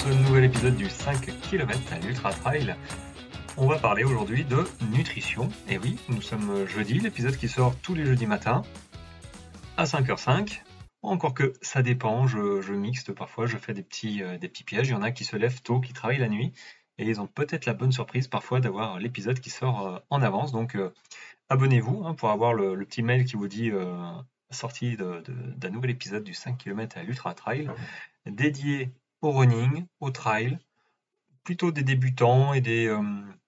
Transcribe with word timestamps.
ce 0.00 0.08
nouvel 0.08 0.44
épisode 0.44 0.76
du 0.76 0.88
5 0.88 1.26
km 1.42 1.92
à 1.92 1.98
l'Ultra 1.98 2.32
Trail. 2.32 2.74
On 3.58 3.66
va 3.66 3.78
parler 3.78 4.02
aujourd'hui 4.02 4.44
de 4.44 4.64
nutrition. 4.90 5.50
Et 5.68 5.76
oui, 5.76 5.98
nous 6.08 6.22
sommes 6.22 6.66
jeudi, 6.66 6.98
l'épisode 7.00 7.36
qui 7.36 7.48
sort 7.48 7.76
tous 7.82 7.94
les 7.94 8.06
jeudis 8.06 8.24
matins 8.24 8.62
à 9.76 9.84
5h05. 9.84 10.62
Encore 11.02 11.34
que 11.34 11.52
ça 11.60 11.82
dépend, 11.82 12.26
je, 12.26 12.72
mixte 12.72 13.12
parfois, 13.12 13.44
je 13.44 13.58
fais 13.58 13.74
des 13.74 13.82
petits, 13.82 14.22
euh, 14.22 14.38
des 14.38 14.48
petits 14.48 14.64
pièges. 14.64 14.88
Il 14.88 14.92
y 14.92 14.94
en 14.94 15.02
a 15.02 15.10
qui 15.10 15.24
se 15.24 15.36
lèvent 15.36 15.60
tôt, 15.60 15.80
qui 15.80 15.92
travaillent 15.92 16.18
la 16.18 16.30
nuit, 16.30 16.54
et 16.96 17.04
ils 17.04 17.20
ont 17.20 17.26
peut-être 17.26 17.66
la 17.66 17.74
bonne 17.74 17.92
surprise 17.92 18.26
parfois 18.26 18.60
d'avoir 18.60 18.98
l'épisode 18.98 19.38
qui 19.38 19.50
sort 19.50 19.86
euh, 19.86 19.98
en 20.08 20.22
avance. 20.22 20.50
Donc 20.50 20.76
euh, 20.76 20.94
abonnez-vous 21.50 22.04
hein, 22.06 22.14
pour 22.14 22.30
avoir 22.30 22.54
le, 22.54 22.74
petit 22.86 23.02
mail 23.02 23.26
qui 23.26 23.36
vous 23.36 23.48
dit 23.48 23.70
sortie 24.50 24.96
d'un 24.96 25.70
nouvel 25.70 25.90
épisode 25.90 26.24
du 26.24 26.32
5 26.32 26.56
km 26.56 26.96
à 26.96 27.02
l'Ultra 27.02 27.34
Trail, 27.34 27.68
dédié 28.24 28.94
au 29.22 29.32
running, 29.32 29.86
au 30.00 30.10
trail, 30.10 30.58
plutôt 31.44 31.70
des 31.72 31.82
débutants 31.82 32.54
et 32.54 32.60
des, 32.60 32.94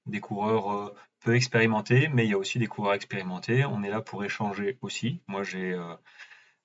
des 0.07 0.21
coureurs 0.21 0.95
peu 1.21 1.35
expérimentés, 1.37 2.09
mais 2.09 2.25
il 2.27 2.31
y 2.31 2.35
a 2.35 2.39
aussi 2.39 2.59
des 2.59 2.67
coureurs 2.67 2.95
expérimentés. 2.95 3.65
On 3.65 3.83
est 3.83 3.91
là 3.91 4.01
pour 4.01 4.25
échanger 4.25 4.79
aussi. 4.83 5.21
Moi, 5.29 5.43
j'ai 5.45 5.79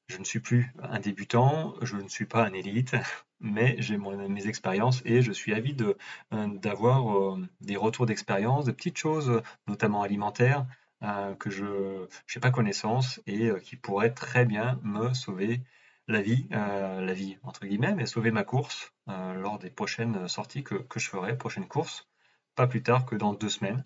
je 0.07 0.17
ne 0.17 0.23
suis 0.23 0.39
plus 0.39 0.73
un 0.81 0.99
débutant, 0.99 1.75
je 1.81 1.97
ne 1.97 2.07
suis 2.07 2.25
pas 2.25 2.45
un 2.45 2.53
élite, 2.53 2.95
mais 3.39 3.75
j'ai 3.79 3.97
mes 3.97 4.47
expériences 4.47 5.01
et 5.05 5.21
je 5.21 5.31
suis 5.31 5.53
avide 5.53 5.95
euh, 6.33 6.47
d'avoir 6.47 7.17
euh, 7.17 7.45
des 7.61 7.75
retours 7.75 8.05
d'expérience, 8.05 8.65
de 8.65 8.71
petites 8.71 8.97
choses, 8.97 9.41
notamment 9.67 10.01
alimentaires, 10.03 10.65
euh, 11.03 11.35
que 11.35 11.49
je 11.49 12.07
n'ai 12.35 12.41
pas 12.41 12.51
connaissance 12.51 13.21
et 13.27 13.51
qui 13.63 13.75
pourraient 13.75 14.13
très 14.13 14.45
bien 14.45 14.79
me 14.83 15.13
sauver 15.13 15.61
la 16.07 16.21
vie, 16.21 16.47
la 16.51 17.13
vie 17.13 17.37
entre 17.43 17.65
guillemets, 17.65 17.93
mais 17.93 18.05
sauver 18.05 18.31
ma 18.31 18.45
course 18.45 18.93
lors 19.07 19.59
des 19.59 19.69
prochaines 19.69 20.27
sorties 20.27 20.63
que, 20.63 20.83
je 20.95 21.09
ferai, 21.09 21.37
prochaine 21.37 21.67
course, 21.67 22.07
pas 22.55 22.67
plus 22.67 22.83
tard 22.83 23.05
que 23.05 23.15
dans 23.15 23.33
deux 23.33 23.49
semaines. 23.49 23.83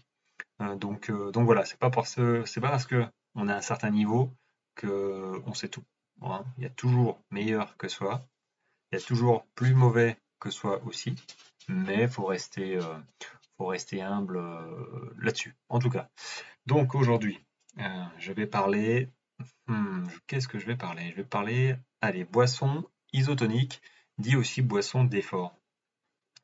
donc, 0.78 1.12
donc 1.12 1.46
voilà, 1.46 1.66
c'est 1.66 1.80
pas 1.80 1.90
parce 1.90 2.16
pas 2.16 2.70
parce 2.70 2.86
que 2.86 3.06
on 3.36 3.48
a 3.48 3.56
un 3.56 3.62
certain 3.62 3.92
niveau 3.92 4.34
que 4.76 5.42
on 5.46 5.54
sait 5.54 5.70
tout. 5.70 5.84
Il 6.58 6.64
y 6.64 6.66
a 6.66 6.70
toujours 6.70 7.20
meilleur 7.32 7.78
que 7.78 7.88
soi, 7.88 8.22
il 8.92 9.00
y 9.00 9.02
a 9.02 9.06
toujours 9.06 9.46
plus 9.56 9.74
mauvais 9.74 10.18
que 10.40 10.50
soi 10.50 10.82
aussi, 10.86 11.16
mais 11.68 12.08
faut 12.08 12.26
rester, 12.26 12.78
euh, 12.78 12.98
faut 13.58 13.68
rester 13.68 14.02
humble 14.02 14.38
euh, 14.38 15.14
là-dessus. 15.20 15.56
En 15.70 15.80
tout 15.80 15.90
cas. 15.90 16.10
Donc 16.66 16.94
aujourd'hui, 16.94 17.40
euh, 17.80 18.06
je 18.20 18.34
vais 18.34 18.48
parler. 18.48 19.10
Hmm, 19.68 20.06
qu'est-ce 20.28 20.48
que 20.48 20.60
je 20.60 20.66
vais 20.66 20.76
parler? 20.76 21.10
Je 21.12 21.16
vais 21.16 21.24
parler, 21.24 21.76
allez, 22.02 22.26
boissons 22.26 22.84
isotoniques, 23.14 23.82
dit 24.22 24.36
aussi 24.36 24.62
boissons 24.62 25.04
d'effort. 25.04 25.56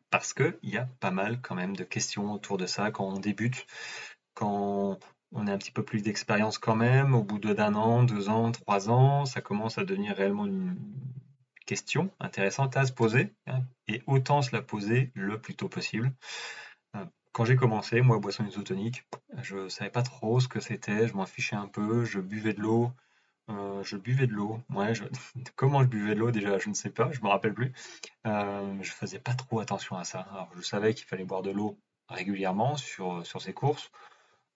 Parce 0.09 0.33
qu'il 0.33 0.57
y 0.63 0.77
a 0.77 0.87
pas 0.99 1.11
mal 1.11 1.41
quand 1.41 1.55
même 1.55 1.75
de 1.75 1.83
questions 1.83 2.31
autour 2.33 2.57
de 2.57 2.65
ça 2.65 2.91
quand 2.91 3.05
on 3.05 3.19
débute, 3.19 3.65
quand 4.33 4.99
on 5.31 5.47
a 5.47 5.53
un 5.53 5.57
petit 5.57 5.71
peu 5.71 5.83
plus 5.83 6.01
d'expérience 6.01 6.57
quand 6.57 6.75
même. 6.75 7.13
Au 7.13 7.23
bout 7.23 7.39
d'un 7.39 7.75
an, 7.75 8.03
deux 8.03 8.29
ans, 8.29 8.51
trois 8.51 8.89
ans, 8.89 9.25
ça 9.25 9.41
commence 9.41 9.77
à 9.77 9.83
devenir 9.83 10.15
réellement 10.15 10.45
une 10.45 10.77
question 11.65 12.11
intéressante 12.19 12.77
à 12.77 12.85
se 12.85 12.93
poser. 12.93 13.33
Hein, 13.47 13.61
et 13.87 14.01
autant 14.07 14.41
se 14.41 14.55
la 14.55 14.61
poser 14.61 15.11
le 15.13 15.39
plus 15.39 15.55
tôt 15.55 15.69
possible. 15.69 16.13
Euh, 16.95 17.05
quand 17.33 17.45
j'ai 17.45 17.55
commencé, 17.55 18.01
moi, 18.01 18.19
boisson 18.19 18.45
isotonique, 18.45 19.03
je 19.41 19.57
ne 19.57 19.69
savais 19.69 19.91
pas 19.91 20.03
trop 20.03 20.39
ce 20.39 20.47
que 20.47 20.59
c'était, 20.59 21.07
je 21.07 21.13
m'en 21.13 21.25
fichais 21.25 21.55
un 21.55 21.67
peu, 21.67 22.05
je 22.05 22.19
buvais 22.19 22.53
de 22.53 22.61
l'eau. 22.61 22.91
Euh, 23.49 23.81
je 23.83 23.95
buvais 23.95 24.27
de 24.27 24.33
l'eau. 24.33 24.61
Comment 25.55 25.81
je 25.81 25.87
buvais 25.87 26.15
de 26.15 26.19
l'eau 26.19 26.31
déjà, 26.31 26.57
je 26.59 26.69
ne 26.69 26.73
sais 26.73 26.89
pas, 26.89 27.11
je 27.11 27.21
me 27.21 27.27
rappelle 27.29 27.53
plus. 27.53 27.71
Euh, 28.25 28.77
je 28.81 28.91
faisais 28.91 29.19
pas 29.19 29.33
trop 29.33 29.59
attention 29.59 29.97
à 29.97 30.03
ça. 30.03 30.49
Je 30.55 30.61
savais 30.61 30.93
qu'il 30.93 31.05
fallait 31.05 31.23
boire 31.23 31.41
de 31.41 31.51
l'eau 31.51 31.79
régulièrement 32.09 32.75
sur, 32.77 33.25
sur 33.25 33.41
ces 33.41 33.53
courses. 33.53 33.91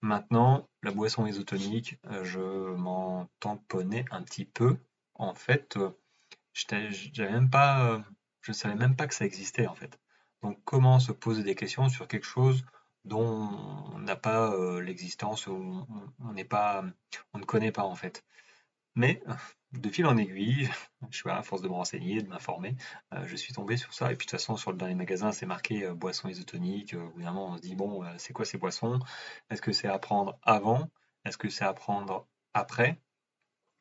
Maintenant, 0.02 0.68
la 0.82 0.90
boisson 0.90 1.26
isotonique, 1.26 1.98
euh, 2.06 2.24
je 2.24 2.74
m'en 2.74 3.28
tamponnais 3.40 4.04
un 4.10 4.22
petit 4.22 4.44
peu. 4.44 4.76
En 5.14 5.34
fait, 5.34 5.76
euh, 5.76 5.90
j'avais 6.52 7.32
même 7.32 7.50
pas, 7.50 8.02
je 8.42 8.50
ne 8.50 8.54
savais 8.54 8.74
même 8.74 8.96
pas 8.96 9.06
que 9.06 9.14
ça 9.14 9.24
existait 9.24 9.66
en 9.66 9.74
fait. 9.74 9.98
Donc 10.42 10.58
comment 10.64 10.98
se 10.98 11.12
poser 11.12 11.44
des 11.44 11.54
questions 11.54 11.88
sur 11.88 12.08
quelque 12.08 12.26
chose 12.26 12.64
dont 13.04 13.48
on 13.94 13.98
n'a 14.00 14.16
pas 14.16 14.54
l'existence, 14.80 15.46
on 15.46 15.86
pas, 16.48 16.84
on 17.32 17.38
ne 17.38 17.44
connaît 17.44 17.72
pas 17.72 17.84
en 17.84 17.94
fait? 17.94 18.24
Mais 18.94 19.22
de 19.72 19.88
fil 19.88 20.06
en 20.06 20.16
aiguille, 20.16 20.68
je 21.10 21.16
suis 21.16 21.30
à 21.30 21.42
force 21.42 21.62
de 21.62 21.68
me 21.68 21.74
renseigner, 21.74 22.22
de 22.22 22.28
m'informer, 22.28 22.76
euh, 23.14 23.26
je 23.26 23.36
suis 23.36 23.54
tombé 23.54 23.76
sur 23.76 23.94
ça. 23.94 24.12
Et 24.12 24.16
puis 24.16 24.26
de 24.26 24.30
toute 24.30 24.38
façon, 24.38 24.56
sur 24.56 24.72
le 24.72 24.78
dernier 24.78 24.94
magasin, 24.94 25.32
c'est 25.32 25.46
marqué 25.46 25.84
euh, 25.84 25.94
boissons 25.94 26.28
isotoniques. 26.28 26.94
Euh, 26.94 27.08
évidemment, 27.14 27.52
on 27.52 27.56
se 27.56 27.62
dit 27.62 27.74
bon, 27.74 28.04
c'est 28.18 28.32
quoi 28.32 28.44
ces 28.44 28.58
boissons? 28.58 29.00
Est-ce 29.50 29.62
que 29.62 29.72
c'est 29.72 29.88
à 29.88 29.98
prendre 29.98 30.38
avant? 30.42 30.88
Est-ce 31.24 31.38
que 31.38 31.48
c'est 31.48 31.64
à 31.64 31.72
prendre 31.72 32.26
après? 32.54 32.98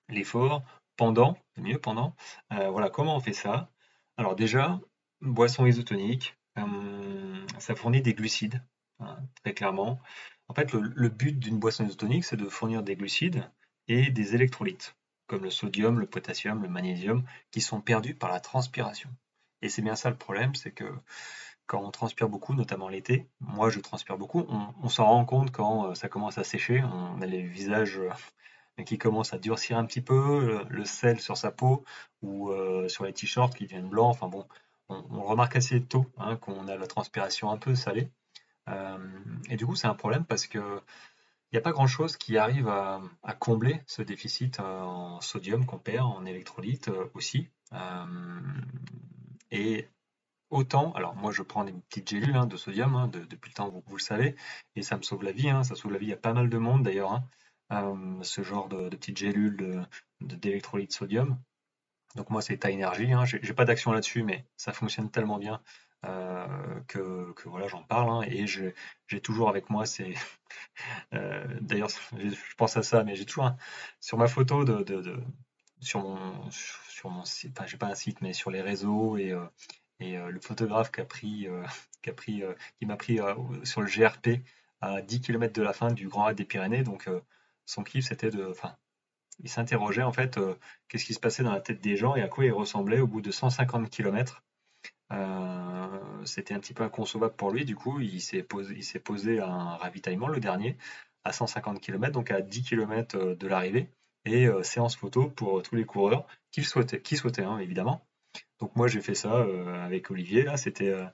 L'effort 0.09 0.63
Pendant 0.97 1.37
mieux 1.57 1.79
pendant 1.79 2.15
Voilà, 2.49 2.89
comment 2.89 3.15
on 3.15 3.19
fait 3.21 3.33
ça? 3.33 3.69
Alors 4.17 4.35
déjà, 4.35 4.79
boisson 5.21 5.65
isotonique, 5.65 6.37
ça 7.59 7.75
fournit 7.75 8.01
des 8.01 8.13
glucides, 8.13 8.61
hein, 8.99 9.17
très 9.43 9.53
clairement. 9.53 10.01
En 10.49 10.53
fait, 10.53 10.73
le 10.73 11.09
but 11.09 11.39
d'une 11.39 11.59
boisson 11.59 11.85
isotonique, 11.85 12.25
c'est 12.25 12.35
de 12.35 12.49
fournir 12.49 12.83
des 12.83 12.95
glucides 12.97 13.49
et 13.87 14.11
des 14.11 14.35
électrolytes 14.35 14.95
comme 15.31 15.43
le 15.45 15.49
sodium, 15.49 15.97
le 15.97 16.07
potassium, 16.07 16.61
le 16.61 16.67
magnésium, 16.67 17.23
qui 17.51 17.61
sont 17.61 17.79
perdus 17.79 18.13
par 18.13 18.29
la 18.29 18.41
transpiration. 18.41 19.09
Et 19.61 19.69
c'est 19.69 19.81
bien 19.81 19.95
ça 19.95 20.09
le 20.09 20.17
problème, 20.17 20.55
c'est 20.55 20.71
que 20.71 20.83
quand 21.67 21.81
on 21.81 21.89
transpire 21.89 22.27
beaucoup, 22.27 22.53
notamment 22.53 22.89
l'été, 22.89 23.29
moi 23.39 23.69
je 23.69 23.79
transpire 23.79 24.17
beaucoup, 24.17 24.45
on, 24.83 24.89
s'en 24.89 25.05
rend 25.05 25.23
compte 25.23 25.51
quand 25.51 25.85
euh, 25.85 25.95
ça 25.95 26.09
commence 26.09 26.37
à 26.37 26.43
sécher, 26.43 26.83
on 26.83 27.21
a 27.21 27.25
les 27.25 27.43
visages 27.43 27.97
euh, 27.97 28.83
qui 28.83 28.97
commencent 28.97 29.33
à 29.33 29.37
durcir 29.37 29.77
un 29.77 29.85
petit 29.85 30.01
peu, 30.01 30.65
le, 30.69 30.83
sel 30.83 31.21
sur 31.21 31.37
sa 31.37 31.49
peau 31.49 31.85
ou 32.21 32.49
euh, 32.49 32.89
sur 32.89 33.05
les 33.05 33.13
t-shirts 33.13 33.55
qui 33.55 33.63
deviennent 33.63 33.87
blancs, 33.87 34.09
enfin 34.09 34.27
bon, 34.27 34.45
on, 34.89 35.23
remarque 35.23 35.55
assez 35.55 35.81
tôt 35.81 36.07
hein, 36.17 36.35
qu'on 36.35 36.67
a 36.67 36.75
la 36.75 36.87
transpiration 36.87 37.51
un 37.51 37.57
peu 37.57 37.73
salée. 37.73 38.09
et 39.49 39.55
du 39.55 39.65
coup 39.65 39.75
c'est 39.75 39.87
un 39.87 39.95
problème 39.95 40.25
parce 40.25 40.47
que 40.47 40.81
il 41.51 41.55
n'y 41.55 41.59
a 41.59 41.61
pas 41.61 41.73
grand-chose 41.73 42.15
qui 42.15 42.37
arrive 42.37 42.69
à, 42.69 43.01
combler 43.39 43.81
ce 43.85 44.01
déficit 44.01 44.59
euh, 44.59 44.81
en 44.81 45.19
sodium 45.19 45.65
qu'on 45.65 45.79
perd, 45.79 46.05
en 46.05 46.25
électrolyte 46.25 46.87
euh, 46.87 47.09
aussi. 47.13 47.49
Euh, 47.73 48.05
et 49.51 49.89
autant, 50.49 50.93
alors 50.93 51.15
moi 51.15 51.31
je 51.31 51.41
prends 51.41 51.65
des 51.65 51.73
petites 51.73 52.09
gélules 52.09 52.37
hein, 52.37 52.45
de 52.45 52.55
sodium 52.55 52.95
hein, 52.95 53.09
depuis 53.09 53.49
le 53.49 53.55
temps, 53.55 53.69
vous, 53.69 53.97
le 53.97 54.01
savez, 54.01 54.35
et 54.77 54.81
ça 54.81 54.95
me 54.95 55.01
sauve 55.01 55.23
la 55.23 55.33
vie, 55.33 55.49
hein, 55.49 55.63
ça 55.63 55.75
sauve 55.75 55.91
la 55.91 55.97
vie 55.97 56.13
à 56.13 56.17
pas 56.17 56.33
mal 56.33 56.49
de 56.49 56.57
monde 56.57 56.83
d'ailleurs, 56.83 57.21
ce 58.21 58.43
genre 58.43 58.67
de, 58.67 58.89
petites 58.89 59.17
gélules 59.17 59.85
d'électrolyte 60.19 60.91
sodium. 60.91 61.37
Donc 62.15 62.29
moi 62.29 62.41
c'est 62.41 62.57
ta 62.57 62.71
énergie, 62.71 63.09
j'ai 63.25 63.53
pas 63.53 63.65
d'action 63.65 63.93
là-dessus, 63.93 64.23
mais 64.23 64.45
ça 64.57 64.73
fonctionne 64.73 65.09
tellement 65.09 65.37
bien 65.37 65.61
euh, 66.05 66.47
que, 66.87 67.33
voilà, 67.45 67.67
j'en 67.67 67.83
parle. 67.83 68.09
Hein, 68.09 68.21
et 68.27 68.47
j'ai 68.47 69.21
toujours 69.21 69.49
avec 69.49 69.69
moi, 69.69 69.85
c'est 69.85 70.13
euh, 71.13 71.45
d'ailleurs, 71.61 71.89
je 72.17 72.55
pense 72.57 72.77
à 72.77 72.83
ça, 72.83 73.03
mais 73.03 73.15
j'ai 73.15 73.25
toujours 73.25 73.51
sur 73.99 74.17
ma 74.17 74.27
photo 74.27 74.65
de, 74.65 75.23
sur 75.79 76.01
mon 76.01 76.49
sur 76.51 77.09
mon 77.09 77.25
site, 77.25 77.57
enfin 77.57 77.67
j'ai 77.67 77.77
pas 77.77 77.87
un 77.87 77.95
site, 77.95 78.21
mais 78.21 78.33
sur 78.33 78.51
les 78.51 78.61
réseaux 78.61 79.17
et 79.17 79.31
euh, 79.31 80.29
le 80.29 80.39
photographe 80.39 80.91
qui 80.91 81.01
a 81.01 81.05
pris 81.05 81.47
qui 82.01 82.09
a 82.09 82.13
pris 82.13 82.43
qui 82.79 82.85
m'a 82.85 82.97
pris 82.97 83.19
sur 83.63 83.81
le 83.81 83.87
GRP 83.87 84.43
à 84.81 85.01
10 85.01 85.21
km 85.21 85.53
de 85.53 85.61
la 85.61 85.73
fin 85.73 85.91
du 85.91 86.07
Grand 86.07 86.25
Raid 86.25 86.37
des 86.37 86.45
Pyrénées. 86.45 86.83
Donc 86.83 87.09
son 87.65 87.83
kiff 87.83 88.07
c'était 88.07 88.31
de, 88.31 88.47
enfin 88.49 88.75
il 89.39 89.49
s'interrogeait 89.49 90.03
en 90.03 90.13
fait 90.13 90.39
qu'est-ce 90.87 91.05
qui 91.05 91.13
se 91.13 91.19
passait 91.19 91.43
dans 91.43 91.53
la 91.53 91.61
tête 91.61 91.81
des 91.81 91.97
gens 91.97 92.15
et 92.15 92.21
à 92.21 92.27
quoi 92.27 92.45
ils 92.45 92.51
ressemblaient 92.51 92.99
au 92.99 93.07
bout 93.07 93.21
de 93.21 93.31
150 93.31 93.89
km. 93.89 94.43
Euh, 95.11 96.25
c'était 96.25 96.53
un 96.53 96.59
petit 96.59 96.73
peu 96.73 96.83
inconcevable 96.83 97.35
pour 97.35 97.51
lui. 97.51 97.65
Du 97.65 97.75
coup, 97.75 97.99
il 97.99 98.21
s'est 98.21 98.43
posé, 98.43 99.39
un 99.39 99.75
ravitaillement, 99.75 100.27
le 100.27 100.39
dernier, 100.39 100.77
à 101.23 101.33
150 101.33 101.79
km, 101.81 102.13
donc 102.13 102.31
à 102.31 102.41
10 102.41 102.63
km 102.63 103.17
euh, 103.17 103.35
de 103.35 103.47
l'arrivée, 103.47 103.89
et 104.25 104.47
euh, 104.47 104.63
séance 104.63 104.95
photo 104.95 105.29
pour 105.29 105.61
tous 105.63 105.75
les 105.75 105.85
coureurs 105.85 106.27
qui 106.51 106.63
souhaitaient, 106.63 107.01
qui 107.01 107.17
souhaitaient 107.17 107.43
hein, 107.43 107.59
évidemment. 107.59 108.05
Donc 108.59 108.75
moi 108.75 108.87
j'ai 108.87 109.01
fait 109.01 109.15
ça 109.15 109.45
avec 109.83 110.09
Olivier 110.11 110.43
là, 110.43 110.55
c'était 110.55 111.11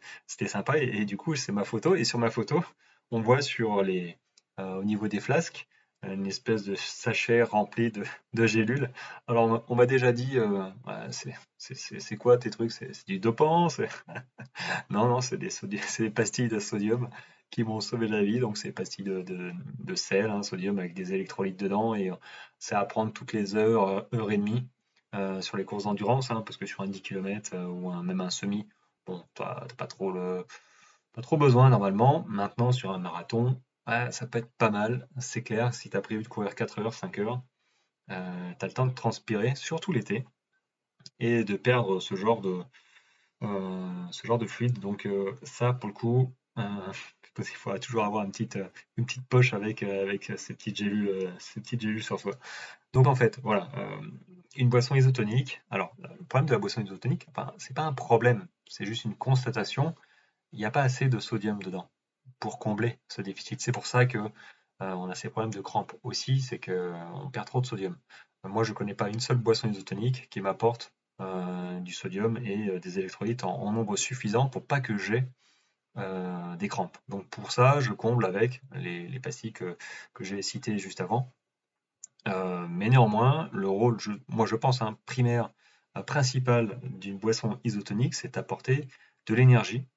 sympa 0.48 0.78
et, 0.78 1.06
du 1.06 1.18
coup 1.18 1.36
c'est 1.36 1.52
ma 1.52 1.64
photo 1.64 1.96
et 1.96 2.04
sur 2.04 2.20
ma 2.20 2.30
photo 2.30 2.64
on 3.10 3.22
voit 3.22 3.42
sur 3.42 3.82
les 3.82 4.18
au 4.60 4.84
niveau 4.84 5.08
des 5.08 5.20
flasques 5.20 5.68
une 6.04 6.28
espèce 6.28 6.64
de 6.64 6.76
sachet 6.76 7.42
rempli 7.44 7.92
de, 7.92 8.46
gélules. 8.46 8.92
Alors, 9.28 9.64
on 9.68 9.76
m'a 9.76 9.86
déjà 9.86 10.12
dit, 10.12 10.38
euh, 10.38 10.70
c'est 11.58 12.18
quoi 12.18 12.38
tes 12.38 12.50
trucs? 12.50 12.72
C'est 12.72 13.08
du 13.08 13.20
dopant 13.20 13.68
Non, 14.90 15.08
non, 15.08 15.22
c'est 15.22 15.38
des, 15.38 15.50
des, 16.00 16.10
pastilles 16.10 16.50
de 16.50 16.60
sodium 16.60 17.10
qui 17.50 17.64
m'ont 17.64 17.80
sauvé 17.80 18.08
la 18.08 18.24
vie. 18.24 18.40
Donc, 18.40 18.58
c'est 18.58 18.72
pastilles 18.72 19.06
de, 19.06 19.96
sel, 19.96 20.30
hein, 20.30 20.44
sodium 20.44 20.80
avec 20.80 20.94
des 20.94 21.14
électrolytes 21.14 21.60
dedans. 21.60 21.96
Et 21.96 22.12
euh, 22.12 22.16
c'est 22.60 22.76
à 22.76 22.86
prendre 22.86 23.12
toutes 23.12 23.34
les 23.34 23.56
heures, 23.56 23.88
euh, 23.88 24.02
heure 24.14 24.32
et 24.32 24.38
demie 24.38 24.68
sur 25.42 25.58
les 25.58 25.66
courses 25.66 25.86
d'endurance. 25.86 26.30
Hein, 26.30 26.44
parce 26.46 26.58
que 26.58 26.68
sur 26.68 26.82
un 26.82 26.88
10 26.88 27.02
km 27.02 27.58
ou 27.58 27.92
même 28.04 28.22
un 28.22 28.30
semi, 28.30 28.68
bon, 29.08 29.24
tu 29.34 29.42
n'as 29.42 29.66
pas 29.76 29.88
trop 29.88 30.12
le, 30.12 30.46
pas 31.14 31.24
trop 31.24 31.38
besoin 31.38 31.72
normalement. 31.72 32.24
Maintenant, 32.28 32.72
sur 32.72 32.92
un 32.92 33.00
marathon, 33.00 33.60
ça 34.12 34.28
peut 34.28 34.40
être 34.40 34.52
pas 34.58 34.70
mal, 34.70 35.08
c'est 35.20 35.44
clair. 35.44 35.74
Si 35.74 35.90
tu 35.90 35.98
as 35.98 36.02
prévu 36.02 36.24
de 36.24 36.28
courir 36.28 36.56
4 36.56 36.80
heures, 36.80 36.94
5 36.94 37.20
heures, 37.20 37.42
euh, 38.12 38.52
tu 38.60 38.66
as 38.66 38.68
le 38.68 38.74
temps 38.74 38.86
de 38.86 38.94
transpirer, 38.94 39.56
surtout 39.56 39.92
l'été, 39.92 40.26
et 41.20 41.44
de 41.44 41.56
perdre 41.56 42.00
ce 42.00 42.16
genre 42.16 42.42
de, 42.42 42.62
euh, 43.44 44.48
fluide. 44.48 44.80
Donc 44.80 45.06
euh, 45.06 45.34
ça, 45.44 45.74
pour 45.74 45.88
le 45.88 45.94
coup, 45.94 46.34
il 46.58 47.46
faudra 47.56 47.80
toujours 47.80 48.04
avoir 48.04 48.26
une 48.26 48.32
petite, 48.32 48.58
poche 49.30 49.54
avec, 49.54 49.84
avec 49.84 50.34
ces, 50.38 50.54
petites 50.54 50.78
gélules, 50.78 51.34
ces 51.40 51.62
petites 51.62 51.82
gélules 51.82 52.04
sur 52.04 52.20
soi. 52.20 52.34
Donc 52.94 53.08
en 53.08 53.16
fait, 53.16 53.40
voilà, 53.44 53.70
une 54.56 54.70
boisson 54.70 54.96
isotonique. 54.96 55.62
Alors, 55.70 55.96
le 56.00 56.26
problème 56.26 56.48
de 56.48 56.54
la 56.54 56.60
boisson 56.60 56.82
isotonique, 56.84 57.28
c'est 57.58 57.76
pas 57.76 57.84
un 57.84 57.94
problème, 57.94 58.48
c'est 58.68 58.86
juste 58.86 59.06
une 59.06 59.16
constatation. 59.16 59.96
Il 60.52 60.60
n'y 60.60 60.66
a 60.66 60.72
pas 60.72 60.82
assez 60.82 61.10
de 61.10 61.20
sodium 61.20 61.62
dedans 61.62 61.90
pour 62.40 62.60
combler 62.60 63.00
ce 63.08 63.22
déficit. 63.22 63.62
C'est 63.62 63.72
pour 63.72 63.88
ça 63.88 64.06
que 64.06 64.18
euh, 64.82 64.92
on 64.94 65.10
a 65.10 65.16
ces 65.16 65.30
problèmes 65.30 65.54
de 65.54 65.62
crampes 65.62 65.94
aussi, 66.04 66.42
c'est 66.42 66.60
qu'on 66.60 66.72
euh, 66.72 67.30
perd 67.32 67.48
trop 67.48 67.62
de 67.62 67.66
sodium. 67.66 67.98
Moi, 68.44 68.64
je 68.64 68.72
ne 68.72 68.76
connais 68.76 68.94
pas 68.94 69.10
une 69.10 69.20
seule 69.20 69.38
boisson 69.38 69.70
isotonique 69.70 70.30
qui 70.30 70.42
m'apporte 70.42 70.94
euh, 71.20 71.80
du 71.80 71.94
sodium 71.94 72.38
et 72.38 72.80
des 72.80 73.00
électrolytes 73.00 73.44
en, 73.44 73.72
nombre 73.72 73.98
suffisant 73.98 74.48
pour 74.50 74.66
pas 74.66 74.80
que 74.82 74.98
j'ai 74.98 75.24
des 76.60 76.68
crampes. 76.68 76.98
Donc 77.08 77.28
pour 77.30 77.52
ça, 77.52 77.80
je 77.80 77.92
comble 77.92 78.26
avec 78.26 78.62
les, 78.76 79.20
pastilles 79.20 79.52
que, 79.52 79.76
j'ai 80.20 80.44
citées 80.44 80.78
juste 80.78 81.02
avant. 81.02 81.34
mais 82.26 82.90
néanmoins, 82.90 83.50
le 83.52 83.68
rôle, 83.68 83.98
moi 84.28 84.46
je 84.46 84.56
pense, 84.56 84.84
un 84.84 84.94
primaire, 85.08 85.52
principal 86.06 86.80
d'une 86.84 87.18
boisson 87.18 87.60
isotonique, 87.64 88.14
c'est 88.14 88.36
d'apporter 88.36 88.88
de 89.26 89.34
l'énergie, 89.34 89.88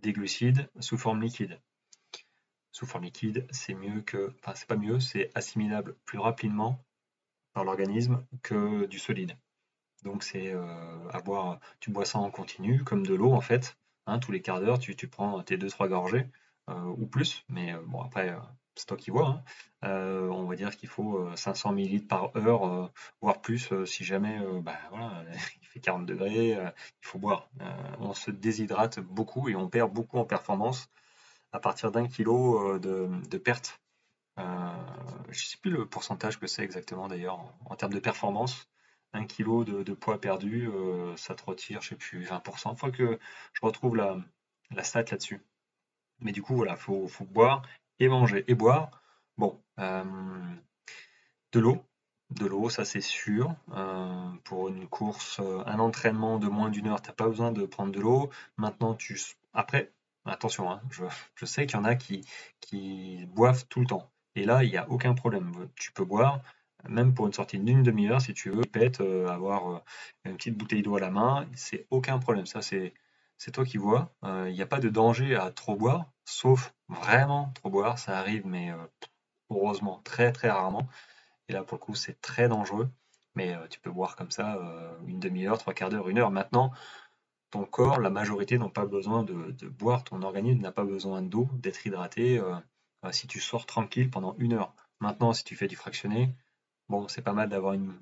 des 0.00 0.14
glucides 0.14 0.70
sous 0.80 0.96
forme 0.96 1.20
liquide 1.20 1.60
sous 2.72 2.86
forme 2.86 3.04
liquide, 3.04 3.46
c'est 3.50 3.74
mieux 3.74 4.00
que, 4.00 4.34
enfin 4.40 4.54
c'est 4.54 4.66
pas 4.66 4.76
mieux, 4.76 4.98
c'est 4.98 5.30
assimilable 5.34 5.94
plus 6.04 6.18
rapidement 6.18 6.82
par 7.52 7.64
l'organisme 7.64 8.24
que 8.42 8.86
du 8.86 8.98
solide. 8.98 9.36
Donc 10.04 10.24
c'est 10.24 10.52
euh, 10.52 11.08
avoir, 11.10 11.60
tu 11.80 11.90
bois 11.90 12.04
ça 12.04 12.18
en 12.18 12.30
continu, 12.30 12.82
comme 12.82 13.06
de 13.06 13.14
l'eau 13.14 13.32
en 13.32 13.40
fait. 13.40 13.76
Hein, 14.06 14.18
tous 14.18 14.32
les 14.32 14.42
quarts 14.42 14.60
d'heure, 14.60 14.78
tu, 14.80 14.94
prends 15.06 15.42
tes 15.42 15.56
2-3 15.56 15.88
gorgées 15.88 16.26
euh, 16.70 16.94
ou 16.98 17.06
plus, 17.06 17.44
mais 17.48 17.72
euh, 17.72 17.80
bon 17.86 18.00
après 18.00 18.34
c'est 18.74 18.86
toi 18.86 18.96
qui 18.96 19.10
vois. 19.10 19.42
Hein. 19.82 19.88
on 20.30 20.44
va 20.46 20.56
dire 20.56 20.74
qu'il 20.74 20.88
faut 20.88 21.28
500 21.36 21.76
ml 21.76 22.06
par 22.06 22.34
heure, 22.36 22.90
voire 23.20 23.42
plus 23.42 23.70
si 23.84 24.02
jamais 24.02 24.40
bah, 24.62 24.78
voilà, 24.90 25.24
il 25.60 25.66
fait 25.66 25.80
40 25.80 26.06
degrés, 26.06 26.52
il 26.52 27.06
faut 27.06 27.18
boire. 27.18 27.50
on 28.00 28.14
se 28.14 28.30
déshydrate 28.30 28.98
beaucoup 29.00 29.50
et 29.50 29.56
on 29.56 29.68
perd 29.68 29.92
beaucoup 29.92 30.16
en 30.16 30.24
performance 30.24 30.88
à 31.52 31.60
partir 31.60 31.92
d'un 31.92 32.08
kilo 32.08 32.76
euh, 32.76 32.78
de, 32.78 33.38
perte. 33.38 33.80
Euh, 34.38 34.42
je 35.30 35.44
sais 35.44 35.58
plus 35.58 35.70
le 35.70 35.86
pourcentage 35.86 36.38
que 36.40 36.46
c'est 36.46 36.62
exactement 36.62 37.08
d'ailleurs 37.08 37.38
en, 37.66 37.76
termes 37.76 37.92
de 37.92 38.00
performance. 38.00 38.68
Un 39.12 39.26
kilo 39.26 39.64
de, 39.64 39.92
poids 39.92 40.20
perdu, 40.20 40.68
euh, 40.68 41.14
ça 41.16 41.34
te 41.34 41.44
retire, 41.44 41.82
je 41.82 41.90
sais 41.90 41.96
plus, 41.96 42.24
20%. 42.24 42.72
Il 42.72 42.78
faut 42.78 42.90
que 42.90 43.18
je 43.52 43.60
retrouve 43.62 43.96
la, 43.96 44.16
la 44.70 44.84
stat 44.84 45.04
là-dessus. 45.10 45.42
Mais 46.20 46.32
du 46.32 46.42
coup, 46.42 46.56
voilà, 46.56 46.72
il 46.72 46.78
faut, 46.78 47.08
boire 47.26 47.62
et 47.98 48.08
manger 48.08 48.44
et 48.48 48.54
boire. 48.54 48.90
Bon, 49.36 49.60
de 49.76 51.60
l'eau, 51.60 51.84
de 52.30 52.46
l'eau, 52.46 52.70
ça 52.70 52.86
c'est 52.86 53.02
sûr. 53.02 53.54
pour 54.44 54.68
une 54.68 54.88
course, 54.88 55.40
un 55.40 55.78
entraînement 55.78 56.38
de 56.38 56.48
moins 56.48 56.70
d'une 56.70 56.86
heure, 56.86 57.02
tu 57.02 57.10
n'as 57.10 57.14
pas 57.14 57.28
besoin 57.28 57.52
de 57.52 57.66
prendre 57.66 57.92
de 57.92 58.00
l'eau. 58.00 58.30
Maintenant, 58.56 58.94
tu. 58.94 59.20
Après, 59.52 59.92
Attention, 60.24 60.70
hein, 60.70 60.80
je, 60.90 61.44
sais 61.44 61.66
qu'il 61.66 61.76
y 61.76 61.80
en 61.80 61.84
a 61.84 61.96
qui, 61.96 62.24
boivent 63.34 63.66
tout 63.68 63.80
le 63.80 63.86
temps. 63.86 64.10
Et 64.34 64.44
là, 64.44 64.62
il 64.62 64.70
n'y 64.70 64.76
a 64.76 64.88
aucun 64.88 65.14
problème. 65.14 65.52
Tu 65.76 65.92
peux 65.92 66.04
boire, 66.04 66.40
même 66.88 67.14
pour 67.14 67.26
une 67.26 67.32
sortie 67.32 67.58
d'une 67.58 67.82
demi-heure, 67.82 68.20
si 68.20 68.32
tu 68.32 68.50
veux, 68.50 68.62
peut-être 68.62 69.00
euh, 69.02 69.28
avoir 69.28 69.70
euh, 69.70 69.78
une 70.24 70.36
petite 70.36 70.56
bouteille 70.56 70.82
d'eau 70.82 70.96
à 70.96 71.00
la 71.00 71.10
main, 71.10 71.46
c'est 71.54 71.86
aucun 71.90 72.18
problème. 72.18 72.46
Ça, 72.46 72.62
c'est 72.62 72.94
toi 73.52 73.64
qui 73.64 73.78
vois. 73.78 74.14
Euh, 74.24 74.46
il 74.48 74.54
n'y 74.54 74.62
a 74.62 74.66
pas 74.66 74.78
de 74.78 74.88
danger 74.88 75.34
à 75.34 75.50
trop 75.50 75.76
boire, 75.76 76.06
sauf 76.24 76.72
vraiment 76.88 77.52
trop 77.54 77.70
boire. 77.70 77.98
Ça 77.98 78.18
arrive, 78.18 78.46
mais 78.46 78.72
heureusement, 79.50 80.00
très 80.04 80.32
très 80.32 80.50
rarement. 80.50 80.88
Et 81.48 81.52
là, 81.52 81.64
pour 81.64 81.78
le 81.78 81.82
coup, 81.84 81.94
c'est 81.94 82.20
très 82.20 82.48
dangereux. 82.48 82.90
Mais 83.34 83.56
tu 83.70 83.80
peux 83.80 83.90
boire 83.90 84.14
comme 84.16 84.30
ça 84.30 84.58
une 85.06 85.18
demi-heure, 85.18 85.58
trois 85.58 85.74
quarts 85.74 85.88
d'heure, 85.88 86.08
une 86.08 86.18
heure. 86.18 86.30
Maintenant, 86.30 86.70
ton 87.52 87.64
corps, 87.66 88.00
la 88.00 88.10
majorité 88.10 88.58
n'ont 88.58 88.70
pas 88.70 88.86
besoin 88.86 89.22
de, 89.22 89.68
boire, 89.68 90.02
ton 90.02 90.22
organisme 90.22 90.62
n'a 90.62 90.72
pas 90.72 90.84
besoin 90.84 91.22
d'eau, 91.22 91.48
d'être 91.52 91.86
hydraté 91.86 92.38
euh, 92.38 92.56
euh, 93.04 93.12
si 93.12 93.26
tu 93.28 93.40
sors 93.40 93.66
tranquille 93.66 94.10
pendant 94.10 94.34
une 94.38 94.54
heure. 94.54 94.74
Maintenant, 95.00 95.32
si 95.34 95.44
tu 95.44 95.54
fais 95.54 95.68
du 95.68 95.76
fractionné, 95.76 96.34
bon, 96.88 97.08
c'est 97.08 97.22
pas 97.22 97.34
mal 97.34 97.50
d'avoir 97.50 97.74
une, 97.74 97.94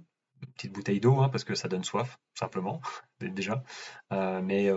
petite 0.55 0.73
bouteille 0.73 1.01
d'eau, 1.01 1.21
hein, 1.21 1.29
parce 1.29 1.45
que 1.45 1.55
ça 1.55 1.69
donne 1.69 1.85
soif, 1.85 2.19
simplement, 2.35 2.81
déjà. 3.21 3.63
Euh, 4.13 4.41
mais 4.41 4.71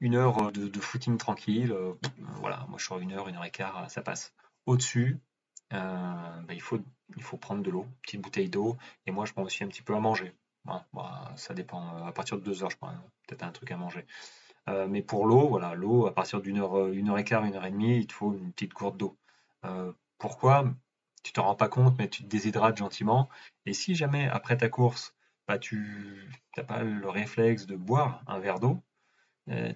une 0.00 0.14
heure 0.16 0.52
de, 0.52 0.80
footing 0.80 1.16
tranquille, 1.16 1.74
voilà, 2.40 2.66
moi 2.68 2.78
je 2.78 2.84
suis 2.84 2.94
à 2.94 2.98
une 2.98 3.12
heure, 3.12 3.28
une 3.28 3.36
heure 3.36 3.44
et 3.44 3.50
quart, 3.50 3.90
ça 3.90 4.02
passe. 4.02 4.34
Au-dessus, 4.66 5.20
bah, 5.70 6.42
il, 6.50 6.60
faut, 6.60 6.80
il 7.16 7.22
faut 7.22 7.38
prendre 7.38 7.62
de 7.62 7.70
l'eau, 7.70 7.86
petite 8.02 8.20
bouteille 8.20 8.50
d'eau, 8.50 8.76
et 9.06 9.12
moi 9.12 9.24
je 9.24 9.32
prends 9.32 9.44
aussi 9.44 9.62
un 9.62 9.68
petit 9.68 9.82
peu 9.82 9.94
à 9.94 10.00
manger. 10.00 10.34
Bah, 10.64 11.32
ça 11.36 11.54
dépend. 11.54 11.82
Euh, 11.96 12.06
à 12.06 12.12
partir 12.12 12.38
de 12.38 12.42
deux 12.42 12.62
heures, 12.62 12.70
je 12.70 12.76
crois, 12.76 12.92
peut-être 13.26 13.42
un 13.42 13.52
truc 13.52 13.70
à 13.70 13.76
manger. 13.76 14.06
Euh, 14.68 14.86
mais 14.88 15.02
pour 15.02 15.26
l'eau, 15.26 15.48
voilà, 15.48 15.74
l'eau, 15.74 16.06
à 16.06 16.14
partir 16.14 16.40
d'une 16.40 16.58
heure, 16.58 16.78
euh, 16.78 16.92
une 16.92 17.08
heure 17.10 17.18
et 17.18 17.24
quart, 17.24 17.44
une 17.44 17.54
heure 17.54 17.66
et 17.66 17.70
demie, 17.70 17.98
il 17.98 18.06
te 18.06 18.12
faut 18.12 18.34
une 18.34 18.52
petite 18.52 18.72
gourde 18.72 18.96
d'eau. 18.98 19.18
pourquoi? 20.18 20.64
Tu 21.24 21.32
t'en 21.32 21.44
rends 21.44 21.54
pas 21.56 21.68
compte, 21.68 21.98
mais 21.98 22.08
tu 22.08 22.22
te 22.22 22.28
déshydrates 22.28 22.76
gentiment. 22.78 23.28
Et 23.66 23.74
si 23.74 23.94
jamais, 23.94 24.28
après 24.28 24.56
ta 24.56 24.68
course, 24.68 25.14
bah, 25.46 25.58
tu 25.58 26.30
n'as 26.56 26.64
pas 26.64 26.82
le 26.82 27.08
réflexe 27.08 27.66
de 27.66 27.76
boire 27.76 28.22
un 28.26 28.38
verre 28.38 28.60
d'eau, 28.60 28.82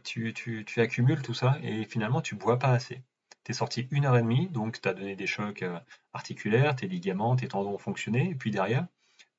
tu, 0.04 0.34
accumules 0.76 1.22
tout 1.22 1.34
ça 1.34 1.58
et 1.62 1.84
finalement, 1.84 2.20
tu 2.22 2.36
bois 2.36 2.58
pas 2.58 2.70
assez. 2.72 3.02
Tu 3.44 3.52
es 3.52 3.54
sorti 3.54 3.88
une 3.90 4.06
heure 4.06 4.16
et 4.16 4.22
demie, 4.22 4.48
donc 4.48 4.80
tu 4.80 4.88
as 4.88 4.94
donné 4.94 5.16
des 5.16 5.26
chocs 5.26 5.64
articulaires, 6.12 6.76
tes 6.76 6.88
ligaments, 6.88 7.36
tes 7.36 7.48
tendons 7.48 7.74
ont 7.74 7.78
fonctionné, 7.78 8.30
et 8.30 8.34
puis 8.34 8.50
derrière, 8.50 8.86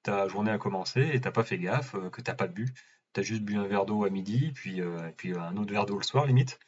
ta 0.03 0.27
journée 0.27 0.51
a 0.51 0.57
commencé 0.57 1.09
et 1.13 1.21
t'as 1.21 1.31
pas 1.31 1.43
fait 1.43 1.57
gaffe, 1.57 1.95
euh, 1.95 2.09
que 2.09 2.21
t'as 2.21 2.35
pas 2.35 2.47
bu. 2.47 2.73
Tu 3.13 3.19
as 3.19 3.23
juste 3.23 3.43
bu 3.43 3.57
un 3.57 3.67
verre 3.67 3.85
d'eau 3.85 4.03
à 4.05 4.09
midi, 4.09 4.51
puis, 4.53 4.81
euh, 4.81 5.11
puis 5.17 5.33
un 5.37 5.57
autre 5.57 5.71
verre 5.71 5.85
d'eau 5.85 5.97
le 5.97 6.03
soir 6.03 6.25
limite, 6.25 6.59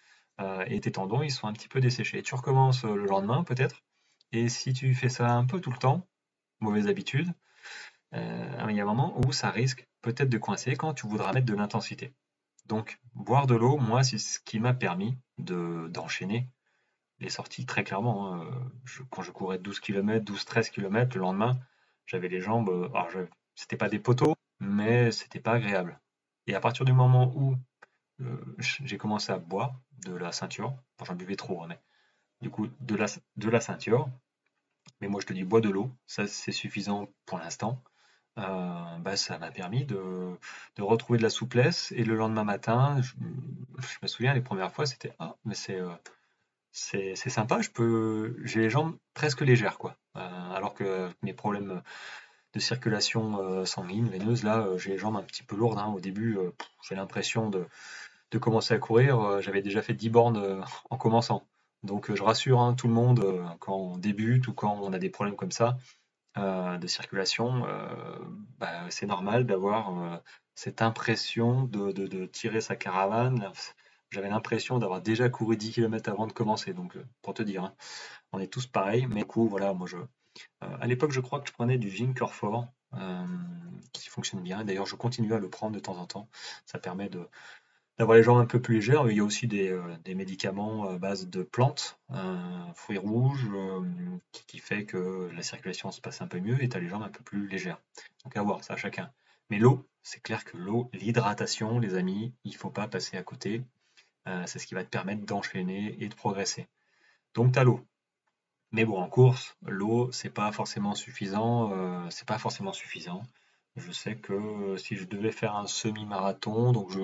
euh, 0.41 0.63
et 0.67 0.79
tes 0.81 0.91
tendons 0.91 1.21
ils 1.21 1.31
sont 1.31 1.47
un 1.47 1.53
petit 1.53 1.67
peu 1.67 1.81
desséchés. 1.81 2.21
Tu 2.23 2.35
recommences 2.35 2.83
le 2.83 3.05
lendemain 3.05 3.43
peut-être, 3.43 3.83
et 4.31 4.49
si 4.49 4.73
tu 4.73 4.93
fais 4.95 5.09
ça 5.09 5.31
un 5.31 5.45
peu 5.45 5.59
tout 5.59 5.71
le 5.71 5.77
temps, 5.77 6.07
mauvaise 6.59 6.87
habitude, 6.87 7.33
il 8.13 8.75
y 8.75 8.79
a 8.79 8.83
un 8.83 8.85
moment 8.85 9.19
où 9.25 9.33
ça 9.33 9.49
risque 9.51 9.87
peut-être 10.01 10.29
de 10.29 10.37
coincer 10.37 10.75
quand 10.75 10.93
tu 10.93 11.05
voudras 11.07 11.33
mettre 11.33 11.47
de 11.47 11.53
l'intensité. 11.53 12.13
Donc, 12.65 12.99
boire 13.13 13.45
de 13.45 13.55
l'eau, 13.55 13.77
moi, 13.77 14.03
c'est 14.03 14.17
ce 14.17 14.39
qui 14.39 14.59
m'a 14.59 14.73
permis 14.73 15.17
d'enchaîner 15.37 16.49
les 17.19 17.29
sorties 17.29 17.65
très 17.65 17.83
clairement. 17.83 18.33
Hein. 18.33 18.71
quand 19.09 19.21
je 19.21 19.31
courais 19.31 19.59
12 19.59 19.79
km, 19.81 20.23
12-13 20.23 20.71
km, 20.71 21.17
le 21.17 21.21
lendemain, 21.21 21.59
j'avais 22.05 22.27
les 22.27 22.41
jambes, 22.41 22.69
euh, 22.69 22.89
alors 22.93 23.09
c'était 23.55 23.77
pas 23.77 23.89
des 23.89 23.99
poteaux, 23.99 24.35
mais 24.59 25.11
c'était 25.11 25.39
pas 25.39 25.53
agréable. 25.53 25.99
Et 26.47 26.55
à 26.55 26.59
partir 26.59 26.85
du 26.85 26.93
moment 26.93 27.33
où 27.35 27.55
euh, 28.21 28.55
j'ai 28.59 28.97
commencé 28.97 29.31
à 29.31 29.37
boire 29.37 29.79
de 30.05 30.13
la 30.15 30.31
ceinture, 30.31 30.75
enfin 30.99 31.05
j'en 31.13 31.15
buvais 31.15 31.35
trop, 31.35 31.63
hein, 31.63 31.67
mais 31.69 31.79
du 32.41 32.49
coup 32.49 32.67
de 32.81 32.95
la, 32.95 33.59
ceinture, 33.61 34.09
mais 35.01 35.07
moi 35.07 35.21
je 35.21 35.27
te 35.27 35.33
dis 35.33 35.43
bois 35.43 35.61
de 35.61 35.69
l'eau, 35.69 35.91
ça 36.05 36.27
c'est 36.27 36.51
suffisant 36.51 37.09
pour 37.25 37.39
l'instant. 37.39 37.81
Euh, 38.37 38.97
bah, 38.99 39.15
ça 39.15 39.37
m'a 39.39 39.49
permis 39.49 39.85
de, 39.85 40.37
retrouver 40.79 41.17
de 41.17 41.23
la 41.23 41.29
souplesse 41.29 41.93
et 41.93 42.03
le 42.03 42.15
lendemain 42.15 42.43
matin, 42.43 43.01
je, 43.01 43.13
me 44.01 44.07
souviens 44.07 44.33
les 44.33 44.41
premières 44.41 44.73
fois 44.73 44.85
c'était 44.85 45.13
ah 45.19 45.37
mais 45.45 45.55
c'est 45.55 45.79
c'est 46.71 47.15
sympa, 47.15 47.61
je 47.61 47.69
peux, 47.69 48.35
j'ai 48.43 48.61
les 48.61 48.69
jambes 48.69 48.97
presque 49.13 49.41
légères, 49.41 49.77
quoi. 49.77 49.97
Euh, 50.17 50.53
alors 50.53 50.73
que 50.73 51.09
mes 51.21 51.33
problèmes 51.33 51.81
de 52.53 52.59
circulation 52.59 53.39
euh, 53.39 53.65
sanguine, 53.65 54.07
veineuse, 54.07 54.43
là, 54.43 54.59
euh, 54.59 54.77
j'ai 54.77 54.91
les 54.91 54.97
jambes 54.97 55.17
un 55.17 55.23
petit 55.23 55.43
peu 55.43 55.55
lourdes. 55.55 55.77
Hein. 55.77 55.91
Au 55.93 55.99
début, 55.99 56.37
j'ai 56.87 56.95
l'impression 56.95 57.49
de, 57.49 57.67
commencer 58.39 58.73
à 58.73 58.79
courir. 58.79 59.41
J'avais 59.41 59.61
déjà 59.61 59.81
fait 59.81 59.93
10 59.93 60.09
bornes 60.09 60.65
en 60.89 60.97
commençant. 60.97 61.47
Donc 61.83 62.13
je 62.13 62.21
rassure 62.21 62.59
hein, 62.59 62.73
tout 62.73 62.87
le 62.87 62.93
monde 62.93 63.23
quand 63.59 63.77
on 63.77 63.97
débute 63.97 64.49
ou 64.49 64.53
quand 64.53 64.77
on 64.81 64.91
a 64.91 64.99
des 64.99 65.09
problèmes 65.09 65.37
comme 65.37 65.53
ça 65.53 65.77
de 66.35 66.87
circulation, 66.87 67.65
bah, 68.59 68.89
c'est 68.89 69.05
normal 69.05 69.45
d'avoir 69.45 70.21
cette 70.53 70.81
impression 70.81 71.63
de, 71.63 71.93
de, 71.93 72.25
tirer 72.25 72.59
sa 72.59 72.75
caravane, 72.75 73.49
j'avais 74.15 74.29
l'impression 74.29 74.79
d'avoir 74.79 75.01
déjà 75.01 75.29
couru 75.29 75.57
10 75.57 75.71
km 75.73 76.09
avant 76.09 76.27
de 76.27 76.33
commencer, 76.33 76.73
donc 76.73 76.95
euh, 76.95 77.05
pour 77.21 77.33
te 77.33 77.43
dire, 77.43 77.65
hein, 77.65 77.75
on 78.33 78.39
est 78.39 78.47
tous 78.47 78.67
pareils, 78.67 79.07
mais 79.07 79.23
du 79.23 79.47
voilà, 79.47 79.73
moi 79.73 79.87
je. 79.87 79.97
Euh, 79.97 80.77
à 80.79 80.87
l'époque, 80.87 81.11
je 81.11 81.21
crois 81.21 81.39
que 81.39 81.47
je 81.47 81.53
prenais 81.53 81.77
du 81.77 81.89
Zinkerfort, 81.89 82.67
euh, 82.93 83.25
qui 83.93 84.09
fonctionne 84.09 84.41
bien, 84.41 84.63
d'ailleurs, 84.63 84.85
je 84.85 84.95
continue 84.95 85.33
à 85.33 85.39
le 85.39 85.49
prendre 85.49 85.75
de 85.75 85.79
temps 85.79 85.97
en 85.97 86.05
temps. 86.05 86.29
Ça 86.65 86.79
permet 86.79 87.09
de, 87.09 87.27
d'avoir 87.97 88.17
les 88.17 88.23
jambes 88.23 88.39
un 88.39 88.45
peu 88.45 88.61
plus 88.61 88.75
légères. 88.75 89.09
Il 89.09 89.17
y 89.17 89.19
a 89.19 89.23
aussi 89.23 89.47
des, 89.47 89.69
euh, 89.69 89.97
médicaments 90.07 90.89
à 90.89 90.97
base 90.97 91.27
de 91.27 91.43
plantes, 91.43 91.99
un 92.09 92.73
fruit 92.73 92.97
rouge, 92.97 93.47
euh, 93.53 93.81
qui, 94.31 94.59
fait 94.59 94.85
que 94.85 95.29
la 95.33 95.41
circulation 95.41 95.91
se 95.91 96.01
passe 96.01 96.21
un 96.21 96.27
peu 96.27 96.39
mieux 96.39 96.61
et 96.63 96.69
tu 96.69 96.77
as 96.77 96.79
les 96.79 96.89
jambes 96.89 97.03
un 97.03 97.09
peu 97.09 97.23
plus 97.23 97.47
légères. 97.47 97.81
Donc 98.23 98.35
à 98.37 98.41
voir, 98.41 98.63
ça 98.63 98.73
à 98.73 98.77
chacun. 98.77 99.11
Mais 99.49 99.59
l'eau, 99.59 99.87
c'est 100.01 100.21
clair 100.21 100.43
que 100.43 100.57
l'eau, 100.57 100.89
l'hydratation, 100.93 101.79
les 101.79 101.95
amis, 101.95 102.33
il 102.43 102.51
ne 102.51 102.57
faut 102.57 102.71
pas 102.71 102.87
passer 102.87 103.17
à 103.17 103.23
côté. 103.23 103.63
Euh, 104.27 104.43
c'est 104.45 104.59
ce 104.59 104.67
qui 104.67 104.75
va 104.75 104.83
te 104.83 104.89
permettre 104.89 105.25
d'enchaîner 105.25 105.95
et 105.99 106.09
de 106.09 106.15
progresser. 106.15 106.67
Donc 107.33 107.53
tu 107.53 107.59
as 107.59 107.63
l'eau. 107.63 107.85
Mais 108.71 108.85
bon, 108.85 108.99
en 109.01 109.09
course, 109.09 109.57
l'eau, 109.65 110.11
c'est 110.11 110.29
pas 110.29 110.51
forcément 110.51 110.95
suffisant. 110.95 112.09
c'est 112.09 112.27
pas 112.27 112.37
forcément 112.39 112.73
suffisant. 112.73 113.23
Je 113.75 113.91
sais 113.91 114.15
que 114.15 114.75
si 114.77 114.95
je 114.95 115.05
devais 115.05 115.31
faire 115.31 115.55
un 115.55 115.67
semi-marathon, 115.67 116.71
donc 116.71 116.91
je, 116.91 116.99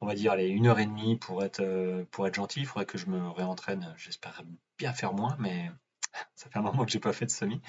on 0.00 0.06
va 0.06 0.14
dire, 0.14 0.32
allez, 0.32 0.48
une 0.48 0.66
heure 0.66 0.78
et 0.78 0.86
demie 0.86 1.16
pour 1.16 1.42
être, 1.44 1.60
euh, 1.60 2.04
gentil. 2.32 2.60
Il 2.60 2.66
faudrait 2.66 2.86
que 2.86 2.98
je 2.98 3.06
me 3.06 3.28
réentraîne. 3.30 3.94
J'espère 3.96 4.42
bien 4.78 4.92
faire 4.92 5.12
moins, 5.12 5.36
mais 5.38 5.70
ça 6.34 6.48
fait 6.50 6.58
un 6.58 6.62
moment 6.62 6.84
que 6.84 6.90
j'ai 6.90 7.00
pas 7.00 7.12
fait 7.12 7.26
de 7.26 7.30
semi. 7.30 7.60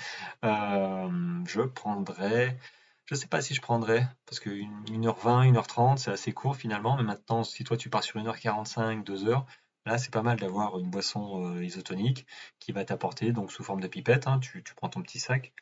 Euh, 0.44 1.44
je 1.46 1.62
prendrais, 1.62 2.58
je 3.08 3.16
sais 3.16 3.28
pas 3.28 3.42
si 3.42 3.54
je 3.56 3.62
prendrais, 3.62 4.08
parce 4.26 4.40
que 4.40 4.50
1h20, 4.50 5.52
1h30, 5.52 5.98
c'est 5.98 6.12
assez 6.12 6.34
court 6.34 6.56
finalement. 6.56 6.98
Mais 6.98 7.04
maintenant, 7.04 7.44
si 7.44 7.64
toi 7.64 7.78
tu 7.78 7.90
pars 7.90 8.04
sur 8.04 8.20
1h45, 8.20 9.04
2h, 9.04 9.46
là 9.86 9.98
c'est 9.98 10.12
pas 10.12 10.22
mal 10.24 10.40
d'avoir 10.40 10.78
une 10.80 10.90
boisson 10.92 11.56
euh, 11.56 11.64
isotonique 11.64 12.28
qui 12.60 12.72
va 12.72 12.86
t'apporter, 12.86 13.32
donc 13.32 13.52
sous 13.52 13.64
forme 13.64 13.82
de 13.82 13.88
pipette. 13.88 14.28
Hein. 14.28 14.40
tu, 14.40 14.64
prends 14.76 14.90
ton 14.90 15.02
petit 15.02 15.20
sac. 15.20 15.54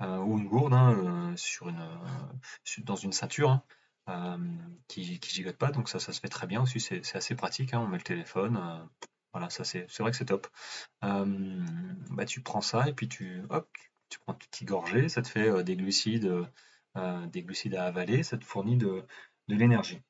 ou 0.00 0.38
une 0.38 0.48
gourde 0.48 0.74
hein, 0.74 1.34
une, 1.62 2.84
dans 2.84 2.96
une 2.96 3.12
ceinture, 3.12 3.50
hein. 3.50 3.62
Euh, 4.08 4.38
qui, 4.86 5.20
qui 5.20 5.34
gigote 5.34 5.58
pas, 5.58 5.70
donc 5.70 5.90
ça, 5.90 5.98
ça 5.98 6.12
se 6.12 6.20
fait 6.20 6.28
très 6.28 6.46
bien 6.46 6.62
aussi, 6.62 6.80
c'est 6.80 7.14
assez 7.14 7.34
pratique, 7.34 7.72
on 7.74 7.86
met 7.86 7.98
le 7.98 8.02
téléphone, 8.02 8.56
euh, 8.56 9.06
voilà, 9.34 9.50
ça 9.50 9.64
c'est 9.64 9.86
vrai 9.98 10.12
que 10.12 10.16
c'est 10.16 10.24
top. 10.24 10.46
Euh, 11.04 11.26
bah, 12.10 12.24
tu 12.24 12.40
prends 12.40 12.62
ça 12.62 12.88
et 12.88 12.94
puis 12.94 13.08
tu, 13.08 13.42
hop, 13.50 13.68
tu, 14.08 14.18
prends 14.20 14.32
une 14.32 14.38
petite 14.38 14.66
gorgée, 14.66 15.10
ça 15.10 15.20
te 15.20 15.28
fait 15.28 15.62
des 15.62 15.76
glucides, 15.76 16.48
des 16.96 17.42
glucides 17.42 17.76
à 17.76 17.84
avaler, 17.84 18.22
ça 18.22 18.36
te 18.36 18.44
fournit 18.44 18.76
de, 18.76 19.04
l'énergie. 19.48 20.00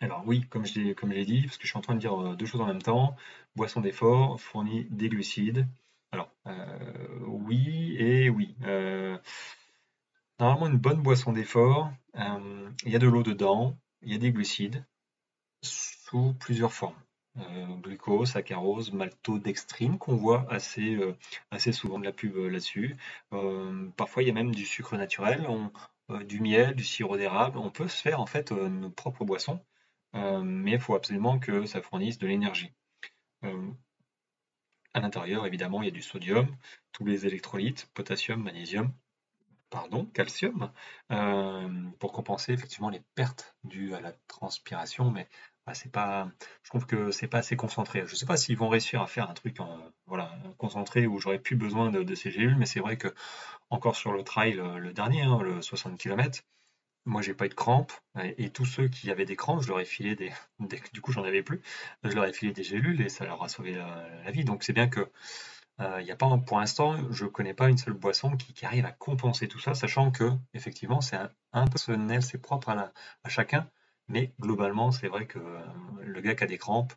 Alors 0.00 0.22
oui, 0.26 0.46
comme 0.50 0.66
je 0.66 0.78
l'ai 0.78 1.24
dit, 1.24 1.42
parce 1.42 1.56
que 1.56 1.64
je 1.64 1.68
suis 1.68 1.78
en 1.78 1.80
train 1.80 1.94
de 1.94 2.00
dire 2.00 2.36
deux 2.36 2.46
choses 2.46 2.60
en 2.60 2.66
même 2.66 2.82
temps, 2.82 3.16
boisson 3.54 3.80
d'effort 3.80 4.40
fournit 4.40 4.84
des 4.90 5.08
glucides. 5.08 5.66
Alors 6.12 6.30
oui 7.26 7.96
et 7.98 8.28
oui. 8.28 8.54
Normalement, 10.38 10.66
une 10.66 10.78
bonne 10.78 11.02
boisson 11.02 11.32
d'effort, 11.32 11.90
euh, 12.16 12.70
il 12.84 12.92
y 12.92 12.96
a 12.96 12.98
de 12.98 13.08
l'eau 13.08 13.22
dedans, 13.22 13.78
il 14.02 14.12
y 14.12 14.14
a 14.14 14.18
des 14.18 14.32
glucides 14.32 14.84
sous 15.62 16.34
plusieurs 16.34 16.74
formes. 16.74 17.00
Euh, 17.38 17.66
glucose, 17.82 18.30
saccharose, 18.32 18.92
maltodextrine 18.92 19.98
qu'on 19.98 20.16
voit 20.16 20.46
assez, 20.50 20.94
euh, 20.96 21.72
souvent 21.72 21.98
de 21.98 22.04
la 22.04 22.12
pub 22.12 22.36
là-dessus. 22.36 22.96
parfois, 23.96 24.22
il 24.22 24.26
y 24.26 24.30
a 24.30 24.34
même 24.34 24.54
du 24.54 24.64
sucre 24.64 24.96
naturel, 24.96 25.46
du 26.24 26.40
miel, 26.40 26.74
du 26.74 26.84
sirop 26.84 27.16
d'érable. 27.16 27.58
On 27.58 27.70
peut 27.70 27.88
se 27.88 28.00
faire 28.00 28.20
en 28.20 28.26
fait 28.26 28.52
nos 28.52 28.90
propres 28.90 29.24
boissons, 29.24 29.60
mais 30.14 30.72
il 30.72 30.80
faut 30.80 30.94
absolument 30.94 31.38
que 31.38 31.66
ça 31.66 31.82
fournisse 31.82 32.18
de 32.18 32.26
l'énergie. 32.26 32.72
à 34.94 35.00
l'intérieur, 35.00 35.46
évidemment, 35.46 35.82
il 35.82 35.86
y 35.86 35.88
a 35.88 35.92
du 35.92 36.02
sodium, 36.02 36.48
tous 36.92 37.04
les 37.04 37.26
électrolytes, 37.26 37.88
potassium, 37.94 38.42
magnésium, 38.42 38.92
pardon, 39.70 40.06
calcium, 40.06 40.72
euh, 41.12 41.68
pour 41.98 42.12
compenser 42.12 42.52
effectivement 42.52 42.88
les 42.90 43.02
pertes 43.14 43.56
dues 43.64 43.94
à 43.94 44.00
la 44.00 44.12
transpiration, 44.28 45.10
mais 45.10 45.28
je 45.74 46.68
trouve 46.68 46.86
que 46.86 47.10
c'est 47.10 47.26
pas 47.26 47.38
assez 47.38 47.56
concentré. 47.56 48.04
Je 48.06 48.14
sais 48.14 48.26
pas 48.26 48.36
s'ils 48.36 48.56
vont 48.56 48.68
réussir 48.68 49.02
à 49.02 49.06
faire 49.06 49.28
un 49.30 49.34
truc 49.34 49.58
voilà, 50.06 50.32
concentré 50.58 51.06
où 51.06 51.18
j'aurais 51.18 51.38
plus 51.38 51.56
besoin 51.56 51.90
de, 51.90 52.14
ces 52.14 52.30
gélules, 52.30 52.56
mais 52.56 52.66
c'est 52.66 52.80
vrai 52.80 52.96
que 52.96 53.08
encore 53.70 53.96
sur 53.96 54.12
le 54.12 54.22
trail, 54.22 54.58
euh, 54.58 54.78
le 54.78 54.92
dernier, 54.92 55.22
hein, 55.22 55.40
le 55.42 55.60
60 55.60 55.98
km, 55.98 56.42
moi 57.04 57.22
j'ai 57.22 57.34
pas 57.34 57.46
eu 57.46 57.48
de 57.48 57.54
crampes, 57.54 57.92
et, 58.38 58.50
tous 58.50 58.64
ceux 58.64 58.88
qui 58.88 59.10
avaient 59.10 59.24
des 59.24 59.36
crampes, 59.36 59.62
je 59.62 59.68
leur 59.68 59.80
ai 59.80 59.84
filé 59.84 60.14
des, 60.16 60.32
du 60.92 61.00
coup 61.00 61.12
j'en 61.12 61.24
avais 61.24 61.42
plus, 61.42 61.60
je 62.04 62.12
leur 62.12 62.24
ai 62.26 62.32
filé 62.32 62.52
des 62.52 62.62
gélules 62.64 63.00
et 63.00 63.08
ça 63.08 63.24
leur 63.24 63.42
a 63.42 63.48
sauvé 63.48 63.74
la 63.74 64.30
vie. 64.30 64.44
Donc 64.44 64.62
c'est 64.62 64.72
bien 64.72 64.88
que 64.88 65.10
euh, 65.80 65.98
il 66.00 66.06
y 66.06 66.10
a 66.10 66.16
pas, 66.16 66.38
pour 66.38 66.58
l'instant, 66.58 66.96
je 67.10 67.24
ne 67.24 67.30
connais 67.30 67.54
pas 67.54 67.68
une 67.68 67.76
seule 67.78 67.94
boisson 67.94 68.36
qui, 68.36 68.64
arrive 68.64 68.86
à 68.86 68.92
compenser 68.92 69.46
tout 69.48 69.60
ça, 69.60 69.74
sachant 69.74 70.10
que 70.10 70.30
effectivement 70.54 71.00
c'est 71.00 71.18
un, 71.52 71.66
personnel, 71.66 72.22
c'est 72.22 72.38
propre 72.38 72.70
à, 72.70 72.92
chacun, 73.28 73.68
mais 74.08 74.32
globalement 74.40 74.92
c'est 74.92 75.08
vrai 75.08 75.26
que 75.26 75.38
euh, 75.38 75.60
le 76.02 76.20
gars 76.20 76.34
qui 76.34 76.44
a 76.44 76.46
des 76.46 76.58
crampes, 76.58 76.94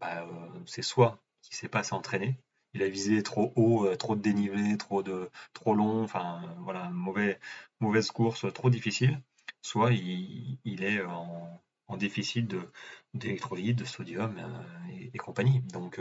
bah, 0.00 0.26
euh, 0.26 0.60
c'est 0.66 0.82
soit 0.82 1.18
qu'il 1.42 1.54
ne 1.54 1.58
sait 1.58 1.68
pas 1.68 1.82
s'entraîner, 1.82 2.38
il 2.74 2.82
a 2.82 2.88
visé 2.88 3.22
trop 3.22 3.52
haut, 3.56 3.94
trop 3.96 4.16
de 4.16 4.22
dénivelé, 4.22 4.76
trop 4.78 5.02
de 5.02 5.30
trop 5.54 5.74
long, 5.74 6.02
enfin 6.02 6.42
voilà, 6.60 6.90
mauvaise 6.90 8.10
course, 8.10 8.46
trop 8.54 8.70
difficile, 8.70 9.20
soit 9.62 9.92
il, 9.92 10.58
est 10.84 11.02
en, 11.04 11.60
déficit 11.98 12.50
d'électrolytes, 13.14 13.78
de, 13.78 13.84
sodium 13.84 14.34
et, 15.12 15.18
compagnie. 15.18 15.60
Donc 15.72 16.00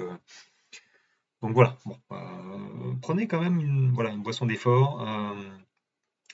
donc 1.42 1.54
voilà, 1.54 1.76
euh, 2.12 2.94
prenez 3.02 3.28
quand 3.28 3.42
même 3.42 3.60
une, 3.60 3.92
voilà, 3.94 4.12
une 4.12 4.22
boisson 4.22 4.46
d'effort. 4.46 5.02
Euh, 5.02 5.58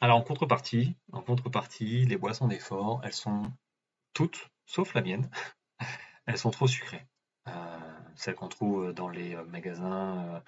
alors 0.02 0.18
en 0.18 0.22
contrepartie, 0.22 0.96
en 1.14 1.22
contrepartie, 1.22 2.06
les 2.06 2.18
boissons 2.18 2.48
d'effort, 2.48 3.02
elles 3.04 3.14
sont 3.14 3.44
toutes, 4.18 4.50
sauf 4.66 4.96
la 4.96 5.02
mienne, 5.02 5.30
elles 6.26 6.40
sont 6.40 6.52
trop 6.52 6.68
sucrées. 6.68 7.06
Euh, 7.48 7.52
celles 8.16 8.36
qu'on 8.36 8.48
trouve 8.48 8.94
dans 8.94 9.10
les 9.10 9.36
magasins, 9.46 10.42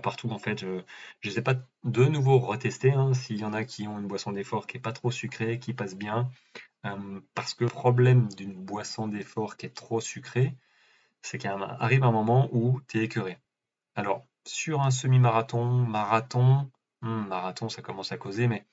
partout 0.00 0.30
en 0.30 0.38
fait. 0.38 0.60
Je 0.60 0.82
ne 1.24 1.30
sais 1.30 1.42
pas 1.42 1.54
de 1.84 2.04
nouveau 2.04 2.38
retester 2.38 2.92
hein, 2.92 3.14
s'il 3.14 3.38
y 3.38 3.44
en 3.44 3.54
a 3.54 3.64
qui 3.64 3.88
ont 3.88 3.98
une 3.98 4.06
boisson 4.06 4.32
d'effort 4.32 4.66
qui 4.66 4.76
est 4.76 4.80
pas 4.80 4.92
trop 4.92 5.10
sucrée, 5.10 5.58
qui 5.58 5.72
passe 5.72 5.96
bien. 5.96 6.28
parce 7.34 7.54
que 7.54 7.64
le 7.64 7.70
problème 7.70 8.28
d'une 8.34 8.54
boisson 8.54 9.08
d'effort 9.08 9.56
qui 9.56 9.66
est 9.66 9.74
trop 9.74 10.00
sucrée, 10.00 10.54
c'est 11.22 11.38
qu'il 11.38 11.50
arrive 11.50 12.04
un 12.04 12.12
moment 12.12 12.50
où 12.52 12.80
tu 12.88 12.98
es 12.98 13.04
écœuré. 13.04 13.38
Alors, 13.94 14.26
sur 14.46 14.82
un 14.82 14.90
semi-marathon, 14.90 15.64
marathon, 15.64 16.70
hmm, 17.00 17.26
marathon, 17.28 17.70
ça 17.70 17.80
commence 17.80 18.12
à 18.12 18.18
causer, 18.18 18.48
mais 18.48 18.66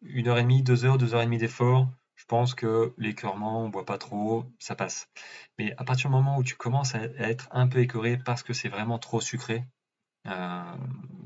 une 0.00 0.28
heure 0.28 0.38
et 0.38 0.42
demie, 0.42 0.62
deux 0.62 0.86
heures, 0.86 0.96
deux 0.96 1.14
heures 1.14 1.20
et 1.20 1.26
demie 1.26 1.38
d'effort, 1.38 1.88
je 2.22 2.26
pense 2.28 2.54
que 2.54 2.94
l'écœurement, 2.98 3.64
on 3.64 3.68
boit 3.68 3.84
pas 3.84 3.98
trop, 3.98 4.44
ça 4.60 4.76
passe. 4.76 5.08
Mais 5.58 5.74
à 5.76 5.82
partir 5.82 6.08
du 6.08 6.14
moment 6.14 6.38
où 6.38 6.44
tu 6.44 6.54
commences 6.54 6.94
à 6.94 7.02
être 7.18 7.48
un 7.50 7.66
peu 7.66 7.80
écœuré 7.80 8.16
parce 8.16 8.44
que 8.44 8.52
c'est 8.52 8.68
vraiment 8.68 9.00
trop 9.00 9.20
sucré, 9.20 9.64
euh, 10.28 10.76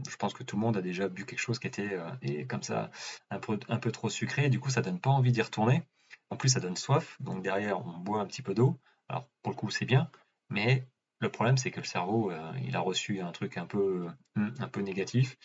je 0.09 0.17
pense 0.17 0.33
que 0.33 0.43
tout 0.43 0.57
le 0.57 0.62
monde 0.62 0.79
a 0.79 0.81
déjà 0.81 1.09
bu 1.09 1.26
quelque 1.26 1.38
chose 1.38 1.59
qui 1.59 1.67
était 1.67 1.93
euh, 1.93 2.09
et 2.23 2.47
comme 2.47 2.62
ça 2.62 2.91
un 3.29 3.38
peu, 3.38 3.61
un 3.69 3.76
peu 3.76 3.93
trop 3.93 4.09
sucré, 4.09 4.49
du 4.49 4.59
coup 4.59 4.71
ça 4.71 4.81
donne 4.81 4.99
pas 4.99 5.11
envie 5.11 5.33
d'y 5.33 5.43
retourner. 5.43 5.83
En 6.31 6.37
plus 6.38 6.49
ça 6.49 6.61
donne 6.61 6.76
soif, 6.76 7.19
donc 7.21 7.43
derrière 7.43 7.87
on 7.87 7.99
boit 7.99 8.23
un 8.23 8.26
petit 8.26 8.41
peu 8.41 8.55
d'eau. 8.55 8.81
Alors 9.11 9.29
pour 9.43 9.53
le 9.53 9.57
coup 9.59 9.69
c'est 9.69 9.85
bien, 9.85 10.11
mais 10.49 10.87
le 11.19 11.29
problème, 11.31 11.59
c'est 11.59 11.71
que 11.71 11.81
le 11.81 11.87
cerveau, 11.87 12.31
euh, 12.31 12.53
il 12.65 12.75
a 12.75 12.81
reçu 12.81 13.21
un 13.21 13.33
truc 13.33 13.59
un 13.59 13.67
peu, 13.67 14.07
un 14.37 14.69
peu 14.69 14.81
négatif. 14.81 15.37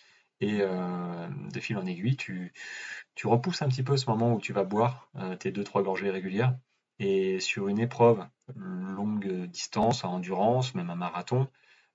Et 0.41 0.59
euh, 0.61 1.27
de 1.53 1.59
fil 1.59 1.77
en 1.77 1.85
aiguille, 1.85 2.17
tu, 2.17 2.51
repousses 3.23 3.61
un 3.61 3.69
petit 3.69 3.83
peu 3.83 3.97
ce 3.97 4.09
moment 4.09 4.33
où 4.33 4.41
tu 4.41 4.53
vas 4.53 4.63
boire 4.63 5.09
euh, 5.15 5.35
tes 5.35 5.51
2-3 5.51 5.83
gorgées 5.83 6.09
régulières. 6.09 6.57
Et 6.99 7.39
sur 7.39 7.67
une 7.67 7.79
épreuve 7.79 8.25
longue 8.55 9.45
distance, 9.47 10.03
à 10.03 10.07
endurance, 10.07 10.75
même 10.75 10.89
un 10.89 10.95
marathon, 10.95 11.47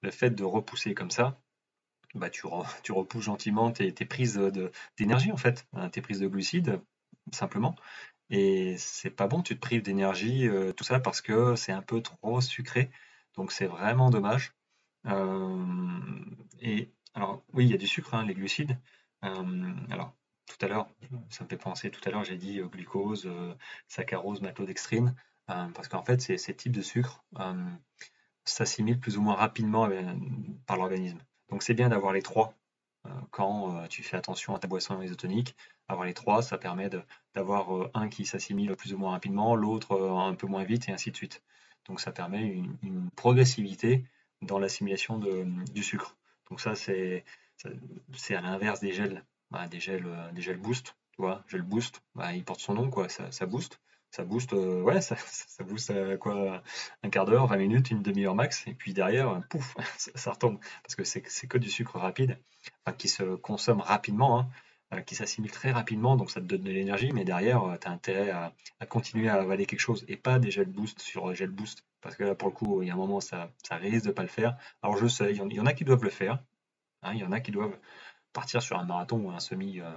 le 0.03 0.11
fait 0.11 0.31
de 0.31 0.45
repousser 0.45 0.95
comme 0.95 1.11
ça, 1.11 1.41
bah, 2.15 2.31
tu, 2.31 2.47
repousses 2.47 3.25
gentiment 3.25 3.71
tes, 3.73 3.93
prises 3.93 4.41
d'énergie, 4.97 5.33
en 5.33 5.37
fait, 5.37 5.67
hein, 5.75 5.91
tes 5.91 6.01
prises 6.01 6.21
de 6.21 6.29
glucides, 6.29 6.81
simplement. 7.33 7.77
Et 8.31 8.77
c'est 8.79 9.11
pas 9.11 9.29
bon, 9.29 9.43
tu 9.43 9.55
te 9.55 9.61
prives 9.61 9.83
d'énergie, 9.83 10.49
tout 10.77 10.85
ça, 10.85 10.99
parce 10.99 11.21
que 11.21 11.55
c'est 11.57 11.73
un 11.73 11.83
peu 11.83 12.01
trop 12.01 12.41
sucré. 12.41 12.91
Donc 13.37 13.53
c'est 13.53 13.67
vraiment 13.67 14.11
dommage. 14.11 14.55
Euh, 15.07 15.65
et 16.61 16.93
alors 17.17 17.43
oui, 17.55 17.65
il 17.65 17.71
y 17.71 17.75
a 17.75 17.79
du 17.79 17.87
sucre, 17.89 18.15
hein, 18.15 18.27
les 18.27 18.35
glucides. 18.35 18.79
Euh, 19.25 19.73
alors 19.91 20.15
tout 20.47 20.65
à 20.65 20.69
l'heure, 20.69 20.87
ça 21.31 21.45
me 21.45 21.49
fait 21.49 21.57
penser, 21.57 21.91
tout 21.91 22.07
à 22.07 22.11
l'heure 22.11 22.25
j'ai 22.25 22.37
dit 22.37 22.61
euh, 22.61 22.67
glucose, 22.67 23.29
saccharose, 23.89 24.43
maltodextrine, 24.43 25.15
parce 25.47 25.89
qu'en 25.89 26.03
fait 26.03 26.21
ces, 26.21 26.55
types 26.55 26.73
de 26.73 26.83
sucres 26.83 27.25
s'assimilent 28.45 29.01
plus 29.01 29.17
ou 29.17 29.23
moins 29.23 29.35
rapidement 29.35 29.89
par 30.67 30.77
l'organisme. 30.77 31.19
Donc 31.49 31.63
c'est 31.63 31.75
bien 31.75 31.89
d'avoir 31.89 32.13
les 32.13 32.23
trois 32.23 32.55
quand 33.31 33.87
tu 33.89 34.03
fais 34.03 34.17
attention 34.17 34.55
à 34.55 34.59
ta 34.59 34.69
boisson 34.69 35.01
isotonique. 35.01 35.57
Avoir 35.89 36.07
les 36.07 36.15
trois, 36.15 36.43
ça 36.43 36.59
permet 36.59 36.91
d'avoir 37.35 37.91
un 37.95 38.09
qui 38.09 38.27
s'assimile 38.27 38.75
plus 38.77 38.93
ou 38.93 38.99
moins 38.99 39.13
rapidement, 39.13 39.57
l'autre 39.57 40.01
un 40.01 40.35
peu 40.35 40.47
moins 40.47 40.65
vite, 40.65 40.89
et 40.89 40.93
ainsi 40.93 41.11
de 41.11 41.17
suite. 41.17 41.43
Donc 41.87 42.01
ça 42.01 42.13
permet 42.13 42.63
une, 42.83 43.11
progressivité 43.17 44.05
dans 44.43 44.59
l'assimilation 44.59 45.19
du 45.19 45.83
sucre. 45.83 46.17
Donc 46.51 46.61
ça, 46.61 46.75
c'est 46.75 47.25
à 48.31 48.41
l'inverse 48.41 48.81
des 48.81 48.93
gels. 48.93 49.25
Bah, 49.51 49.69
des, 49.69 49.79
gels 49.79 50.07
des 50.33 50.43
gels 50.43 50.57
boost, 50.57 50.97
tu 51.13 51.23
vois, 51.23 51.45
gel 51.47 51.63
boost, 51.63 52.03
bah, 52.17 52.33
il 52.35 52.45
porte 52.45 52.61
son 52.61 52.75
nom, 52.75 52.91
quoi, 52.91 53.09
ça, 53.09 53.47
booste. 53.47 53.81
ça 54.11 54.25
booste, 54.25 54.53
ouais, 54.53 55.01
ça, 55.01 55.17
booste 55.65 56.19
quoi, 56.19 56.63
un 57.05 57.11
quart 57.11 57.27
d'heure, 57.27 57.47
20 57.47 57.57
minutes, 57.57 57.91
une 57.91 58.03
demi-heure 58.03 58.35
max, 58.35 58.67
et 58.67 58.75
puis 58.75 58.93
derrière, 58.93 59.41
pouf, 59.49 59.77
ça, 59.97 60.33
retombe, 60.33 60.59
parce 60.83 60.97
que 60.97 61.05
c'est 61.05 61.23
que 61.23 61.59
du 61.59 61.71
sucre 61.71 61.99
rapide, 61.99 62.41
qui 62.99 63.09
se 63.09 63.37
consomme 63.37 63.81
rapidement, 63.81 64.41
hein. 64.41 64.49
Euh, 64.95 65.01
qui 65.01 65.17
s'assimile 65.17 65.51
très 65.51 65.73
rapidement, 65.73 66.17
donc 66.17 66.31
ça 66.31 66.41
te 66.41 66.47
donne 66.47 66.63
de 66.63 66.71
l'énergie, 66.71 67.11
mais 67.13 67.25
derrière, 67.25 67.65
euh, 67.65 67.77
tu 67.77 67.89
as 67.89 67.91
intérêt 67.91 68.31
à, 68.31 68.53
continuer 68.89 69.29
à 69.29 69.35
avaler 69.35 69.67
quelque 69.67 69.81
chose 69.81 70.05
et 70.07 70.17
pas 70.17 70.39
des 70.39 70.53
gel 70.53 70.67
boost 70.67 71.01
sur 71.01 71.35
gel 71.35 71.51
boost. 71.51 71.85
Parce 72.01 72.15
que 72.15 72.23
là, 72.23 72.37
pour 72.37 72.49
le 72.49 72.55
coup, 72.55 72.83
il 72.83 72.89
y 72.89 72.91
a 72.93 72.95
un 72.95 72.97
moment, 72.97 73.21
ça, 73.21 73.51
ça 73.65 73.77
risque 73.77 74.07
de 74.07 74.13
pas 74.13 74.23
le 74.23 74.29
faire. 74.29 74.57
Alors 74.83 74.97
je 74.97 75.09
sais, 75.09 75.33
il 75.33 75.37
y, 75.37 75.61
en 75.61 75.67
a 75.67 75.73
qui 75.73 75.85
doivent 75.85 76.05
le 76.05 76.11
faire. 76.11 76.39
Hein, 77.03 77.15
il 77.15 77.19
y 77.21 77.25
en 77.25 77.33
a 77.33 77.41
qui 77.41 77.51
doivent 77.51 77.77
partir 78.33 78.63
sur 78.63 78.79
un 78.79 78.85
marathon 78.85 79.19
ou 79.19 79.31
un 79.33 79.41
semi, 79.41 79.81
euh, 79.81 79.91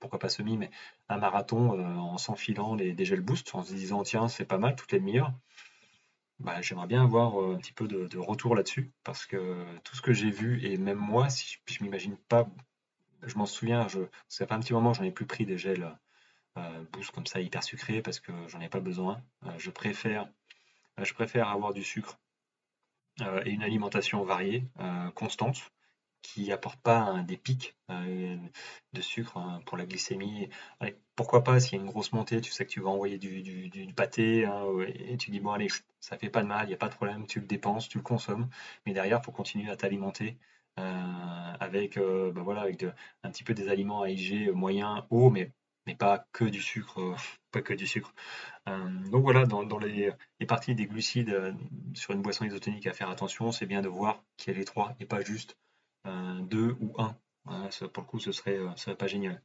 pourquoi 0.00 0.18
pas 0.18 0.28
semi, 0.28 0.56
mais 0.56 0.70
un 1.08 1.18
marathon 1.18 1.78
en 1.80 2.18
s'enfilant 2.18 2.74
des 2.74 3.04
gel 3.04 3.20
boost, 3.20 3.54
en 3.54 3.62
se 3.62 3.72
disant 3.74 4.02
tiens, 4.02 4.26
c'est 4.26 4.44
pas 4.44 4.58
mal, 4.58 4.74
toutes 4.74 4.90
les 4.90 4.98
demi-heures. 4.98 5.32
Bah, 6.40 6.60
j'aimerais 6.62 6.88
bien 6.88 7.04
avoir 7.04 7.36
un 7.38 7.58
petit 7.58 7.72
peu 7.72 7.86
de, 7.86 8.18
retour 8.18 8.56
là-dessus, 8.56 8.90
parce 9.04 9.24
que 9.24 9.64
tout 9.84 9.94
ce 9.94 10.02
que 10.02 10.12
j'ai 10.12 10.30
vu, 10.30 10.64
et 10.66 10.78
même 10.78 10.98
moi, 10.98 11.28
si 11.28 11.58
je 11.66 11.84
m'imagine 11.84 12.16
pas 12.28 12.48
je 13.24 13.36
m'en 13.36 13.46
souviens, 13.46 13.88
je, 13.88 14.00
ça 14.28 14.46
fait 14.46 14.54
un 14.54 14.60
petit 14.60 14.72
moment, 14.72 14.92
j'en 14.92 15.04
ai 15.04 15.10
plus 15.10 15.26
pris 15.26 15.46
des 15.46 15.58
gels 15.58 15.96
euh, 16.58 16.84
boost 16.92 17.10
comme 17.12 17.26
ça 17.26 17.40
hyper 17.40 17.62
sucrés 17.62 18.02
parce 18.02 18.20
que 18.20 18.32
j'en 18.48 18.60
ai 18.60 18.68
pas 18.68 18.80
besoin. 18.80 19.22
Euh, 19.46 19.58
je 19.58 19.70
préfère, 19.70 20.28
euh, 20.98 21.04
je 21.04 21.14
préfère 21.14 21.48
avoir 21.48 21.72
du 21.72 21.82
sucre 21.82 22.18
et 23.44 23.50
une 23.50 23.62
alimentation 23.62 24.24
variée, 24.24 24.64
constante, 25.14 25.70
qui 26.22 26.50
apporte 26.50 26.80
pas 26.80 27.22
des 27.28 27.36
pics 27.36 27.76
de 27.90 29.00
sucre 29.02 29.36
hein, 29.36 29.60
pour 29.66 29.76
la 29.76 29.84
glycémie. 29.84 30.48
pourquoi 31.14 31.44
pas 31.44 31.60
s'il 31.60 31.76
y 31.76 31.80
a 31.80 31.84
une 31.84 31.90
grosse 31.90 32.12
montée, 32.12 32.40
tu 32.40 32.50
sais 32.50 32.64
que 32.64 32.70
tu 32.70 32.80
vas 32.80 32.88
envoyer 32.88 33.18
du, 33.18 33.92
pâté 33.94 34.46
hein, 34.46 34.64
et 34.86 35.18
tu 35.18 35.30
dis 35.30 35.40
bon 35.40 35.52
allez, 35.52 35.68
ça 36.00 36.16
fait 36.16 36.30
pas 36.30 36.42
de 36.42 36.48
mal, 36.48 36.64
il 36.64 36.68
n'y 36.68 36.74
a 36.74 36.78
pas 36.78 36.88
de 36.88 36.94
problème, 36.94 37.26
tu 37.26 37.38
le 37.38 37.46
dépenses, 37.46 37.86
tu 37.86 37.98
le 37.98 38.02
consommes, 38.02 38.48
mais 38.86 38.94
derrière 38.94 39.18
il 39.22 39.24
faut 39.24 39.30
continuer 39.30 39.70
à 39.70 39.76
t'alimenter 39.76 40.30
euh, 40.30 40.51
avec, 41.62 41.96
euh, 41.96 42.32
bah 42.32 42.42
voilà, 42.42 42.62
avec 42.62 42.84
un 43.22 43.30
petit 43.30 43.44
peu 43.44 43.54
des 43.54 43.68
aliments 43.68 44.02
à 44.02 44.10
IG 44.10 44.50
moyen, 44.50 45.06
haut, 45.10 45.30
mais, 45.30 45.52
mais 45.86 45.94
pas 45.94 46.26
que 46.32 46.44
du 46.44 46.60
sucre. 46.60 47.00
Euh, 47.00 47.16
pas 47.50 47.62
que 47.62 47.74
du 47.74 47.86
sucre. 47.86 48.14
donc 48.66 49.22
voilà, 49.22 49.44
dans, 49.44 49.78
les, 49.78 50.12
parties 50.48 50.74
des 50.74 50.86
glucides 50.86 51.54
sur 51.94 52.12
une 52.14 52.22
boisson 52.22 52.44
isotonique 52.46 52.86
à 52.86 52.92
faire 52.94 53.10
attention, 53.10 53.52
c'est 53.52 53.66
bien 53.66 53.82
de 53.82 53.88
voir 53.88 54.24
qu'il 54.36 54.52
y 54.52 54.56
a 54.56 54.58
les 54.58 54.64
trois 54.64 54.94
et 55.00 55.04
pas 55.06 55.20
juste 55.20 55.58
deux 56.04 56.76
ou 56.80 56.94
un. 56.98 57.14
pour 57.92 58.02
le 58.02 58.08
coup, 58.08 58.20
ce 58.20 58.32
serait, 58.32 58.58
serait 58.76 58.96
pas 58.96 59.06
génial. 59.06 59.42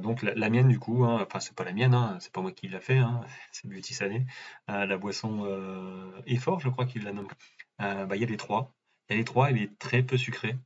donc 0.00 0.22
la, 0.22 0.50
mienne 0.50 0.68
du 0.68 0.78
coup, 0.78 1.04
hein, 1.04 1.22
enfin 1.26 1.40
c'est 1.40 1.54
pas 1.54 1.64
la 1.64 1.72
mienne, 1.72 1.94
hein, 1.94 2.18
c'est 2.20 2.32
pas 2.32 2.42
moi 2.42 2.52
qui 2.52 2.68
l'a 2.68 2.80
fait, 2.80 2.98
hein, 2.98 3.22
c'est 3.52 3.66
Beauty 3.66 3.96
la 4.68 4.98
boisson 4.98 5.46
Effort, 6.26 6.60
je 6.60 6.68
crois 6.68 6.84
qu'il 6.84 7.04
la 7.04 7.12
nomme. 7.14 7.28
bah, 7.78 8.16
il 8.16 8.20
y 8.20 8.24
a 8.24 8.26
les 8.26 8.36
trois, 8.36 8.74
et 9.08 9.16
les 9.16 9.24
trois, 9.24 9.50
elle 9.50 9.58
est 9.58 9.78
très 9.78 10.02
peu 10.02 10.16
sucrée, 10.16 10.56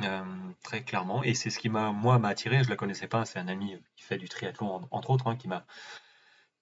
euh, 0.00 0.22
très 0.62 0.82
clairement. 0.84 1.22
Et 1.24 1.34
c'est 1.34 1.50
ce 1.50 1.58
qui 1.58 1.68
m'a, 1.68 1.92
moi, 1.92 2.18
m'a 2.18 2.28
attiré. 2.28 2.62
Je 2.64 2.70
la 2.70 2.76
connaissais 2.76 3.08
pas. 3.08 3.24
C'est 3.24 3.38
un 3.38 3.48
ami 3.48 3.76
qui 3.96 4.04
fait 4.04 4.18
du 4.18 4.28
triathlon, 4.28 4.88
entre 4.90 5.10
autres, 5.10 5.26
hein, 5.26 5.36
qui 5.36 5.48
m'a 5.48 5.64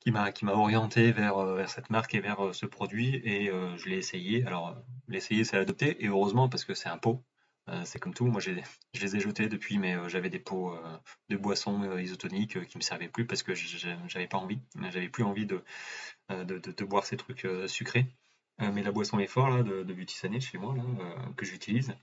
qui 0.02 0.12
m'a 0.12 0.54
orienté 0.54 1.12
vers, 1.12 1.36
euh, 1.38 1.66
cette 1.66 1.90
marque 1.90 2.14
et 2.14 2.20
vers 2.20 2.42
euh, 2.46 2.52
ce 2.54 2.64
produit 2.64 3.16
et 3.16 3.50
je 3.76 3.88
l'ai 3.88 3.96
essayé. 3.98 4.46
Alors 4.46 4.74
l'essayer 5.08 5.44
c'est 5.44 5.58
l'adopter 5.58 6.02
et 6.02 6.08
heureusement 6.08 6.48
parce 6.48 6.64
que 6.64 6.72
c'est 6.74 6.88
un 6.88 6.96
pot. 6.96 7.22
c'est 7.84 7.98
comme 7.98 8.14
tout. 8.14 8.26
Moi 8.26 8.40
je 8.40 8.52
les 8.52 9.16
ai 9.16 9.20
jetés 9.20 9.48
depuis 9.48 9.78
mais 9.78 9.96
j'avais 10.08 10.30
des 10.30 10.38
pots 10.38 10.74
de 11.28 11.36
boissons 11.36 11.98
isotoniques 11.98 12.66
qui 12.66 12.78
me 12.78 12.82
servaient 12.82 13.08
plus 13.08 13.26
parce 13.26 13.42
que 13.42 13.52
j'avais 13.54 14.26
pas 14.26 14.38
envie. 14.38 14.60
J'avais 14.90 15.10
plus 15.10 15.24
envie 15.24 15.46
de 15.46 15.62
boire 16.84 17.04
ces 17.04 17.18
trucs 17.18 17.46
sucrés. 17.66 18.06
Euh, 18.62 18.70
mais 18.72 18.82
la 18.82 18.92
boisson 18.92 19.18
est 19.18 19.26
fort 19.26 19.50
là, 19.50 19.62
de, 19.62 19.82
de 19.82 20.40
chez 20.40 20.58
moi, 20.58 20.74
là, 20.76 20.82
euh, 20.82 21.32
que 21.36 21.46
j'utilise. 21.46 21.94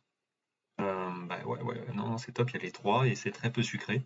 Euh, 0.79 1.11
bah 1.27 1.39
ouais, 1.45 1.61
ouais, 1.61 1.85
non, 1.95 2.17
c'est 2.17 2.31
top, 2.33 2.51
il 2.51 2.57
y 2.57 2.59
a 2.59 2.61
les 2.61 2.71
trois 2.71 3.07
et 3.07 3.15
c'est 3.15 3.31
très 3.31 3.51
peu 3.51 3.63
sucré. 3.63 4.05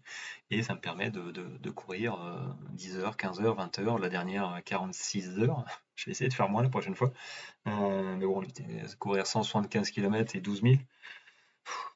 Et 0.49 0.63
ça 0.63 0.73
me 0.73 0.79
permet 0.79 1.11
de, 1.11 1.31
de, 1.31 1.69
courir 1.69 2.17
10 2.71 2.97
heures, 2.97 3.17
15 3.17 3.41
heures, 3.41 3.55
20 3.55 3.79
heures, 3.79 3.99
la 3.99 4.09
dernière 4.09 4.61
46 4.65 5.39
heures. 5.39 5.65
Je 5.95 6.05
vais 6.05 6.11
essayer 6.11 6.29
de 6.29 6.33
faire 6.33 6.49
moins 6.49 6.63
la 6.63 6.69
prochaine 6.69 6.95
fois. 6.95 7.11
mais 7.65 8.25
bon, 8.25 8.43
courir 8.99 9.27
175 9.27 9.91
km 9.91 10.35
et 10.35 10.41
12 10.41 10.61
000. 10.61 10.75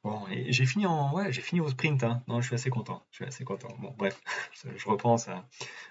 Bon, 0.04 0.26
j'ai 0.30 0.66
fini 0.66 0.86
en, 0.86 1.14
ouais, 1.14 1.32
j'ai 1.34 1.42
fini 1.42 1.62
au 1.62 1.70
sprint. 1.70 2.04
Hein. 2.04 2.22
Non, 2.28 2.42
je 2.42 2.48
suis 2.48 2.56
assez 2.56 2.70
content. 2.70 3.04
Je 3.12 3.18
suis 3.18 3.26
assez 3.26 3.44
content. 3.44 3.70
Bon, 3.80 3.94
bref, 3.98 4.22
je 4.78 4.88
repense 4.88 5.28
à, 5.28 5.48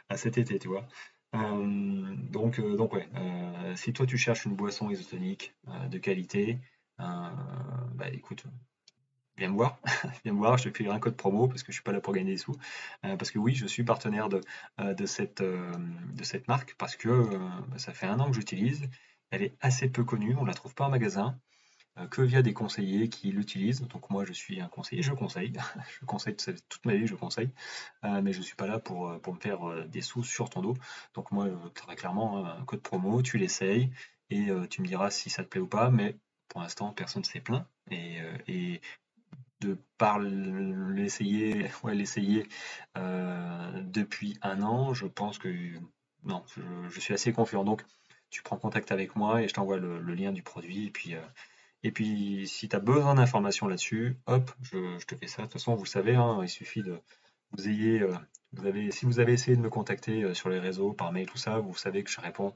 à 0.09 0.17
cet 0.17 0.39
été, 0.39 0.59
tu 0.59 0.69
vois. 0.69 0.87
Euh, 1.35 2.15
donc, 2.31 2.59
euh, 2.59 2.77
donc 2.77 2.93
ouais, 2.93 3.09
euh, 3.17 3.77
si 3.77 3.93
toi 3.93 4.07
tu 4.07 4.17
cherches 4.19 4.45
une 4.45 4.55
boisson 4.55 4.91
isotonique 4.91 5.55
de 5.91 5.99
qualité, 5.99 6.59
bah 6.99 8.09
écoute, 8.13 8.45
viens 9.37 9.49
me 9.49 9.55
voir, 9.55 9.79
viens 10.25 10.35
voir, 10.35 10.59
je 10.59 10.69
te 10.69 10.77
fais 10.77 10.89
un 10.89 10.99
code 10.99 11.17
promo 11.17 11.49
parce 11.49 11.63
que 11.63 11.73
je 11.73 11.75
suis 11.75 11.83
pas 11.83 11.93
là 11.93 12.01
pour 12.01 12.13
gagner 12.15 12.33
des 12.33 12.39
sous. 12.39 12.57
parce 13.03 13.31
que 13.31 13.39
oui, 13.39 13.55
je 13.55 13.67
suis 13.67 13.85
partenaire 13.85 14.29
de, 14.29 14.41
de, 14.79 15.07
cette, 15.07 15.43
de 15.43 16.25
cette 16.25 16.49
marque 16.49 16.75
parce 16.79 16.97
que 16.97 17.37
bah, 17.69 17.79
ça 17.79 17.93
fait 17.93 18.07
un 18.07 18.21
an 18.21 18.29
que 18.29 18.35
j'utilise. 18.35 18.89
Elle 19.31 19.43
est 19.43 19.57
assez 19.61 19.89
peu 19.89 20.05
connue, 20.05 20.37
on 20.39 20.45
la 20.45 20.55
trouve 20.55 20.75
pas 20.75 20.87
en 20.87 20.91
magasin. 20.91 21.39
Euh, 21.99 22.09
que 22.09 22.23
via 22.23 22.43
des 22.43 22.53
conseillers 22.53 23.09
qui 23.09 23.31
l'utilisent. 23.31 23.83
Donc 23.83 24.11
moi 24.11 24.25
je 24.25 24.33
suis 24.33 24.61
un 24.61 24.67
conseiller, 24.69 25.03
je 25.03 25.13
conseille, 25.13 25.53
je 26.01 26.05
conseille 26.07 26.35
toute 26.35 26.85
ma 26.85 26.95
vie, 26.95 27.07
je 27.07 27.15
conseille, 27.15 27.51
euh, 28.05 28.21
mais 28.21 28.33
je 28.33 28.39
ne 28.39 28.43
suis 28.43 28.57
pas 28.57 28.67
là 28.67 28.81
pour, 28.81 29.09
euh, 29.11 29.21
me 29.25 29.39
faire 29.39 29.87
des 29.87 30.01
sous 30.01 30.25
sur 30.25 30.51
ton 30.51 30.61
dos. 30.63 30.75
Donc 31.15 31.31
moi 31.31 31.49
très 31.75 31.95
clairement 31.95 32.45
un 32.47 32.65
code 32.65 32.83
promo, 32.83 33.23
tu 33.23 33.39
l'essayes 33.39 33.93
et 34.31 34.49
tu 34.71 34.83
me 34.83 34.87
diras 34.87 35.11
si 35.11 35.31
ça 35.31 35.45
te 35.45 35.49
plaît 35.49 35.61
ou 35.61 35.69
pas, 35.69 35.91
mais 35.91 36.19
pour 36.49 36.63
l'instant 36.63 36.93
personne 36.93 37.23
ne 37.23 37.27
s'est 37.27 37.41
plaint 37.41 37.67
et, 37.91 38.81
de 39.61 39.79
par 39.99 40.19
l'essayer 40.19 41.71
ouais, 41.85 41.95
l'essayer 41.95 42.49
depuis 42.97 44.37
un 44.43 44.63
an, 44.63 44.95
je 44.95 45.07
pense 45.07 45.39
que 45.39 45.49
non, 46.25 46.43
je, 46.91 47.01
suis 47.01 47.15
assez 47.15 47.33
confiant. 47.33 47.65
Donc 47.65 47.85
tu 48.31 48.43
prends 48.43 48.57
contact 48.57 48.91
avec 48.91 49.15
moi 49.15 49.43
et 49.43 49.49
je 49.49 49.55
t'envoie 49.55 49.77
le, 49.79 50.01
lien 50.15 50.33
du 50.33 50.43
produit 50.43 50.87
et 50.87 50.91
puis 50.91 51.15
et 51.85 51.93
puis, 51.93 52.49
si 52.49 52.67
tu 52.69 52.75
as 52.75 52.81
besoin 52.81 53.15
d'informations 53.15 53.69
là-dessus, 53.69 54.17
hop, 54.27 54.51
je, 54.63 55.05
te 55.05 55.15
fais 55.17 55.27
ça. 55.27 55.43
De 55.43 55.47
toute 55.47 55.53
façon, 55.53 55.75
vous 55.75 55.85
savez, 55.85 56.15
hein, 56.17 56.41
il 56.43 56.49
suffit 56.49 56.83
de. 56.83 56.99
Vous 57.53 57.69
ayez, 57.69 58.01
euh, 58.01 58.15
vous 58.53 58.67
avez, 58.67 58.91
si 58.91 59.05
vous 59.05 59.21
avez 59.21 59.35
essayé 59.35 59.55
de 59.55 59.61
me 59.61 59.69
contacter 59.69 60.23
euh, 60.23 60.33
sur 60.33 60.49
les 60.49 60.59
réseaux, 60.59 60.95
par 60.95 61.13
mail, 61.13 61.27
tout 61.27 61.37
ça, 61.37 61.59
vous 61.59 61.77
savez 61.77 62.03
que 62.03 62.11
je 62.11 62.21
réponds 62.23 62.55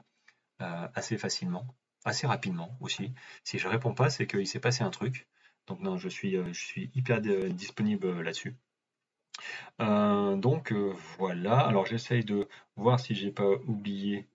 euh, 0.63 0.87
assez 0.95 1.15
facilement, 1.19 1.67
assez 2.05 2.25
rapidement 2.25 2.75
aussi. 2.81 3.13
Si 3.43 3.59
je 3.59 3.67
réponds 3.67 3.93
pas, 3.93 4.09
c'est 4.09 4.25
qu'il 4.25 4.47
s'est 4.47 4.59
passé 4.59 4.83
un 4.83 4.89
truc. 4.89 5.27
Donc 5.67 5.79
non, 5.81 5.99
je 5.99 6.09
suis, 6.09 6.35
je 6.51 6.59
suis 6.59 6.89
hyper 6.95 7.21
disponible 7.21 8.21
là-dessus. 8.21 8.55
donc 9.77 10.73
voilà. 11.19 11.59
Alors 11.59 11.85
j'essaye 11.85 12.25
de 12.25 12.47
voir 12.75 12.99
si 12.99 13.13
j'ai 13.13 13.31
pas 13.31 13.51
oublié 13.67 14.27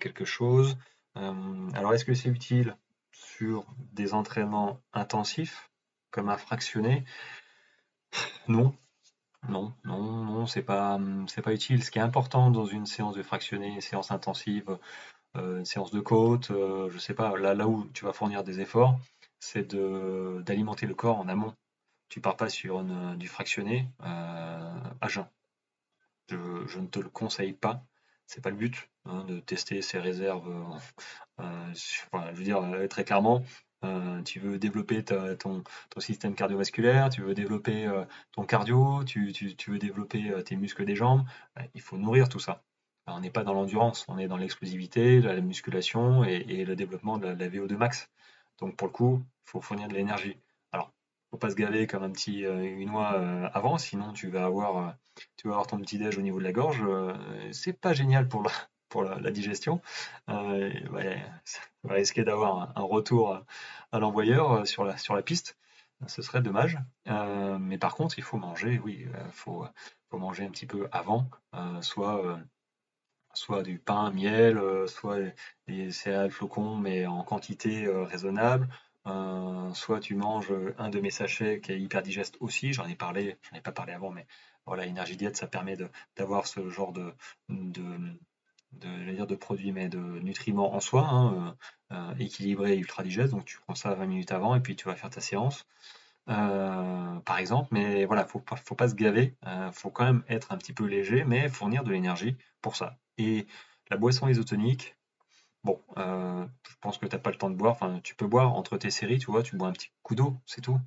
quelque 0.00 0.24
chose. 0.24 0.76
alors 1.14 1.94
est-ce 1.94 2.04
que 2.04 2.14
c'est 2.14 2.28
utile? 2.28 2.76
Sur 3.12 3.64
des 3.92 4.14
entraînements 4.14 4.80
intensifs, 4.92 5.70
comme 6.10 6.28
un 6.28 6.36
fractionné, 6.36 7.04
non. 8.48 8.74
Non, 9.48 9.72
non, 9.84 10.02
non, 10.02 10.46
c'est 10.46 10.62
pas, 10.62 10.98
pas 11.42 11.54
utile. 11.54 11.82
Ce 11.82 11.90
qui 11.90 11.98
est 11.98 12.02
important 12.02 12.50
dans 12.50 12.66
une 12.66 12.84
séance 12.86 13.14
de 13.14 13.22
fractionné, 13.22 13.68
une 13.68 13.80
séance 13.80 14.10
intensive, 14.10 14.78
euh, 15.36 15.60
une 15.60 15.64
séance 15.64 15.90
de 15.92 16.00
côte, 16.00 16.50
euh, 16.50 16.90
je 16.90 16.98
sais 16.98 17.14
pas, 17.14 17.36
là, 17.38 17.54
là 17.54 17.66
où 17.66 17.86
tu 17.94 18.04
vas 18.04 18.12
fournir 18.12 18.44
des 18.44 18.60
efforts, 18.60 18.98
c'est 19.38 19.74
d'alimenter 19.74 20.86
le 20.86 20.94
corps 20.94 21.18
en 21.18 21.28
amont. 21.28 21.54
Tu 22.10 22.20
pars 22.20 22.36
pas 22.36 22.48
sur 22.50 22.82
du 23.16 23.28
fractionné 23.28 23.88
euh, 24.02 24.80
à 25.00 25.08
jeun. 25.08 25.26
Je, 26.28 26.36
je, 26.66 26.78
ne 26.78 26.86
te 26.86 26.98
le 26.98 27.08
conseille 27.08 27.52
pas 27.54 27.82
c'est 28.30 28.40
pas 28.40 28.50
le 28.50 28.56
but 28.56 28.88
hein, 29.06 29.24
de 29.24 29.40
tester 29.40 29.82
ses 29.82 29.98
réserves. 29.98 30.48
Euh, 30.48 31.42
euh, 31.44 31.74
je 31.74 32.36
veux 32.36 32.44
dire 32.44 32.62
euh, 32.62 32.86
très 32.86 33.04
clairement, 33.04 33.42
tu 34.24 34.38
veux 34.38 34.58
développer 34.58 35.02
ton, 35.02 35.64
système 35.98 36.34
cardiovasculaire, 36.34 37.08
tu 37.08 37.22
veux 37.22 37.34
développer 37.34 37.90
ton 38.32 38.44
cardio, 38.44 39.02
tu, 39.04 39.32
veux 39.66 39.78
développer 39.78 40.32
tes 40.44 40.56
muscles 40.56 40.84
des 40.84 40.94
jambes, 40.94 41.24
il 41.74 41.80
faut 41.80 41.96
nourrir 41.96 42.28
tout 42.28 42.38
ça. 42.38 42.62
on 43.06 43.20
n'est 43.20 43.30
pas 43.30 43.42
dans 43.42 43.54
l'endurance, 43.54 44.04
on 44.08 44.18
est 44.18 44.28
dans 44.28 44.36
l'explosivité, 44.36 45.20
la 45.20 45.40
musculation 45.40 46.24
et, 46.24 46.64
le 46.64 46.76
développement 46.76 47.16
de 47.16 47.28
la, 47.28 47.34
de 47.34 47.40
la, 47.40 47.48
VO2 47.48 47.76
max. 47.76 48.10
Donc 48.58 48.76
pour 48.76 48.88
le 48.88 48.92
coup, 48.92 49.22
il 49.46 49.50
faut 49.50 49.62
fournir 49.62 49.88
de 49.88 49.94
l'énergie 49.94 50.36
faut 51.30 51.38
pas 51.38 51.50
se 51.50 51.54
gaver 51.54 51.86
comme 51.86 52.02
un 52.02 52.10
petit 52.10 52.44
euh, 52.44 52.62
une 52.62 52.90
oie 52.90 53.14
euh, 53.14 53.48
avant, 53.52 53.78
sinon 53.78 54.12
tu 54.12 54.28
vas 54.28 54.44
avoir 54.44 54.76
euh, 54.76 54.90
tu 55.36 55.48
vas 55.48 55.62
ton 55.64 55.78
petit 55.80 55.98
déj 55.98 56.18
au 56.18 56.22
niveau 56.22 56.38
de 56.38 56.44
la 56.44 56.52
gorge. 56.52 56.82
c'est 57.52 57.72
pas 57.72 57.92
génial 57.92 58.28
pour 58.28 58.42
la, 59.04 59.30
digestion. 59.30 59.80
Ça 60.26 61.60
va 61.84 61.94
risquer 61.94 62.24
d'avoir 62.24 62.72
un, 62.76 62.82
retour 62.82 63.44
à 63.92 63.98
l'envoyeur 63.98 64.66
sur 64.66 64.84
la 64.84 65.22
piste. 65.22 65.58
Ce 66.06 66.22
serait 66.22 66.40
dommage. 66.40 66.78
mais 67.60 67.76
par 67.76 67.94
contre, 67.94 68.18
il 68.18 68.22
faut 68.24 68.38
manger. 68.38 68.80
Oui, 68.82 69.06
faut 69.32 69.66
faut 70.10 70.18
manger 70.18 70.44
un 70.46 70.50
petit 70.50 70.66
peu 70.66 70.88
avant, 70.90 71.28
soit 71.82 72.40
soit 73.34 73.62
du 73.62 73.78
pain, 73.78 74.10
miel, 74.10 74.58
euh, 74.58 74.86
soit 74.86 75.18
des 75.66 75.90
céréales 75.90 76.30
flocons, 76.30 76.76
mais 76.76 77.06
en 77.06 77.22
quantité 77.22 77.86
euh, 77.86 78.04
raisonnable. 78.04 78.68
Euh, 79.10 79.74
soit 79.74 80.00
tu 80.00 80.14
manges 80.14 80.52
un 80.78 80.88
de 80.88 81.00
mes 81.00 81.10
sachets 81.10 81.60
qui 81.60 81.72
est 81.72 81.80
hyper 81.80 82.02
digeste 82.02 82.36
aussi, 82.40 82.72
j'en 82.72 82.86
ai 82.86 82.94
parlé, 82.94 83.36
j'en 83.50 83.56
ai 83.56 83.60
pas 83.60 83.72
parlé 83.72 83.92
avant, 83.92 84.10
mais 84.10 84.26
voilà, 84.66 84.86
énergie 84.86 85.16
diète, 85.16 85.36
ça 85.36 85.46
permet 85.46 85.76
d'avoir 86.16 86.46
ce 86.46 86.68
genre 86.70 86.92
de, 86.92 87.12
produits, 89.36 89.72
mais 89.72 89.88
de 89.88 89.98
nutriments 89.98 90.74
en 90.74 90.80
soi, 90.80 91.06
hein, 91.08 91.56
équilibré 92.18 92.74
et 92.74 92.78
ultra 92.78 93.02
digeste. 93.02 93.30
Donc 93.32 93.44
tu 93.44 93.58
prends 93.58 93.74
ça 93.74 93.94
20 93.94 94.06
minutes 94.06 94.32
avant 94.32 94.54
et 94.54 94.60
puis 94.60 94.76
tu 94.76 94.86
vas 94.86 94.94
faire 94.94 95.10
ta 95.10 95.20
séance. 95.20 95.66
par 96.26 97.38
exemple, 97.38 97.68
mais 97.72 98.04
voilà, 98.04 98.24
faut 98.26 98.42
faut 98.64 98.74
pas 98.74 98.88
se 98.88 98.94
gaver, 98.94 99.34
faut 99.72 99.90
quand 99.90 100.04
même 100.04 100.24
être 100.28 100.52
un 100.52 100.58
petit 100.58 100.72
peu 100.72 100.84
léger, 100.86 101.24
mais 101.24 101.48
fournir 101.48 101.84
de 101.84 101.90
l'énergie 101.92 102.36
pour 102.62 102.76
ça. 102.76 102.98
Et 103.18 103.46
la 103.90 103.96
boisson 103.96 104.28
isotonique, 104.28 104.96
bon, 105.64 105.82
euh, 105.98 106.46
je 106.68 106.74
pense 106.80 106.98
que 106.98 107.06
tu 107.06 107.14
n'as 107.14 107.20
pas 107.20 107.30
le 107.30 107.36
temps 107.36 107.50
de 107.50 107.56
boire. 107.56 107.72
Enfin, 107.72 108.00
tu 108.02 108.14
peux 108.14 108.26
boire 108.26 108.54
entre 108.54 108.76
tes 108.78 108.90
séries, 108.90 109.18
tu 109.18 109.30
vois, 109.30 109.42
tu 109.42 109.56
bois 109.56 109.68
un 109.68 109.72
petit 109.72 109.90
coup 110.02 110.14
d'eau, 110.14 110.36
c'est 110.46 110.60
tout. 110.60 110.78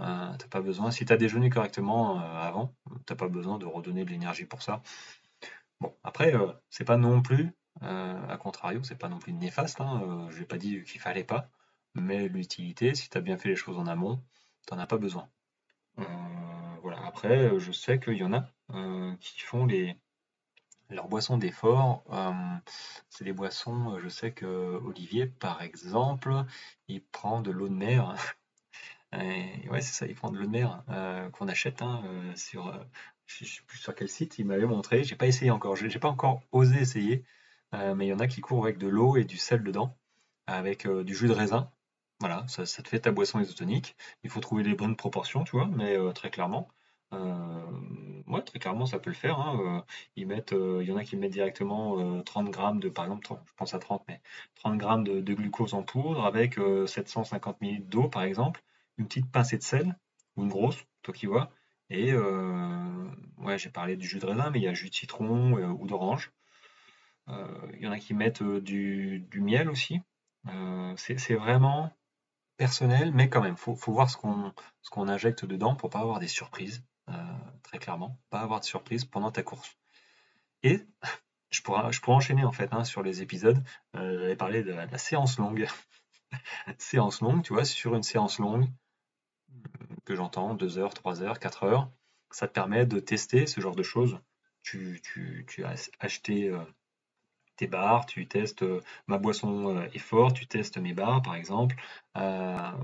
Euh, 0.00 0.36
t'as 0.38 0.48
pas 0.48 0.60
besoin. 0.60 0.90
Si 0.90 1.04
tu 1.04 1.12
as 1.12 1.16
déjeuné 1.16 1.50
correctement 1.50 2.20
euh, 2.20 2.40
avant, 2.40 2.74
t'as 3.06 3.16
pas 3.16 3.28
besoin 3.28 3.58
de 3.58 3.66
redonner 3.66 4.04
de 4.04 4.10
l'énergie 4.10 4.46
pour 4.46 4.62
ça. 4.62 4.82
Bon, 5.80 5.94
après, 6.04 6.34
c'est 6.68 6.84
pas 6.84 6.98
non 6.98 7.22
plus, 7.22 7.52
à 7.80 8.36
contrario, 8.38 8.82
c'est 8.82 8.98
pas 8.98 9.08
non 9.08 9.18
plus 9.18 9.32
néfaste. 9.32 9.80
Hein, 9.80 10.28
je 10.30 10.40
n'ai 10.40 10.44
pas 10.44 10.58
dit 10.58 10.84
qu'il 10.84 11.00
fallait 11.00 11.24
pas, 11.24 11.48
mais 11.94 12.28
l'utilité, 12.28 12.94
si 12.94 13.08
tu 13.08 13.16
as 13.16 13.22
bien 13.22 13.38
fait 13.38 13.48
les 13.48 13.56
choses 13.56 13.78
en 13.78 13.86
amont, 13.86 14.22
t'en 14.66 14.78
as 14.78 14.86
pas 14.86 14.98
besoin. 14.98 15.28
voilà. 16.82 17.00
Après, 17.06 17.58
je 17.58 17.72
sais 17.72 17.98
qu'il 17.98 18.18
y 18.18 18.24
en 18.24 18.34
a 18.34 18.46
qui 19.20 19.40
font 19.40 19.64
les, 19.64 19.96
leurs 20.90 21.08
boissons 21.08 21.38
d'effort, 21.38 22.04
euh, 22.12 22.32
c'est 23.08 23.24
des 23.24 23.32
boissons, 23.32 23.94
euh, 23.94 24.00
je 24.00 24.08
sais 24.08 24.32
que 24.32 24.46
Olivier, 24.84 25.26
par 25.26 25.62
exemple, 25.62 26.44
il 26.88 27.02
prend 27.04 27.40
de 27.40 27.50
l'eau 27.50 27.68
de 27.68 27.74
mer. 27.74 28.14
ouais, 29.12 29.80
c'est 29.80 29.92
ça, 29.92 30.06
il 30.06 30.14
prend 30.14 30.30
de 30.30 30.38
l'eau 30.38 30.46
de 30.46 30.50
mer 30.50 30.84
euh, 30.90 31.30
qu'on 31.30 31.48
achète 31.48 31.82
hein, 31.82 32.02
sur, 32.36 32.72
je 33.26 33.44
sais 33.44 33.62
plus 33.66 33.78
sur 33.78 33.94
quel 33.94 34.08
site, 34.08 34.38
il 34.38 34.46
m'avait 34.46 34.66
montré. 34.66 35.04
J'ai 35.04 35.16
pas 35.16 35.26
essayé 35.26 35.50
encore, 35.50 35.76
j'ai 35.76 35.98
pas 35.98 36.08
encore 36.08 36.42
osé 36.52 36.80
essayer, 36.80 37.24
mais 37.72 38.06
il 38.06 38.08
y 38.08 38.12
en 38.12 38.18
a 38.20 38.26
qui 38.28 38.40
courent 38.40 38.64
avec 38.64 38.78
de 38.78 38.88
l'eau 38.88 39.16
et 39.16 39.24
du 39.24 39.36
sel 39.38 39.62
dedans, 39.62 39.96
avec 40.46 40.88
du 40.88 41.14
jus 41.14 41.28
de 41.28 41.32
raisin. 41.32 41.70
Voilà, 42.20 42.46
ça, 42.48 42.66
ça, 42.66 42.82
te 42.82 42.88
fait 42.88 43.00
ta 43.00 43.12
boisson 43.12 43.40
isotonique. 43.40 43.96
Il 44.24 44.30
faut 44.30 44.40
trouver 44.40 44.62
les 44.62 44.74
bonnes 44.74 44.96
proportions, 44.96 45.44
tu 45.44 45.52
vois, 45.52 45.66
mais 45.66 45.96
très 46.14 46.30
clairement. 46.30 46.68
Euh, 47.12 48.40
très 48.46 48.58
clairement, 48.58 48.86
ça 48.86 48.98
peut 48.98 49.10
le 49.10 49.16
faire. 49.16 49.38
Hein, 49.38 49.58
euh, 49.60 49.80
ils 50.16 50.26
mettent, 50.26 50.52
euh, 50.52 50.80
il 50.82 50.88
y 50.88 50.92
en 50.92 50.96
a 50.96 51.04
qui 51.04 51.16
mettent 51.16 51.32
directement 51.32 52.22
30 52.22 52.50
grammes 52.50 52.80
de, 52.80 52.88
par 52.88 53.04
exemple, 53.04 53.26
je 53.46 53.52
pense 53.56 53.74
à 53.74 53.78
30, 53.78 54.04
mais 54.08 54.20
30 54.56 54.78
grammes 54.78 55.04
de, 55.04 55.34
glucose 55.34 55.74
en 55.74 55.82
poudre 55.82 56.24
avec 56.24 56.58
750 56.86 57.60
ml 57.60 57.86
d'eau, 57.88 58.08
par 58.08 58.22
exemple, 58.22 58.62
une 58.98 59.06
petite 59.06 59.30
pincée 59.30 59.58
de 59.58 59.62
sel, 59.62 59.98
ou 60.36 60.42
une 60.42 60.48
grosse, 60.48 60.84
toi 61.02 61.14
qui 61.14 61.26
vois. 61.26 61.50
Et 61.90 62.14
ouais, 62.14 63.58
j'ai 63.58 63.70
parlé 63.70 63.96
du 63.96 64.06
jus 64.06 64.18
de 64.20 64.26
raisin, 64.26 64.50
mais 64.50 64.60
il 64.60 64.64
y 64.64 64.68
a 64.68 64.74
jus 64.74 64.90
de 64.90 64.94
citron 64.94 65.52
ou 65.52 65.86
d'orange. 65.86 66.32
Il 67.28 67.80
y 67.80 67.86
en 67.86 67.92
a 67.92 67.98
qui 67.98 68.14
mettent 68.14 68.42
du, 68.42 69.28
miel 69.34 69.68
aussi. 69.70 70.00
c'est 70.96 71.34
vraiment 71.34 71.92
personnel, 72.56 73.12
mais 73.14 73.28
quand 73.28 73.40
même, 73.42 73.56
faut, 73.56 73.74
faut 73.74 73.92
voir 73.92 74.10
ce 74.10 74.16
qu'on 74.16 74.52
ce 74.82 74.90
qu'on 74.90 75.08
injecte 75.08 75.44
dedans 75.46 75.74
pour 75.74 75.90
pas 75.90 76.00
avoir 76.00 76.20
des 76.20 76.28
surprises. 76.28 76.84
Euh, 77.10 77.14
très 77.62 77.78
clairement, 77.78 78.18
pas 78.30 78.40
avoir 78.40 78.60
de 78.60 78.64
surprise 78.64 79.04
pendant 79.04 79.30
ta 79.30 79.42
course. 79.42 79.76
Et 80.62 80.80
je 81.50 81.62
pourrais, 81.62 81.92
je 81.92 82.00
pourrais 82.00 82.16
enchaîner 82.16 82.44
en 82.44 82.52
fait 82.52 82.72
hein, 82.72 82.84
sur 82.84 83.02
les 83.02 83.22
épisodes. 83.22 83.62
Euh, 83.96 84.18
J'avais 84.20 84.36
parlé 84.36 84.62
de 84.62 84.72
la, 84.72 84.98
séance 84.98 85.38
longue. 85.38 85.66
séance 86.78 87.20
longue, 87.20 87.42
tu 87.42 87.52
vois, 87.52 87.64
sur 87.64 87.94
une 87.94 88.02
séance 88.02 88.38
longue 88.38 88.66
que 90.04 90.14
j'entends, 90.14 90.54
2 90.54 90.78
heures, 90.78 90.94
3 90.94 91.22
heures, 91.22 91.38
4 91.38 91.64
heures, 91.64 91.90
ça 92.30 92.48
te 92.48 92.52
permet 92.52 92.86
de 92.86 93.00
tester 93.00 93.46
ce 93.46 93.60
genre 93.60 93.74
de 93.74 93.82
choses. 93.82 94.18
Tu, 94.62 95.00
tu, 95.02 95.44
tu 95.48 95.64
as 95.64 95.90
acheté 95.98 96.48
euh, 96.48 96.58
tes 97.56 97.66
bars, 97.66 98.06
tu 98.06 98.28
testes 98.28 98.62
euh, 98.62 98.80
ma 99.06 99.18
boisson 99.18 99.84
effort, 99.94 100.32
tu 100.32 100.46
testes 100.46 100.78
mes 100.78 100.94
bars 100.94 101.22
par 101.22 101.34
exemple, 101.34 101.76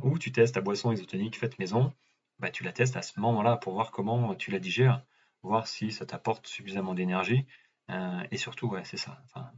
ou 0.03 0.19
tu 0.19 0.33
testes 0.33 0.55
ta 0.55 0.61
boisson 0.61 0.93
isotonique 0.93 1.39
faite 1.39 1.59
maison 1.59 1.93
bah, 2.39 2.51
tu 2.51 2.65
la 2.65 2.73
testes 2.73 2.97
à 2.97 3.03
ce 3.03 3.19
moment-là 3.21 3.57
pour 3.57 3.75
voir 3.75 3.91
comment 3.91 4.35
tu 4.35 4.51
la 4.51 4.59
digères, 4.59 5.03
voir 5.43 5.67
si 5.67 5.93
ça 5.93 6.07
t'apporte 6.07 6.47
suffisamment 6.47 6.95
d'énergie. 6.95 7.47
Euh, 7.91 8.23
et 8.31 8.37
surtout, 8.37 8.75
c'est 8.85 8.97
ça. 8.97 9.21
Enfin, 9.25 9.51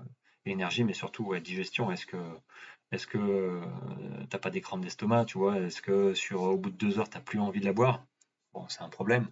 énergie, 0.47 0.85
mais 0.85 0.95
surtout 0.95 1.35
digestion. 1.39 1.91
Est-ce 1.93 2.07
que 2.07 2.17
est-ce 2.93 3.07
euh, 3.19 3.63
t'as 4.31 4.39
pas 4.39 4.51
des 4.51 4.61
crampes 4.61 4.81
d'estomac, 4.83 5.25
tu 5.27 5.39
vois? 5.39 5.59
Est-ce 5.61 5.83
que 5.83 6.15
sur 6.15 6.43
au 6.43 6.57
bout 6.59 6.71
de 6.71 6.77
deux 6.77 6.99
heures, 6.99 7.11
t'as 7.11 7.21
plus 7.21 7.39
envie 7.41 7.61
de 7.61 7.67
la 7.67 7.73
boire? 7.73 8.05
Bon, 8.55 8.67
c'est 8.69 8.83
un 8.83 8.89
problème. 8.89 9.29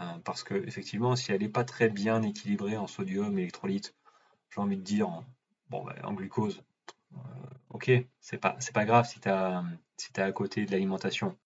Euh, 0.00 0.18
parce 0.24 0.42
que 0.42 0.54
effectivement, 0.54 1.16
si 1.16 1.32
elle 1.32 1.40
n'est 1.42 1.48
pas 1.48 1.64
très 1.64 1.88
bien 1.88 2.22
équilibrée 2.22 2.76
en 2.76 2.86
sodium, 2.86 3.38
électrolyte, 3.38 3.94
j'ai 4.50 4.60
envie 4.60 4.76
de 4.76 4.82
dire 4.82 5.08
en, 5.08 5.24
bah, 5.70 5.84
glucose, 6.12 6.62
ok, 7.70 7.90
c'est 8.20 8.38
pas 8.38 8.56
pas 8.74 8.84
grave 8.84 9.06
si 9.08 9.20
tu 9.20 9.28
si 9.98 10.20
à 10.20 10.32
côté 10.32 10.66
de 10.66 10.72
l'alimentation. 10.72 11.36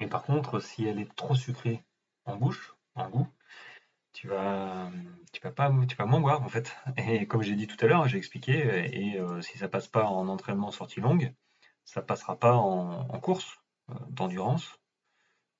Mais 0.00 0.08
par 0.08 0.24
contre, 0.24 0.60
si 0.60 0.86
elle 0.86 0.98
est 0.98 1.14
trop 1.14 1.34
sucrée 1.34 1.84
en 2.24 2.36
bouche, 2.36 2.74
en 2.94 3.08
goût, 3.08 3.28
tu 4.12 4.28
vas, 4.28 4.90
tu 5.32 5.40
vas 5.42 5.52
pas, 5.52 5.72
tu 5.88 5.96
vas 5.96 6.06
moins 6.06 6.20
boire 6.20 6.42
en 6.42 6.48
fait. 6.48 6.76
Et 6.96 7.26
comme 7.26 7.42
j'ai 7.42 7.54
dit 7.56 7.66
tout 7.66 7.76
à 7.84 7.88
l'heure, 7.88 8.08
j'ai 8.08 8.18
expliqué, 8.18 8.52
et 8.92 9.18
euh, 9.20 9.40
si 9.42 9.58
ça 9.58 9.68
passe 9.68 9.88
pas 9.88 10.04
en 10.06 10.28
entraînement 10.28 10.70
sortie 10.70 11.00
longue, 11.00 11.32
ça 11.84 12.02
passera 12.02 12.38
pas 12.38 12.54
en, 12.54 13.20
course 13.20 13.60
euh, 13.90 13.94
d'endurance. 14.10 14.80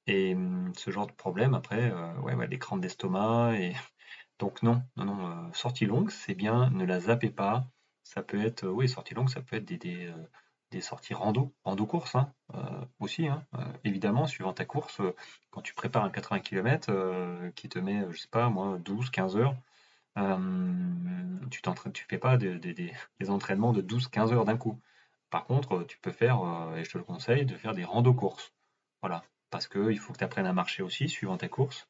Et 0.07 0.35
hum, 0.35 0.72
ce 0.76 0.90
genre 0.90 1.07
de 1.07 1.12
problème 1.12 1.55
après, 1.55 1.90
euh, 1.92 2.14
ouais, 2.20 2.35
ouais, 2.35 2.48
des 2.48 2.59
crampes 2.59 2.81
d'estomac 2.81 3.55
et 3.59 3.74
donc 4.38 4.62
non, 4.62 4.83
non, 4.96 5.05
non, 5.05 5.53
sortie 5.55 5.87
longue, 5.87 6.11
c'est 6.11 6.35
bien, 6.35 6.70
ne 6.70 6.85
la 6.85 7.00
zappez 7.00 7.31
pas. 7.31 7.66
Ça 8.05 8.22
peut 8.22 8.44
être, 8.44 8.66
oui, 8.66 8.88
sortie 8.88 9.14
longue, 9.14 9.31
ça 9.31 9.42
peut 9.42 9.57
être 9.57 9.66
des, 9.66 9.79
des 9.79 10.12
sorties 10.81 11.15
rando, 11.15 11.53
rando 11.65 11.87
course 11.87 12.15
hein, 12.15 12.33
euh, 12.55 12.85
aussi, 13.01 13.27
hein, 13.27 13.45
euh, 13.55 13.65
évidemment, 13.85 14.27
suivant 14.27 14.53
ta 14.53 14.65
course, 14.65 15.01
euh, 15.01 15.15
quand 15.51 15.63
tu 15.63 15.75
prépares 15.75 16.05
un 16.05 16.11
80 16.11 16.41
km 16.41 17.51
qui 17.57 17.69
te 17.69 17.79
met, 17.81 18.07
je 18.11 18.19
sais 18.19 18.29
pas, 18.29 18.49
moi, 18.49 18.79
12, 18.79 19.11
15 19.11 19.37
heures, 19.37 19.57
tu 20.17 20.23
ne 20.23 21.91
tu 21.91 22.05
fais 22.09 22.19
pas 22.19 22.37
des 22.37 22.95
entraînements 23.29 23.73
de 23.73 23.81
12, 23.81 24.09
15 24.09 24.33
heures 24.33 24.45
d'un 24.45 24.57
coup. 24.57 24.81
Par 25.31 25.45
contre, 25.45 25.85
tu 25.85 25.99
peux 25.99 26.13
faire, 26.13 26.41
et 26.77 26.85
je 26.85 26.91
te 26.91 26.99
le 26.99 27.05
conseille, 27.05 27.45
de 27.47 27.57
faire 27.57 27.75
des 27.75 27.85
rando 27.85 28.15
courses. 28.15 28.53
Voilà, 29.03 29.25
parce 29.51 29.67
qu'il 29.67 29.99
faut 29.99 30.13
que 30.13 30.19
tu 30.19 30.25
apprennes 30.25 30.47
à 30.47 30.53
marcher 30.53 30.83
aussi, 30.83 31.09
suivant 31.09 31.37
ta 31.37 31.49
course. 31.49 31.89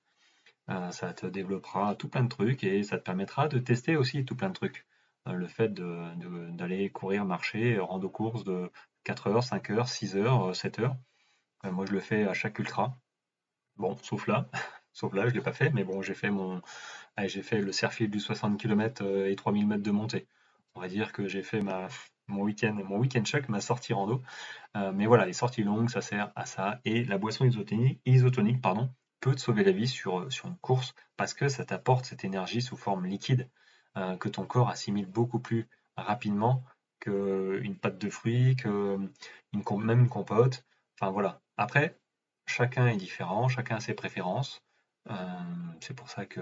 ça 0.90 1.12
te 1.12 1.26
développera 1.26 1.94
tout 1.96 2.08
plein 2.08 2.24
de 2.24 2.28
trucs 2.28 2.64
et 2.64 2.82
ça 2.82 2.98
te 2.98 3.04
permettra 3.04 3.48
de 3.48 3.58
tester 3.58 3.96
aussi 3.96 4.24
tout 4.24 4.36
plein 4.36 4.48
de 4.48 4.54
trucs. 4.54 4.86
Euh, 5.28 5.32
le 5.32 5.46
fait 5.46 5.72
d'aller 5.72 6.90
courir, 6.90 7.24
marcher, 7.24 7.78
rendre 7.78 8.08
courses 8.08 8.44
de 8.44 8.70
4 9.04 9.26
heures, 9.28 9.44
5 9.44 9.70
heures, 9.70 9.88
6 9.88 10.16
heures, 10.16 10.54
7 10.56 10.78
heures. 10.80 10.96
Euh, 11.64 11.72
moi, 11.72 11.86
je 11.86 11.92
le 11.92 12.00
fais 12.00 12.26
à 12.26 12.34
chaque 12.34 12.58
ultra. 12.58 12.96
Bon, 13.76 13.96
sauf 14.02 14.26
là. 14.26 14.48
sauf 14.92 15.14
là, 15.14 15.24
je 15.24 15.30
ne 15.30 15.34
l'ai 15.36 15.42
pas 15.42 15.52
fait, 15.52 15.70
mais 15.70 15.84
bon, 15.84 16.02
j'ai 16.02 16.14
fait 16.14 16.30
mon. 16.30 16.62
j'ai 17.18 17.42
fait 17.42 17.60
le 17.60 17.72
Serfil 17.72 18.10
du 18.10 18.20
60 18.20 18.58
km 18.60 19.04
euh, 19.04 19.30
et 19.30 19.36
3000 19.36 19.66
mètres 19.66 19.82
de 19.82 19.90
montée. 19.90 20.26
On 20.74 20.80
va 20.80 20.88
dire 20.88 21.12
que 21.12 21.28
j'ai 21.28 21.42
fait 21.42 21.60
mon 22.28 22.42
week-end 22.42 22.74
mon 22.74 22.98
week-end 22.98 23.22
ma 23.48 23.60
sortie 23.60 23.92
rando. 23.92 24.22
mais 24.94 25.06
voilà, 25.06 25.26
les 25.26 25.32
sorties 25.32 25.64
longues, 25.64 25.90
ça 25.90 26.00
sert 26.00 26.32
à 26.36 26.46
ça. 26.46 26.80
Et 26.84 27.04
la 27.04 27.18
boisson 27.18 27.44
isotonique, 28.06 28.62
pardon, 28.62 28.90
peut 29.20 29.34
te 29.34 29.40
sauver 29.40 29.64
la 29.64 29.72
vie 29.72 29.88
sur 29.88 30.28
une 30.44 30.56
course 30.60 30.94
parce 31.16 31.34
que 31.34 31.48
ça 31.48 31.64
t'apporte 31.64 32.04
cette 32.06 32.24
énergie 32.24 32.62
sous 32.62 32.76
forme 32.76 33.06
liquide. 33.06 33.50
Euh, 33.96 34.16
que 34.16 34.28
ton 34.28 34.46
corps 34.46 34.68
assimile 34.68 35.06
beaucoup 35.06 35.40
plus 35.40 35.68
rapidement 35.96 36.64
qu'une 37.00 37.76
pâte 37.76 37.98
de 37.98 38.08
fruits, 38.08 38.54
que 38.54 38.98
une, 39.52 39.64
même 39.82 40.00
une 40.00 40.08
compote. 40.08 40.64
Enfin 40.94 41.10
voilà. 41.10 41.40
Après, 41.56 41.98
chacun 42.46 42.86
est 42.86 42.96
différent, 42.96 43.48
chacun 43.48 43.76
a 43.76 43.80
ses 43.80 43.94
préférences. 43.94 44.62
Euh, 45.10 45.14
c'est 45.80 45.94
pour 45.94 46.08
ça 46.08 46.24
que 46.24 46.40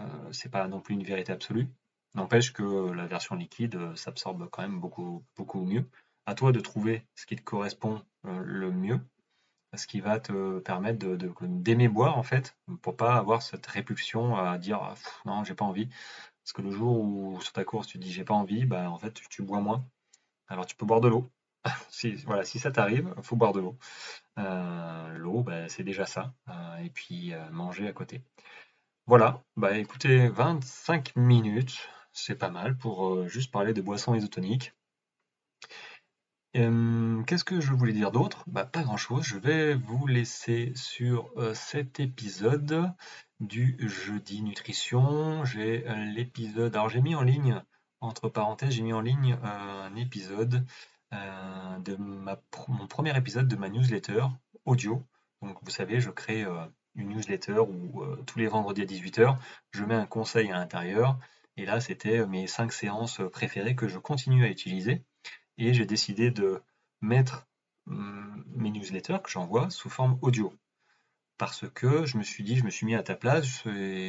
euh, 0.00 0.32
c'est 0.32 0.50
pas 0.50 0.66
non 0.66 0.80
plus 0.80 0.94
une 0.94 1.04
vérité 1.04 1.32
absolue. 1.32 1.68
N'empêche 2.14 2.52
que 2.52 2.90
la 2.90 3.06
version 3.06 3.36
liquide 3.36 3.94
s'absorbe 3.94 4.48
quand 4.50 4.62
même 4.62 4.80
beaucoup, 4.80 5.24
beaucoup 5.36 5.64
mieux. 5.64 5.88
À 6.26 6.34
toi 6.34 6.50
de 6.50 6.60
trouver 6.60 7.06
ce 7.14 7.24
qui 7.24 7.36
te 7.36 7.42
correspond 7.42 8.02
le 8.24 8.72
mieux, 8.72 9.00
ce 9.76 9.86
qui 9.86 10.00
va 10.00 10.18
te 10.18 10.58
permettre 10.58 10.98
d'aimer 10.98 11.88
de, 11.88 11.92
boire 11.92 12.18
en 12.18 12.24
fait, 12.24 12.56
pour 12.82 12.96
pas 12.96 13.14
avoir 13.14 13.42
cette 13.42 13.66
répulsion 13.66 14.36
à 14.36 14.58
dire 14.58 14.80
ah, 14.82 14.94
non 15.24 15.44
j'ai 15.44 15.54
pas 15.54 15.64
envie. 15.64 15.88
Parce 16.50 16.64
que 16.64 16.68
le 16.68 16.74
jour 16.76 16.98
où 16.98 17.40
sur 17.40 17.52
ta 17.52 17.62
course 17.62 17.86
tu 17.86 17.98
dis 17.98 18.10
j'ai 18.10 18.24
pas 18.24 18.34
envie, 18.34 18.64
bah 18.64 18.90
en 18.90 18.98
fait 18.98 19.12
tu, 19.30 19.42
bois 19.44 19.60
moins. 19.60 19.86
Alors 20.48 20.66
tu 20.66 20.74
peux 20.74 20.84
boire 20.84 21.00
de 21.00 21.06
l'eau. 21.06 21.30
si, 21.90 22.14
voilà, 22.26 22.44
si 22.44 22.58
ça 22.58 22.72
t'arrive, 22.72 23.14
faut 23.22 23.36
boire 23.36 23.52
de 23.52 23.60
l'eau. 23.60 23.78
Euh, 24.36 25.16
l'eau, 25.18 25.44
bah, 25.44 25.68
c'est 25.68 25.84
déjà 25.84 26.06
ça. 26.06 26.34
Euh, 26.48 26.78
et 26.78 26.90
puis 26.90 27.32
euh, 27.34 27.50
manger 27.50 27.86
à 27.86 27.92
côté. 27.92 28.24
Voilà, 29.06 29.44
bah 29.56 29.78
écoutez, 29.78 30.28
25 30.28 31.14
minutes. 31.14 31.88
c'est 32.12 32.34
pas 32.34 32.50
mal 32.50 32.76
pour 32.76 33.28
juste 33.28 33.52
parler 33.52 33.72
de 33.72 33.80
boissons 33.80 34.16
isotoniques. 34.16 34.72
Qu'est-ce 36.52 37.44
que 37.44 37.60
je 37.60 37.72
voulais 37.72 37.92
dire 37.92 38.10
d'autre? 38.10 38.42
Bah, 38.48 38.64
pas 38.64 38.82
grand-chose. 38.82 39.22
Je 39.24 39.38
vais 39.38 39.74
vous 39.74 40.08
laisser 40.08 40.72
sur 40.74 41.32
cet 41.54 42.00
épisode 42.00 42.92
du 43.40 43.76
jeudi 43.80 44.42
nutrition. 44.42 45.44
J'ai 45.44 45.84
l'épisode. 46.14 46.74
Alors 46.76 46.88
j'ai 46.88 47.00
mis 47.00 47.14
en 47.14 47.22
ligne, 47.22 47.62
entre 48.00 48.28
parenthèses, 48.28 48.70
j'ai 48.70 48.82
mis 48.82 48.92
en 48.92 49.00
ligne 49.00 49.38
un 49.42 49.94
épisode 49.96 50.64
de 51.12 51.96
mon 51.96 52.86
premier 52.86 53.16
épisode 53.16 53.48
de 53.48 53.56
ma 53.56 53.68
newsletter 53.68 54.24
audio. 54.64 55.02
Donc 55.42 55.58
vous 55.62 55.70
savez, 55.70 56.00
je 56.00 56.10
crée 56.10 56.44
une 56.94 57.08
newsletter 57.08 57.60
où 57.60 58.04
tous 58.26 58.38
les 58.38 58.46
vendredis 58.46 58.82
à 58.82 58.86
18h, 58.86 59.36
je 59.72 59.84
mets 59.84 59.94
un 59.94 60.06
conseil 60.06 60.50
à 60.50 60.58
l'intérieur. 60.58 61.18
Et 61.56 61.64
là, 61.64 61.80
c'était 61.80 62.26
mes 62.26 62.46
cinq 62.46 62.72
séances 62.72 63.20
préférées 63.32 63.74
que 63.74 63.88
je 63.88 63.98
continue 63.98 64.44
à 64.44 64.48
utiliser 64.48 65.04
et 65.58 65.74
j'ai 65.74 65.84
décidé 65.84 66.30
de 66.30 66.62
mettre 67.00 67.46
hum, 67.86 68.44
mes 68.54 68.70
newsletters 68.70 69.18
que 69.22 69.30
j'envoie 69.30 69.70
sous 69.70 69.90
forme 69.90 70.18
audio. 70.22 70.54
Parce 71.40 71.64
que 71.70 72.04
je 72.04 72.18
me 72.18 72.22
suis 72.22 72.44
dit, 72.44 72.56
je 72.56 72.64
me 72.64 72.70
suis 72.70 72.84
mis 72.84 72.94
à 72.94 73.02
ta 73.02 73.14
place 73.14 73.64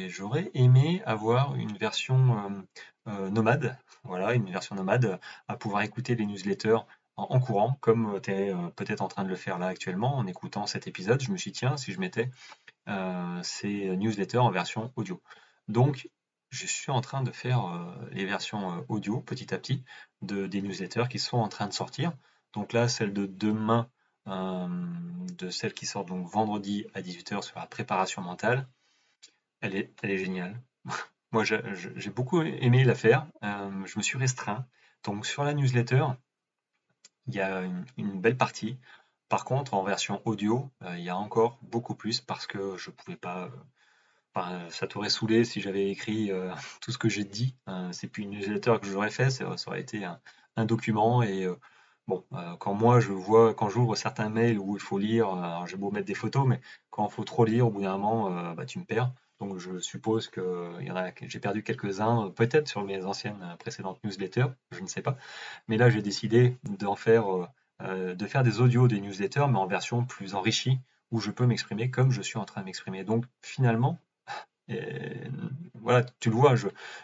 j'aurais 0.08 0.50
aimé 0.52 1.02
avoir 1.06 1.54
une 1.56 1.78
version 1.78 2.14
hum, 2.14 2.66
euh, 3.08 3.30
nomade, 3.30 3.78
voilà, 4.04 4.34
une 4.34 4.50
version 4.50 4.76
nomade 4.76 5.18
à 5.48 5.56
pouvoir 5.56 5.82
écouter 5.82 6.14
les 6.14 6.26
newsletters 6.26 6.84
en, 7.16 7.40
courant, 7.40 7.78
comme 7.80 8.20
tu 8.22 8.32
es 8.32 8.50
euh, 8.52 8.68
peut-être 8.76 9.00
en 9.00 9.08
train 9.08 9.24
de 9.24 9.30
le 9.30 9.36
faire 9.36 9.58
là 9.58 9.68
actuellement 9.68 10.14
en 10.16 10.26
écoutant 10.26 10.66
cet 10.66 10.86
épisode. 10.86 11.22
Je 11.22 11.32
me 11.32 11.38
suis 11.38 11.52
dit, 11.52 11.60
tiens, 11.60 11.78
si 11.78 11.92
je 11.92 12.00
mettais 12.00 12.30
euh, 12.88 13.40
ces 13.42 13.96
newsletters 13.96 14.38
en 14.38 14.50
version 14.50 14.92
audio. 14.96 15.22
Donc, 15.68 16.10
je 16.52 16.66
suis 16.66 16.92
en 16.92 17.00
train 17.00 17.22
de 17.22 17.32
faire 17.32 17.64
euh, 17.66 18.08
les 18.12 18.26
versions 18.26 18.72
euh, 18.72 18.82
audio 18.88 19.20
petit 19.20 19.52
à 19.54 19.58
petit 19.58 19.82
de, 20.20 20.46
des 20.46 20.60
newsletters 20.60 21.08
qui 21.10 21.18
sont 21.18 21.38
en 21.38 21.48
train 21.48 21.66
de 21.66 21.72
sortir. 21.72 22.12
Donc 22.52 22.74
là, 22.74 22.88
celle 22.88 23.14
de 23.14 23.24
demain, 23.24 23.88
euh, 23.88 24.01
de 24.26 25.50
celle 25.50 25.74
qui 25.74 25.86
sort 25.86 26.04
donc 26.04 26.26
vendredi 26.26 26.86
à 26.94 27.00
18h 27.00 27.42
sur 27.42 27.58
la 27.58 27.66
préparation 27.66 28.22
mentale, 28.22 28.68
elle 29.60 29.76
est, 29.76 29.92
elle 30.02 30.10
est 30.10 30.18
géniale. 30.18 30.60
Moi, 31.32 31.44
j'ai 31.44 32.10
beaucoup 32.10 32.42
aimé 32.42 32.84
la 32.84 32.94
faire. 32.94 33.26
je 33.42 33.98
me 33.98 34.02
suis 34.02 34.18
restreint. 34.18 34.66
Donc 35.04 35.26
sur 35.26 35.44
la 35.44 35.54
newsletter, 35.54 36.04
il 37.26 37.34
y 37.34 37.40
a 37.40 37.62
une, 37.96 38.20
belle 38.20 38.36
partie. 38.36 38.78
Par 39.28 39.44
contre, 39.44 39.74
en 39.74 39.82
version 39.82 40.20
audio, 40.26 40.70
il 40.92 41.00
y 41.00 41.08
a 41.08 41.16
encore 41.16 41.58
beaucoup 41.62 41.94
plus 41.94 42.20
parce 42.20 42.46
que 42.46 42.76
je 42.76 42.90
ne 42.90 42.94
pouvais 42.94 43.16
pas 43.16 43.50
ça 44.70 44.86
t'aurait 44.86 45.10
saoulé 45.10 45.44
si 45.44 45.60
j'avais 45.60 45.90
écrit 45.90 46.30
euh, 46.30 46.52
tout 46.80 46.92
ce 46.92 46.98
que 46.98 47.08
j'ai 47.08 47.24
dit. 47.24 47.54
Euh, 47.68 47.90
c'est 47.92 48.08
plus 48.08 48.22
une 48.24 48.30
newsletter 48.30 48.76
que 48.80 48.88
j'aurais 48.88 49.10
fait, 49.10 49.30
ça, 49.30 49.46
aurait 49.66 49.80
été 49.80 50.04
un, 50.04 50.64
document. 50.64 51.22
Et 51.22 51.44
euh, 51.44 51.56
bon, 52.08 52.24
quand 52.58 52.74
moi 52.74 53.00
je 53.00 53.12
vois, 53.12 53.54
quand 53.54 53.68
j'ouvre 53.68 53.96
certains 53.96 54.28
mails 54.28 54.58
où 54.58 54.76
il 54.76 54.80
faut 54.80 54.98
lire, 54.98 55.64
j'ai 55.66 55.76
beau 55.76 55.90
mettre 55.90 56.06
des 56.06 56.14
photos, 56.14 56.46
mais 56.46 56.60
quand 56.90 57.06
il 57.08 57.12
faut 57.12 57.24
trop 57.24 57.44
lire, 57.44 57.66
au 57.66 57.70
bout 57.70 57.82
d'un 57.82 57.96
moment, 57.98 58.54
bah, 58.54 58.64
tu 58.66 58.78
me 58.78 58.84
perds. 58.84 59.12
Donc 59.40 59.58
je 59.58 59.78
suppose 59.78 60.28
que 60.28 60.80
y 60.82 60.90
en 60.90 60.96
a, 60.96 61.10
j'ai 61.20 61.40
perdu 61.40 61.64
quelques-uns, 61.64 62.30
peut-être 62.30 62.68
sur 62.68 62.84
mes 62.84 63.04
anciennes 63.04 63.56
précédentes 63.58 63.98
newsletters, 64.04 64.46
je 64.70 64.80
ne 64.80 64.86
sais 64.86 65.02
pas. 65.02 65.16
Mais 65.66 65.76
là, 65.76 65.90
j'ai 65.90 66.02
décidé 66.02 66.56
d'en 66.78 66.94
faire, 66.94 67.24
de 67.80 68.26
faire 68.26 68.44
des 68.44 68.60
audios 68.60 68.86
des 68.86 69.00
newsletters, 69.00 69.46
mais 69.50 69.58
en 69.58 69.66
version 69.66 70.04
plus 70.04 70.34
enrichie, 70.36 70.78
où 71.10 71.18
je 71.18 71.30
peux 71.30 71.46
m'exprimer 71.46 71.90
comme 71.90 72.12
je 72.12 72.22
suis 72.22 72.38
en 72.38 72.44
train 72.44 72.60
de 72.60 72.66
m'exprimer. 72.66 73.02
Donc 73.02 73.24
finalement, 73.40 73.98
et 74.68 75.28
voilà, 75.82 76.04
tu 76.20 76.30
le 76.30 76.36
vois, 76.36 76.54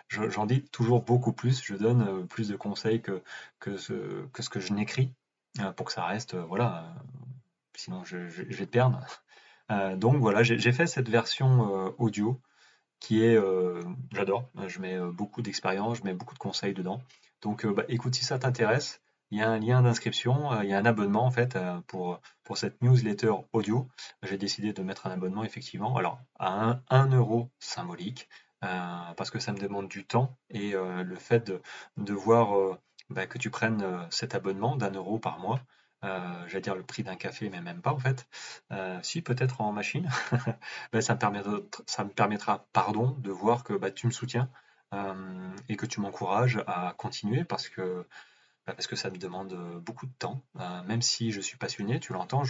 j'en 0.09 0.47
dis 0.47 0.63
toujours 0.63 1.03
beaucoup 1.03 1.33
plus, 1.33 1.63
je 1.63 1.75
donne 1.75 2.03
euh, 2.03 2.23
plus 2.25 2.49
de 2.49 2.57
conseils 2.57 3.03
que, 3.03 3.23
que, 3.59 3.77
ce, 3.77 4.25
que 4.51 4.61
je 4.61 4.73
n'écris 4.73 5.13
euh, 5.61 5.73
pour 5.73 5.87
que 5.87 5.93
ça 5.93 6.05
reste, 6.05 6.35
euh, 6.35 6.45
voilà, 6.45 6.95
sinon 7.75 8.05
je, 8.05 8.17
vais 8.17 8.67
te 8.67 8.71
perdre. 8.71 9.01
donc 9.97 10.17
voilà, 10.17 10.43
j'ai 10.43 10.73
fait 10.73 10.87
cette 10.87 11.09
version 11.09 11.95
audio 11.99 12.41
qui 13.01 13.23
est, 13.23 13.39
j'adore, 14.13 14.49
je 14.67 14.81
mets 14.81 14.99
beaucoup 14.99 15.43
d'expérience, 15.43 15.99
je 15.99 16.05
mets 16.05 16.15
beaucoup 16.15 16.35
de 16.35 16.39
conseils 16.39 16.75
dedans. 16.75 17.03
Donc 17.43 17.67
bah, 17.67 17.85
écoute, 17.89 18.15
si 18.15 18.25
ça 18.25 18.39
t'intéresse, 18.39 19.01
il 19.31 19.39
y 19.39 19.43
a 19.43 19.51
un 19.51 19.59
lien 19.59 19.83
d'inscription, 19.83 20.53
euh, 20.53 20.65
il 20.65 20.71
y 20.71 20.73
a 20.75 20.79
un 20.79 20.85
abonnement 20.85 21.25
en 21.25 21.31
fait 21.31 21.57
euh, 21.57 21.81
pour, 21.87 22.21
cette 22.57 22.81
newsletter 22.83 23.33
audio. 23.53 23.89
J'ai 24.23 24.39
décidé 24.39 24.73
de 24.73 24.83
mettre 24.83 25.07
un 25.07 25.11
abonnement 25.11 25.45
effectivement, 25.45 25.97
alors 25.97 26.21
à 26.39 26.81
1, 26.89 27.09
euro 27.09 27.51
symbolique, 27.59 28.29
euh, 28.65 28.69
parce 29.17 29.31
que 29.31 29.39
ça 29.39 29.53
me 29.53 29.59
demande 29.59 29.89
du 29.89 30.07
temps 30.07 30.39
et 30.51 30.73
le 30.73 31.17
fait 31.17 31.53
de, 31.97 32.13
voir 32.15 32.79
bah, 33.11 33.27
que 33.27 33.39
tu 33.39 33.51
prennes 33.51 33.85
cet 34.11 34.35
abonnement 34.35 34.77
d'un 34.77 34.93
euro 34.93 35.19
par 35.19 35.39
mois, 35.39 35.61
j'allais 36.03 36.63
dire 36.63 36.75
le 36.75 36.83
prix 36.83 37.03
d'un 37.03 37.17
café, 37.17 37.51
mais 37.51 37.61
même 37.61 37.83
pas 37.83 37.93
en 37.93 37.99
fait. 37.99 38.27
si 39.03 39.21
peut-être 39.21 39.61
en 39.61 39.73
machine, 39.73 40.09
bah, 40.93 41.03
ça, 41.03 41.15
me 41.15 41.19
permettra, 41.19 41.59
ça 41.87 42.05
me 42.05 42.11
permettra, 42.11 42.67
pardon, 42.73 43.11
de 43.19 43.31
voir 43.31 43.63
que 43.63 43.75
bah, 43.75 43.91
tu 43.91 44.07
me 44.07 44.13
soutiens 44.13 44.49
et 45.69 45.77
que 45.77 45.85
tu 45.85 46.01
m'encourages 46.01 46.65
à 46.67 46.95
continuer 46.97 47.45
parce 47.45 47.69
que 47.69 48.07
parce 48.75 48.87
que 48.87 48.97
ça 48.97 49.11
me 49.11 49.19
demande 49.19 49.53
euh, 49.53 49.81
beaucoup 49.81 50.07
de 50.07 50.13
temps. 50.19 50.43
Euh, 50.57 50.83
même 50.85 51.03
si 51.03 51.33
je 51.33 51.41
suis 51.41 51.57
passionné, 51.57 52.01
tu 52.01 52.13
l'entends, 52.13 52.43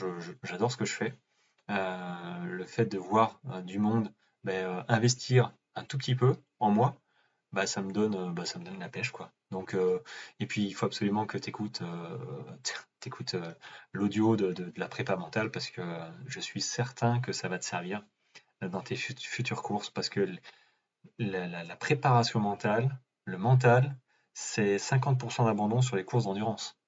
j'adore 0.42 0.72
ce 0.72 0.76
que 0.76 0.84
je 0.84 0.92
fais. 0.92 1.14
Euh, 1.70 2.44
le 2.44 2.64
fait 2.64 2.86
de 2.86 2.98
voir 2.98 3.40
du 3.64 3.78
monde 3.78 4.12
bah, 4.44 4.84
investir 4.88 5.52
un 5.74 5.84
tout 5.84 5.98
petit 5.98 6.14
peu 6.14 6.36
en 6.60 6.70
moi, 6.70 6.96
bah, 7.52 7.66
ça 7.66 7.82
me 7.82 7.92
donne, 7.92 8.34
ça 8.46 8.58
me 8.58 8.64
donne 8.64 8.78
la 8.78 8.88
pêche 8.88 9.10
quoi. 9.10 9.32
Donc, 9.50 9.76
et 10.40 10.46
puis 10.46 10.66
il 10.66 10.72
faut 10.72 10.86
absolument 10.86 11.26
que 11.26 11.38
tu 11.38 11.50
écoutes, 11.50 11.82
l'audio 13.92 14.36
de, 14.36 14.72
la 14.76 14.88
prépa 14.88 15.16
mentale 15.16 15.50
parce 15.50 15.70
que 15.70 15.82
je 16.26 16.40
suis 16.40 16.60
certain 16.60 17.20
que 17.20 17.32
ça 17.32 17.48
va 17.48 17.58
te 17.58 17.64
servir 17.64 18.04
dans 18.62 18.80
tes 18.80 18.96
futures 18.96 19.62
courses 19.62 19.90
parce 19.90 20.08
que 20.08 20.28
la 21.18 21.76
préparation 21.76 22.40
mentale, 22.40 22.98
le 23.24 23.38
mental, 23.38 23.96
c'est 24.40 24.76
50% 24.76 25.46
d'abandon 25.46 25.82
sur 25.82 25.96
les 25.96 26.04
courses 26.04 26.24
d'endurance. 26.24 26.78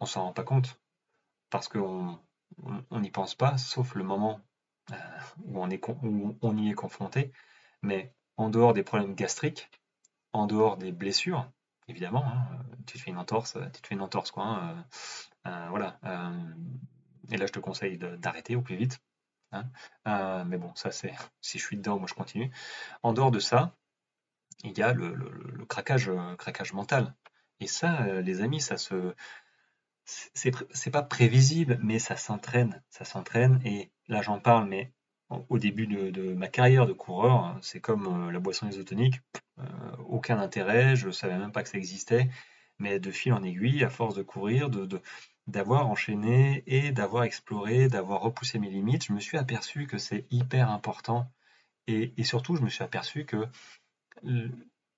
On 0.00 0.04
s'en 0.04 0.24
rend 0.24 0.32
pas 0.32 0.42
compte 0.42 0.80
parce 1.48 1.68
qu'on 1.68 2.18
n'y 2.90 3.10
pense 3.12 3.36
pas, 3.36 3.56
sauf 3.56 3.94
le 3.94 4.02
moment 4.02 4.40
euh, 4.90 4.96
où, 5.44 5.62
on 5.62 5.70
y 6.58 6.70
est 6.70 6.74
confronté. 6.74 7.32
Mais 7.82 8.12
en 8.36 8.50
dehors 8.50 8.72
des 8.72 8.82
problèmes 8.82 9.14
gastriques, 9.14 9.70
en 10.32 10.46
dehors 10.48 10.76
des 10.76 10.90
blessures, 10.90 11.48
évidemment, 11.86 12.24
hein, 12.24 12.48
tu 12.84 12.98
te 12.98 13.02
fais 13.04 13.10
une 13.10 13.18
entorse, 13.18 13.56
tu 13.72 13.82
te 13.82 13.86
fais 13.86 13.94
une 13.94 14.02
entorse 14.02 14.32
quoi. 14.32 14.42
Hein, 14.42 14.84
euh, 15.46 15.50
euh, 15.50 15.68
voilà. 15.70 16.00
et 17.30 17.36
là, 17.36 17.46
je 17.46 17.52
te 17.52 17.60
conseille 17.60 17.96
d'arrêter 17.96 18.56
au 18.56 18.62
plus 18.62 18.76
vite. 18.76 19.00
Hein. 19.52 20.44
mais 20.46 20.58
bon, 20.58 20.74
ça 20.74 20.90
c'est 20.90 21.14
si 21.40 21.58
je 21.58 21.64
suis 21.64 21.76
dedans, 21.76 22.00
moi 22.00 22.08
je 22.08 22.14
continue. 22.14 22.50
En 23.04 23.12
dehors 23.12 23.30
de 23.30 23.38
ça, 23.38 23.76
il 24.64 24.76
y 24.76 24.82
a 24.82 24.92
le, 24.92 25.64
craquage, 25.68 26.08
euh, 26.08 26.36
craquage 26.36 26.72
mental. 26.72 27.14
Et 27.60 27.66
ça, 27.66 28.02
euh, 28.02 28.22
les 28.22 28.42
amis, 28.42 28.60
ça 28.60 28.76
se. 28.76 29.14
C'est 30.04 30.90
pas 30.90 31.02
prévisible, 31.02 31.78
mais 31.82 32.00
ça 32.00 32.16
s'entraîne. 32.16 32.82
Ça 32.88 33.04
s'entraîne. 33.04 33.60
Et 33.64 33.92
là, 34.08 34.22
j'en 34.22 34.40
parle, 34.40 34.68
mais 34.68 34.92
au 35.48 35.58
début 35.58 35.86
de, 35.86 36.34
ma 36.34 36.48
carrière 36.48 36.86
de 36.86 36.92
coureur, 36.92 37.44
hein, 37.44 37.58
c'est 37.62 37.80
comme 37.80 38.26
euh, 38.28 38.32
la 38.32 38.40
boisson 38.40 38.68
isotonique. 38.68 39.20
aucun 40.08 40.38
intérêt, 40.38 40.96
je 40.96 41.10
savais 41.10 41.38
même 41.38 41.52
pas 41.52 41.62
que 41.62 41.68
ça 41.68 41.78
existait. 41.78 42.28
Mais 42.78 42.98
de 42.98 43.10
fil 43.10 43.32
en 43.34 43.42
aiguille, 43.44 43.84
à 43.84 43.90
force 43.90 44.14
de 44.14 44.22
courir, 44.22 44.70
de, 44.70 45.00
d'avoir 45.46 45.88
enchaîné 45.88 46.64
et 46.66 46.92
d'avoir 46.92 47.24
exploré, 47.24 47.88
d'avoir 47.88 48.22
repoussé 48.22 48.58
mes 48.58 48.70
limites, 48.70 49.04
je 49.04 49.12
me 49.12 49.20
suis 49.20 49.38
aperçu 49.38 49.86
que 49.86 49.98
c'est 49.98 50.26
hyper 50.30 50.70
important. 50.70 51.30
Et, 51.86 52.14
et, 52.16 52.24
surtout, 52.24 52.56
je 52.56 52.62
me 52.62 52.68
suis 52.68 52.84
aperçu 52.84 53.26
que 53.26 53.46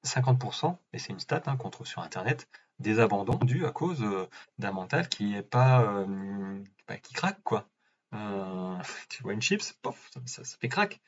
50%, 0.04 0.76
et 0.92 0.98
c'est 0.98 1.12
une 1.12 1.20
stat 1.20 1.42
hein, 1.46 1.56
qu'on 1.56 1.70
trouve 1.70 1.86
sur 1.86 2.02
Internet, 2.02 2.48
des 2.78 2.98
abandons 2.98 3.38
dus 3.38 3.64
à 3.64 3.70
cause 3.70 4.02
euh, 4.02 4.28
d'un 4.58 4.72
mental 4.72 5.08
qui 5.08 5.34
est 5.34 5.42
pas 5.42 5.82
euh, 5.82 6.62
bah, 6.88 6.96
qui 6.98 7.14
craque 7.14 7.42
quoi. 7.42 7.68
Euh, 8.14 8.76
tu 9.08 9.22
vois 9.22 9.32
une 9.32 9.42
chips, 9.42 9.72
pof, 9.82 10.10
ça, 10.26 10.42
fait 10.60 10.68
crack. 10.68 11.00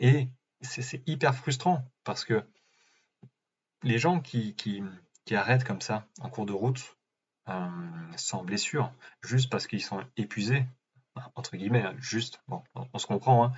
et 0.00 0.28
c'est 0.62 1.02
hyper 1.06 1.34
frustrant 1.34 1.84
parce 2.04 2.24
que 2.24 2.42
les 3.82 3.98
gens 3.98 4.20
qui, 4.20 4.54
qui, 4.54 4.82
qui, 5.24 5.36
arrêtent 5.36 5.64
comme 5.64 5.82
ça 5.82 6.06
en 6.20 6.30
cours 6.30 6.46
de 6.46 6.52
route 6.52 6.96
sans 8.16 8.44
blessure, 8.44 8.90
juste 9.22 9.50
parce 9.50 9.66
qu'ils 9.66 9.82
sont 9.82 10.02
épuisés, 10.16 10.64
entre 11.34 11.56
guillemets, 11.56 11.82
hein, 11.82 11.94
juste, 11.98 12.40
on, 12.48 12.98
se 12.98 13.06
comprend, 13.06 13.44
hein. 13.44 13.52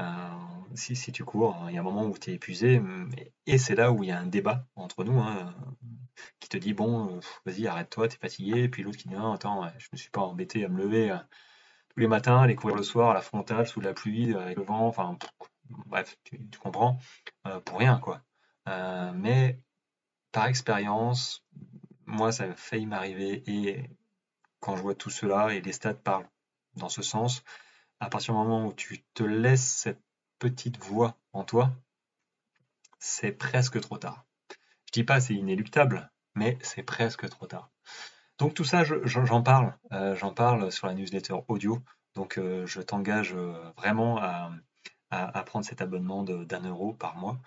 euh, 0.00 0.74
si, 0.74 1.12
tu 1.12 1.24
cours, 1.24 1.56
il 1.68 1.74
y 1.74 1.76
a 1.76 1.80
un 1.80 1.84
moment 1.84 2.04
où 2.04 2.16
tu 2.16 2.30
es 2.30 2.34
épuisé, 2.34 2.80
et 3.46 3.58
c'est 3.58 3.74
là 3.74 3.92
où 3.92 4.02
il 4.02 4.08
y 4.08 4.12
a 4.12 4.18
un 4.18 4.26
débat 4.26 4.66
entre 4.76 5.04
nous, 5.04 5.20
hein, 5.20 5.54
qui 6.40 6.48
te 6.48 6.56
dit, 6.56 6.72
bon, 6.72 7.16
euh, 7.16 7.20
vas-y, 7.44 7.66
arrête-toi, 7.66 8.08
tu 8.08 8.16
es 8.16 8.18
fatigué, 8.18 8.62
et 8.62 8.68
puis 8.68 8.82
l'autre 8.82 8.98
qui 8.98 9.08
dit, 9.08 9.14
attends, 9.16 9.68
je 9.78 9.88
me 9.92 9.98
suis 9.98 10.10
pas 10.10 10.22
embêté 10.22 10.64
à 10.64 10.68
me 10.68 10.78
lever 10.78 11.10
euh, 11.10 11.18
tous 11.90 12.00
les 12.00 12.08
matins, 12.08 12.40
aller 12.40 12.54
courir 12.56 12.76
le 12.76 12.82
soir 12.82 13.10
à 13.10 13.14
la 13.14 13.20
frontale, 13.20 13.66
sous 13.66 13.80
la 13.80 13.92
pluie, 13.92 14.34
avec 14.34 14.56
le 14.56 14.64
vent, 14.64 14.86
enfin, 14.86 15.18
bref, 15.86 16.16
tu, 16.24 16.38
comprends, 16.58 16.98
pour 17.64 17.78
rien, 17.78 17.98
quoi. 17.98 18.22
mais 19.14 19.60
par 20.32 20.46
expérience, 20.46 21.44
moi, 22.06 22.32
ça 22.32 22.44
a 22.44 22.54
failli 22.54 22.86
m'arriver 22.86 23.42
et 23.46 23.90
quand 24.60 24.76
je 24.76 24.82
vois 24.82 24.94
tout 24.94 25.10
cela 25.10 25.54
et 25.54 25.60
les 25.60 25.72
stats 25.72 25.94
parlent 25.94 26.28
dans 26.76 26.88
ce 26.88 27.02
sens, 27.02 27.42
à 28.00 28.08
partir 28.08 28.34
du 28.34 28.40
moment 28.40 28.66
où 28.66 28.72
tu 28.72 29.02
te 29.14 29.22
laisses 29.22 29.66
cette 29.66 30.02
petite 30.38 30.78
voix 30.78 31.16
en 31.32 31.44
toi, 31.44 31.72
c'est 32.98 33.32
presque 33.32 33.80
trop 33.80 33.98
tard. 33.98 34.24
Je 34.86 34.92
dis 34.92 35.04
pas 35.04 35.20
c'est 35.20 35.34
inéluctable, 35.34 36.10
mais 36.34 36.58
c'est 36.62 36.82
presque 36.82 37.28
trop 37.28 37.46
tard. 37.46 37.70
Donc 38.38 38.54
tout 38.54 38.64
ça, 38.64 38.82
j'en 38.84 39.42
parle, 39.42 39.74
euh, 39.92 40.16
j'en 40.16 40.32
parle 40.32 40.72
sur 40.72 40.86
la 40.86 40.94
newsletter 40.94 41.36
audio. 41.48 41.80
Donc 42.14 42.38
euh, 42.38 42.66
je 42.66 42.80
t'engage 42.80 43.34
euh, 43.34 43.54
vraiment 43.76 44.18
à, 44.18 44.50
prendre 45.46 45.64
cet 45.64 45.82
abonnement 45.82 46.22
d'un 46.24 46.60
euro 46.62 46.94
par 46.94 47.16
mois, 47.16 47.38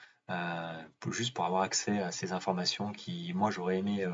juste 1.12 1.34
pour 1.34 1.46
avoir 1.46 1.64
accès 1.64 2.00
à 2.00 2.12
ces 2.12 2.32
informations 2.32 2.92
qui, 2.92 3.34
moi, 3.34 3.50
j'aurais 3.50 3.80
aimé, 3.80 4.06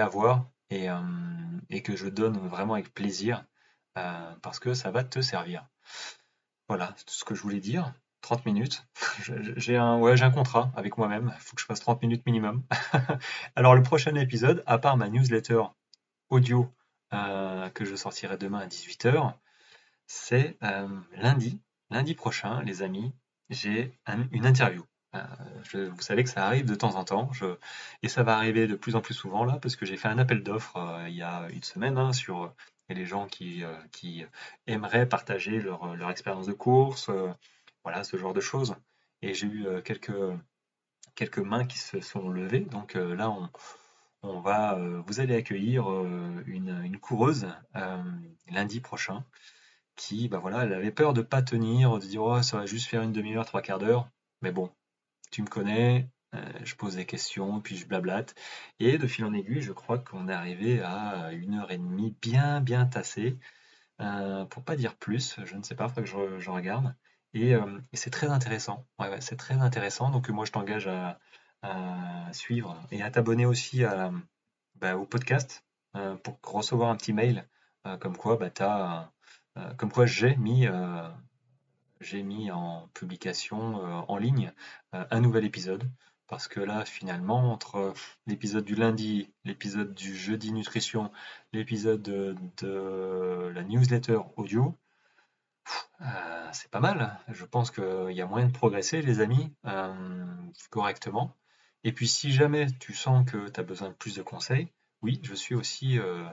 avoir 0.00 0.50
et, 0.70 0.88
que 1.82 1.94
je 1.96 2.08
donne 2.08 2.36
vraiment 2.36 2.74
avec 2.74 2.92
plaisir 2.92 3.44
parce 3.94 4.58
que 4.60 4.74
ça 4.74 4.90
va 4.90 5.04
te 5.04 5.20
servir. 5.20 5.66
Voilà, 6.68 6.92
c'est 6.96 7.04
tout 7.04 7.14
ce 7.14 7.24
que 7.24 7.34
je 7.34 7.42
voulais 7.42 7.60
dire. 7.60 7.92
30 8.24 8.46
minutes. 8.46 8.86
J'ai 9.56 9.76
un, 9.76 9.98
ouais, 9.98 10.22
un 10.22 10.30
contrat 10.30 10.72
avec 10.74 10.96
moi-même. 10.96 11.32
Il 11.36 11.40
faut 11.40 11.54
que 11.54 11.60
je 11.60 11.66
fasse 11.66 11.80
30 11.80 12.02
minutes 12.02 12.24
minimum. 12.26 12.64
Alors, 13.56 13.74
le 13.74 13.82
prochain 13.82 14.14
épisode, 14.14 14.62
à 14.66 14.78
part 14.78 14.96
ma 14.96 15.08
newsletter 15.08 15.62
audio 16.30 16.72
euh, 17.12 17.68
que 17.70 17.84
je 17.84 17.94
sortirai 17.94 18.38
demain 18.38 18.60
à 18.60 18.66
18h, 18.66 19.34
c'est 20.06 20.56
euh, 20.62 20.88
lundi. 21.16 21.60
Lundi 21.90 22.14
prochain, 22.14 22.62
les 22.62 22.82
amis, 22.82 23.14
j'ai 23.50 23.92
une 24.32 24.46
interview. 24.46 24.84
Euh, 25.14 25.90
vous 25.90 26.00
savez 26.00 26.24
que 26.24 26.30
ça 26.30 26.46
arrive 26.46 26.64
de 26.64 26.74
temps 26.74 26.96
en 26.96 27.04
temps, 27.04 27.30
et 28.02 28.08
ça 28.08 28.22
va 28.24 28.36
arriver 28.36 28.66
de 28.66 28.74
plus 28.74 28.96
en 28.96 29.00
plus 29.00 29.14
souvent 29.14 29.44
là, 29.44 29.58
parce 29.60 29.76
que 29.76 29.86
j'ai 29.86 29.96
fait 29.96 30.08
un 30.08 30.18
appel 30.18 30.42
d'offres 30.42 31.04
il 31.06 31.14
y 31.14 31.22
a 31.22 31.46
une 31.50 31.62
semaine 31.62 31.98
hein, 31.98 32.12
sur 32.12 32.52
les 32.88 33.06
gens 33.06 33.26
qui, 33.26 33.62
qui 33.92 34.24
aimeraient 34.66 35.08
partager 35.08 35.60
leur, 35.60 35.96
leur 35.96 36.10
expérience 36.10 36.46
de 36.46 36.52
course, 36.52 37.10
voilà, 37.82 38.04
ce 38.04 38.16
genre 38.16 38.34
de 38.34 38.40
choses. 38.40 38.76
Et 39.22 39.32
j'ai 39.32 39.46
eu 39.46 39.66
quelques, 39.84 40.12
quelques 41.14 41.38
mains 41.38 41.64
qui 41.64 41.78
se 41.78 42.00
sont 42.00 42.28
levées. 42.28 42.60
Donc 42.60 42.94
là, 42.94 43.30
on, 43.30 43.48
on 44.22 44.40
va, 44.40 44.78
vous 45.06 45.20
allez 45.20 45.34
accueillir 45.34 45.88
une, 46.46 46.82
une 46.84 46.98
coureuse 46.98 47.46
lundi 48.50 48.80
prochain 48.80 49.24
qui, 49.96 50.28
bah 50.28 50.38
voilà, 50.38 50.64
elle 50.64 50.72
avait 50.72 50.90
peur 50.90 51.14
de 51.14 51.22
pas 51.22 51.42
tenir, 51.42 51.98
de 51.98 52.06
dire 52.06 52.22
oh, 52.22 52.42
ça 52.42 52.58
va 52.58 52.66
juste 52.66 52.88
faire 52.88 53.02
une 53.02 53.12
demi-heure, 53.12 53.46
trois 53.46 53.62
quarts 53.62 53.78
d'heure. 53.78 54.08
Mais 54.42 54.50
bon, 54.52 54.70
tu 55.30 55.40
me 55.42 55.46
connais, 55.46 56.08
je 56.64 56.74
pose 56.74 56.96
des 56.96 57.06
questions, 57.06 57.60
puis 57.60 57.76
je 57.76 57.86
blablate. 57.86 58.34
Et 58.80 58.98
de 58.98 59.06
fil 59.06 59.24
en 59.24 59.32
aiguille, 59.32 59.62
je 59.62 59.72
crois 59.72 59.98
qu'on 59.98 60.28
est 60.28 60.32
arrivé 60.32 60.80
à 60.82 61.32
une 61.32 61.54
heure 61.54 61.70
et 61.70 61.78
demie 61.78 62.14
bien, 62.22 62.60
bien 62.60 62.86
tassée. 62.86 63.38
Euh, 64.00 64.44
pour 64.46 64.64
pas 64.64 64.76
dire 64.76 64.96
plus, 64.96 65.36
je 65.44 65.56
ne 65.56 65.62
sais 65.62 65.74
pas, 65.74 65.84
il 65.84 65.88
faudrait 65.90 66.28
que 66.28 66.40
je 66.40 66.50
regarde. 66.50 66.94
Euh, 67.36 67.80
et, 67.92 67.96
c'est 67.96 68.10
très 68.10 68.28
intéressant. 68.28 68.86
c'est 69.20 69.36
très 69.36 69.54
intéressant. 69.54 70.10
Donc 70.10 70.28
moi, 70.28 70.44
je 70.44 70.52
t'engage 70.52 70.88
à, 70.88 71.18
suivre 72.32 72.76
et 72.90 73.02
à 73.02 73.10
t'abonner 73.10 73.46
aussi 73.46 73.82
bah, 74.74 74.96
au 74.96 75.06
podcast 75.06 75.64
euh, 75.96 76.14
pour 76.16 76.38
recevoir 76.42 76.90
un 76.90 76.96
petit 76.96 77.14
mail 77.14 77.48
euh, 77.86 77.96
comme 77.96 78.16
quoi 78.16 78.36
bah, 78.36 79.10
comme 79.78 79.90
quoi 79.90 80.04
j'ai 80.04 80.36
mis 80.36 80.66
j'ai 82.00 82.22
mis 82.22 82.50
en 82.50 82.88
publication 82.92 83.76
en 84.10 84.16
ligne 84.18 84.52
un 84.92 85.20
nouvel 85.20 85.44
épisode 85.44 85.88
parce 86.34 86.48
que 86.48 86.58
là 86.58 86.84
finalement 86.84 87.52
entre 87.52 87.94
l'épisode 88.26 88.64
du 88.64 88.74
lundi, 88.74 89.30
l'épisode 89.44 89.94
du 89.94 90.16
jeudi 90.16 90.50
nutrition, 90.50 91.12
l'épisode 91.52 92.02
de 92.02 93.52
la 93.54 93.62
newsletter 93.62 94.18
audio, 94.36 94.74
euh, 96.00 96.48
c'est 96.52 96.72
pas 96.72 96.80
mal. 96.80 97.20
Je 97.28 97.44
pense 97.44 97.70
qu'il 97.70 98.10
y 98.10 98.20
a 98.20 98.26
moyen 98.26 98.48
de 98.48 98.52
progresser, 98.52 99.00
les 99.00 99.20
amis, 99.20 99.52
euh, 99.64 100.24
correctement. 100.70 101.36
Et 101.84 101.92
puis, 101.92 102.08
si 102.08 102.32
jamais 102.32 102.66
tu 102.80 102.94
sens 102.94 103.24
que 103.30 103.48
tu 103.48 103.60
as 103.60 103.62
besoin 103.62 103.90
de 103.90 103.94
plus 103.94 104.16
de 104.16 104.22
conseils, 104.22 104.66
oui, 105.02 105.20
je 105.22 105.34
suis 105.34 105.54
aussi 105.54 106.00
euh, 106.00 106.24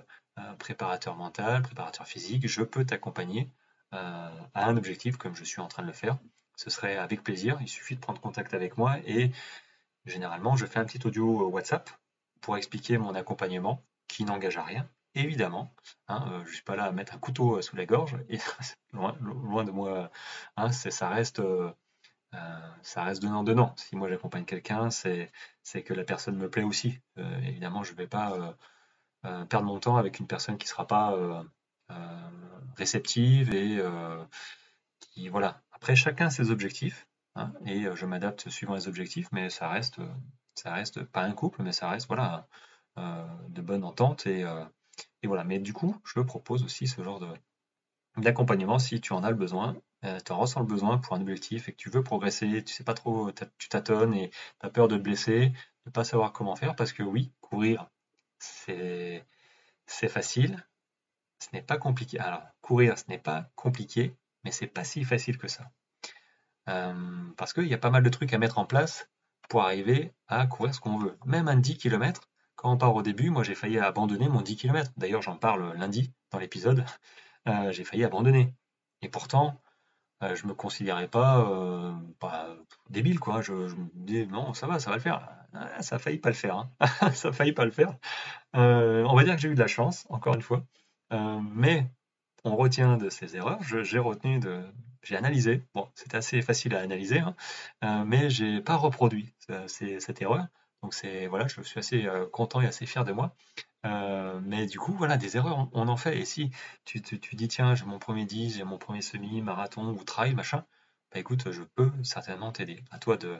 préparateur 0.58 1.16
mental, 1.16 1.62
préparateur 1.62 2.08
physique. 2.08 2.48
Je 2.48 2.64
peux 2.64 2.86
t'accompagner 2.86 3.52
à 3.92 4.32
un 4.56 4.78
objectif 4.78 5.18
comme 5.18 5.36
je 5.36 5.44
suis 5.44 5.62
en 5.62 5.68
train 5.68 5.84
de 5.84 5.88
le 5.88 5.94
faire. 5.94 6.18
Ce 6.56 6.72
serait 6.72 6.98
avec 6.98 7.22
plaisir. 7.24 7.60
Il 7.62 7.68
suffit 7.68 7.96
de 7.96 8.00
prendre 8.02 8.20
contact 8.20 8.56
avec 8.56 8.78
moi 8.78 8.98
et 9.06 9.32
généralement, 10.06 10.56
je 10.56 10.66
fais 10.66 10.80
un 10.80 10.86
petit 10.86 11.06
audio 11.06 11.50
WhatsApp 11.50 11.90
pour 12.42 12.58
expliquer 12.58 12.98
mon 12.98 13.16
accompagnement 13.16 13.84
qui 14.08 14.26
n'engage 14.26 14.58
à 14.58 14.64
rien 14.64 14.90
évidemment. 15.16 15.74
Hein, 16.08 16.26
euh, 16.32 16.44
je 16.44 16.50
ne 16.50 16.54
suis 16.54 16.64
pas 16.64 16.76
là 16.76 16.86
à 16.86 16.92
mettre 16.92 17.14
un 17.14 17.20
couteau 17.20 17.58
euh, 17.58 17.62
sous 17.62 17.76
la 17.76 17.86
gorge, 17.86 18.18
et 18.30 18.38
loin, 18.94 19.64
de 19.64 19.72
moi, 19.72 20.12
hein, 20.58 20.72
ça 20.72 21.10
reste, 21.10 21.40
euh, 21.40 21.72
ça 22.82 23.04
reste 23.04 23.22
donnant-donnant. 23.22 23.74
Si 23.78 23.96
moi 23.96 24.10
j'accompagne 24.10 24.46
quelqu'un, 24.46 24.90
c'est 24.90 25.32
que 25.84 25.94
la 25.94 26.04
personne 26.04 26.38
me 26.38 26.50
plaît 26.50 26.64
aussi. 26.64 27.00
évidemment, 27.44 27.84
je 27.84 27.92
ne 27.92 27.98
vais 27.98 28.08
pas 28.08 28.56
perdre 29.22 29.64
mon 29.64 29.80
temps 29.80 29.98
avec 29.98 30.20
une 30.20 30.28
personne 30.28 30.58
qui 30.58 30.66
ne 30.66 30.70
sera 30.70 30.88
pas 30.88 31.44
réceptive 32.78 33.54
et 33.54 33.82
qui, 35.00 35.28
voilà. 35.30 35.62
Après, 35.74 35.96
chacun 35.96 36.30
ses 36.30 36.52
objectifs, 36.52 37.08
hein, 37.36 37.54
et 37.66 37.86
je 37.96 38.06
m'adapte 38.06 38.50
suivant 38.50 38.76
les 38.76 38.88
objectifs, 38.88 39.28
mais 39.32 39.50
ça 39.50 39.70
reste, 39.70 40.00
ça 40.56 40.74
reste 40.74 41.04
pas 41.04 41.24
un 41.24 41.34
couple, 41.34 41.64
mais 41.64 41.72
ça 41.72 41.90
reste, 41.90 42.08
voilà, 42.08 42.48
de 42.98 43.62
bonne 43.62 43.84
entente 43.84 44.28
et 44.28 44.46
voilà, 45.24 45.44
mais 45.44 45.60
du 45.60 45.74
coup, 45.74 45.96
je 46.04 46.20
propose 46.20 46.64
aussi 46.64 46.88
ce 46.88 47.04
genre 47.04 47.22
d'accompagnement 48.18 48.80
si 48.80 49.02
tu 49.02 49.14
en 49.14 49.24
as 49.24 49.30
le 49.30 49.36
besoin, 49.36 49.78
euh, 50.04 50.20
tu 50.20 50.32
en 50.32 50.40
ressens 50.40 50.62
le 50.62 50.66
besoin 50.66 50.98
pour 50.98 51.16
un 51.16 51.22
objectif 51.22 51.70
et 51.70 51.74
que 51.74 51.78
tu 51.78 51.90
veux 51.90 52.04
progresser, 52.04 52.64
tu 52.64 52.74
sais 52.74 52.84
pas 52.84 52.94
trop, 52.94 53.32
tu 53.58 53.70
tâtonnes 53.70 54.14
et 54.14 54.30
tu 54.30 54.66
as 54.66 54.70
peur 54.70 54.88
de 54.88 54.98
te 54.98 55.02
blesser, 55.02 55.52
de 55.86 55.92
pas 55.92 56.04
savoir 56.04 56.34
comment 56.34 56.56
faire, 56.56 56.76
parce 56.76 56.94
que 56.94 57.04
oui, 57.04 57.32
courir, 57.40 57.90
c'est 58.40 59.26
facile, 60.10 60.66
ce 61.40 61.50
n'est 61.54 61.62
pas 61.62 61.78
compliqué. 61.78 62.20
Alors, 62.20 62.44
courir, 62.62 62.98
ce 62.98 63.06
n'est 63.10 63.20
pas 63.20 63.50
compliqué, 63.56 64.16
mais 64.44 64.52
c'est 64.52 64.68
pas 64.68 64.84
si 64.84 65.04
facile 65.04 65.38
que 65.38 65.48
ça. 65.48 65.72
Euh, 66.70 66.94
parce 67.38 67.54
qu'il 67.54 67.68
y 67.68 67.74
a 67.74 67.78
pas 67.78 67.90
mal 67.90 68.04
de 68.04 68.10
trucs 68.10 68.34
à 68.34 68.38
mettre 68.38 68.60
en 68.60 68.66
place 68.66 69.10
pour 69.50 69.64
arriver 69.64 70.14
à 70.28 70.48
courir 70.48 70.74
ce 70.74 70.80
qu'on 70.80 70.98
veut. 70.98 71.18
Même 71.26 71.48
un 71.48 71.58
10 71.58 71.78
km, 71.78 72.30
quand 72.56 72.72
on 72.72 72.78
part 72.78 72.96
au 72.96 73.02
début, 73.02 73.30
moi 73.30 73.44
j'ai 73.44 73.56
failli 73.56 73.80
abandonner 73.80 74.30
mon 74.30 74.42
10 74.42 74.56
km. 74.56 74.92
D'ailleurs, 74.96 75.22
j'en 75.22 75.36
parle 75.36 75.74
lundi 75.78 76.14
dans 76.32 76.40
l'épisode. 76.40 76.86
Euh, 77.48 77.72
j'ai 77.72 77.84
failli 77.84 78.04
abandonner. 78.04 78.54
Et 79.02 79.10
pourtant, 79.10 79.60
euh, 80.24 80.36
je 80.36 80.46
me 80.46 80.54
considérais 80.54 81.08
pas, 81.08 81.40
euh, 81.40 81.92
débile, 82.90 83.20
quoi. 83.20 83.42
Je, 83.42 83.54
me 83.54 83.90
disais, 83.96 84.26
non, 84.28 84.54
ça 84.54 84.68
va, 84.68 84.80
ça 84.80 84.92
va 84.92 84.98
le 84.98 85.02
faire. 85.02 85.28
Ah, 85.54 85.82
ça 85.82 85.96
a 85.96 86.00
pas 86.00 86.30
le 86.30 86.36
faire. 86.36 86.56
Hein. 86.56 86.72
ça 87.14 87.30
a 87.30 87.52
pas 87.52 87.66
le 87.66 87.72
faire. 87.72 87.98
on 88.54 89.16
va 89.16 89.24
dire 89.24 89.36
que 89.36 89.42
j'ai 89.42 89.50
eu 89.50 89.56
de 89.56 89.60
la 89.60 89.68
chance, 89.68 90.06
encore 90.10 90.36
une 90.36 90.42
fois. 90.42 90.64
mais 91.12 91.92
on 92.44 92.56
retient 92.56 92.98
de 92.98 93.10
ces 93.10 93.36
erreurs. 93.36 93.62
J'ai 93.64 94.00
retenu 94.00 94.40
de. 94.40 94.64
J'ai 95.04 95.16
analysé. 95.16 95.64
Bon, 95.74 95.88
c'est 95.96 96.14
assez 96.16 96.42
facile 96.42 96.76
à 96.76 96.82
analyser, 96.82 97.20
hein. 97.20 98.06
mais 98.06 98.30
j'ai 98.30 98.62
pas 98.62 98.76
reproduit 98.76 99.34
cette 99.68 100.22
erreur. 100.22 100.48
Donc 100.82 100.96
voilà, 101.30 101.48
je 101.48 101.62
suis 101.62 101.80
assez 101.80 102.06
euh, 102.06 102.26
content 102.28 102.62
et 102.62 102.66
assez 102.68 102.86
fier 102.86 103.06
de 103.06 103.12
moi. 103.12 103.36
Euh, 103.86 104.40
mais 104.44 104.66
du 104.68 104.80
coup, 104.80 104.94
voilà, 104.94 105.18
des 105.18 105.38
erreurs, 105.38 105.70
on, 105.74 105.88
en 105.88 105.98
fait. 105.98 106.18
Et 106.18 106.26
si 106.26 106.52
tu, 106.86 107.02
tu, 107.02 107.36
dis, 107.36 107.48
tiens, 107.48 107.76
j'ai 107.76 107.86
mon 107.86 108.00
premier 108.00 108.26
10, 108.26 108.58
j'ai 108.58 108.64
mon 108.64 108.78
premier 108.78 109.02
semi, 109.02 109.42
marathon 109.42 109.90
ou 109.90 110.04
trail, 110.04 110.34
machin, 110.34 110.66
bah 111.12 111.20
écoute, 111.20 111.52
je 111.52 111.64
peux 111.64 111.92
certainement 112.04 112.52
t'aider. 112.52 112.84
À 112.92 113.00
toi 113.00 113.18
de, 113.18 113.40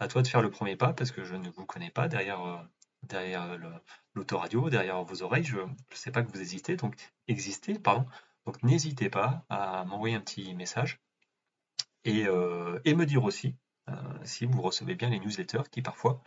à 0.00 0.08
toi 0.08 0.22
de 0.22 0.28
faire 0.28 0.42
le 0.42 0.50
premier 0.50 0.76
pas 0.76 0.92
parce 0.92 1.12
que 1.12 1.24
je 1.24 1.34
ne 1.36 1.48
vous 1.50 1.66
connais 1.66 1.90
pas 1.90 2.08
derrière, 2.08 2.44
euh, 2.44 2.58
derrière 3.04 3.56
l'autoradio, 4.14 4.70
derrière 4.70 5.02
vos 5.04 5.22
oreilles. 5.22 5.44
Je 5.44 5.58
ne 5.58 5.68
sais 5.92 6.10
pas 6.10 6.22
que 6.22 6.30
vous 6.32 6.40
hésitez, 6.40 6.76
donc 6.76 6.96
existez, 7.28 7.78
pardon. 7.78 8.06
Donc 8.50 8.62
n'hésitez 8.64 9.08
pas 9.08 9.44
à 9.48 9.84
m'envoyer 9.84 10.16
un 10.16 10.20
petit 10.20 10.54
message 10.54 10.98
et, 12.04 12.26
et 12.84 12.94
me 12.94 13.06
dire 13.06 13.22
aussi 13.22 13.54
si 14.24 14.44
vous 14.44 14.60
recevez 14.60 14.96
bien 14.96 15.08
les 15.08 15.20
newsletters 15.20 15.70
qui 15.70 15.82
parfois 15.82 16.20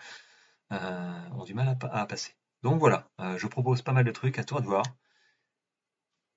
euh, 0.73 1.29
ont 1.33 1.43
du 1.43 1.53
mal 1.53 1.77
à, 1.91 2.05
passer. 2.05 2.35
Donc 2.63 2.79
voilà, 2.79 3.07
euh, 3.19 3.37
je 3.37 3.47
propose 3.47 3.81
pas 3.81 3.91
mal 3.91 4.05
de 4.05 4.11
trucs, 4.11 4.39
à 4.39 4.43
toi 4.43 4.61
de 4.61 4.65
voir. 4.65 4.85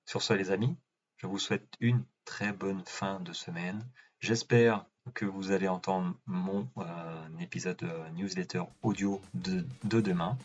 Sur 0.05 0.21
ce 0.21 0.33
les 0.33 0.51
amis, 0.51 0.75
je 1.15 1.27
vous 1.27 1.39
souhaite 1.39 1.75
une 1.79 2.03
très 2.23 2.51
bonne 2.51 2.83
fin 2.85 3.19
de 3.19 3.33
semaine. 3.33 3.83
J'espère 4.19 4.85
que 5.13 5.25
vous 5.25 5.51
allez 5.51 5.67
entendre 5.67 6.13
mon 6.25 6.69
euh, 6.77 7.39
épisode 7.39 7.81
newsletter 8.13 8.63
audio 8.83 9.21
de, 9.33 9.65
demain 9.83 10.37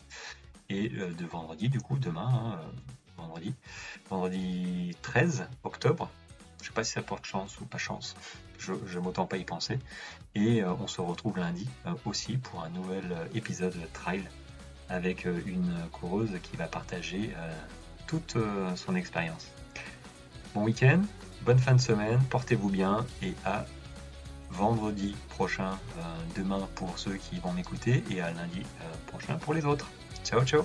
et 0.69 0.89
de 0.89 1.25
vendredi, 1.25 1.69
du 1.69 1.79
coup, 1.79 1.99
demain, 1.99 2.57
hein, 2.57 2.71
vendredi, 3.23 3.53
vendredi 4.09 4.95
13 5.01 5.47
octobre. 5.63 6.09
Je 6.61 6.67
sais 6.67 6.73
pas 6.73 6.83
si 6.83 6.93
ça 6.93 7.01
porte 7.01 7.25
chance 7.25 7.59
ou 7.59 7.65
pas 7.65 7.77
chance 7.77 8.15
je, 8.85 8.99
m'entends 8.99 9.25
pas 9.25 9.37
y 9.37 9.43
penser. 9.43 9.79
Et 10.35 10.63
euh, 10.63 10.73
on 10.79 10.87
se 10.87 11.01
retrouve 11.01 11.37
lundi 11.37 11.67
euh, 11.85 11.93
aussi 12.05 12.37
pour 12.37 12.63
un 12.63 12.69
nouvel 12.69 13.03
euh, 13.11 13.25
épisode 13.33 13.75
Trial 13.93 14.23
avec 14.89 15.25
une 15.25 15.73
coureuse 15.91 16.31
qui 16.43 16.57
va 16.57 16.67
partager 16.67 17.33
toute 18.05 18.37
son 18.75 18.95
expérience. 18.95 19.47
Bon 20.53 20.65
week-end, 20.65 21.01
bonne 21.41 21.57
fin 21.57 21.73
de 21.73 21.81
semaine, 21.81 22.19
portez-vous 22.29 22.69
bien 22.69 23.03
et 23.23 23.33
à 23.43 23.65
vendredi 24.51 25.15
prochain, 25.29 25.79
demain 26.35 26.67
pour 26.75 26.99
ceux 26.99 27.15
qui 27.15 27.39
vont 27.39 27.53
m'écouter 27.53 28.03
et 28.11 28.21
à 28.21 28.31
lundi 28.31 28.61
prochain 29.07 29.35
pour 29.37 29.55
les 29.55 29.65
autres. 29.65 29.89
Ciao 30.23 30.43
ciao 30.43 30.63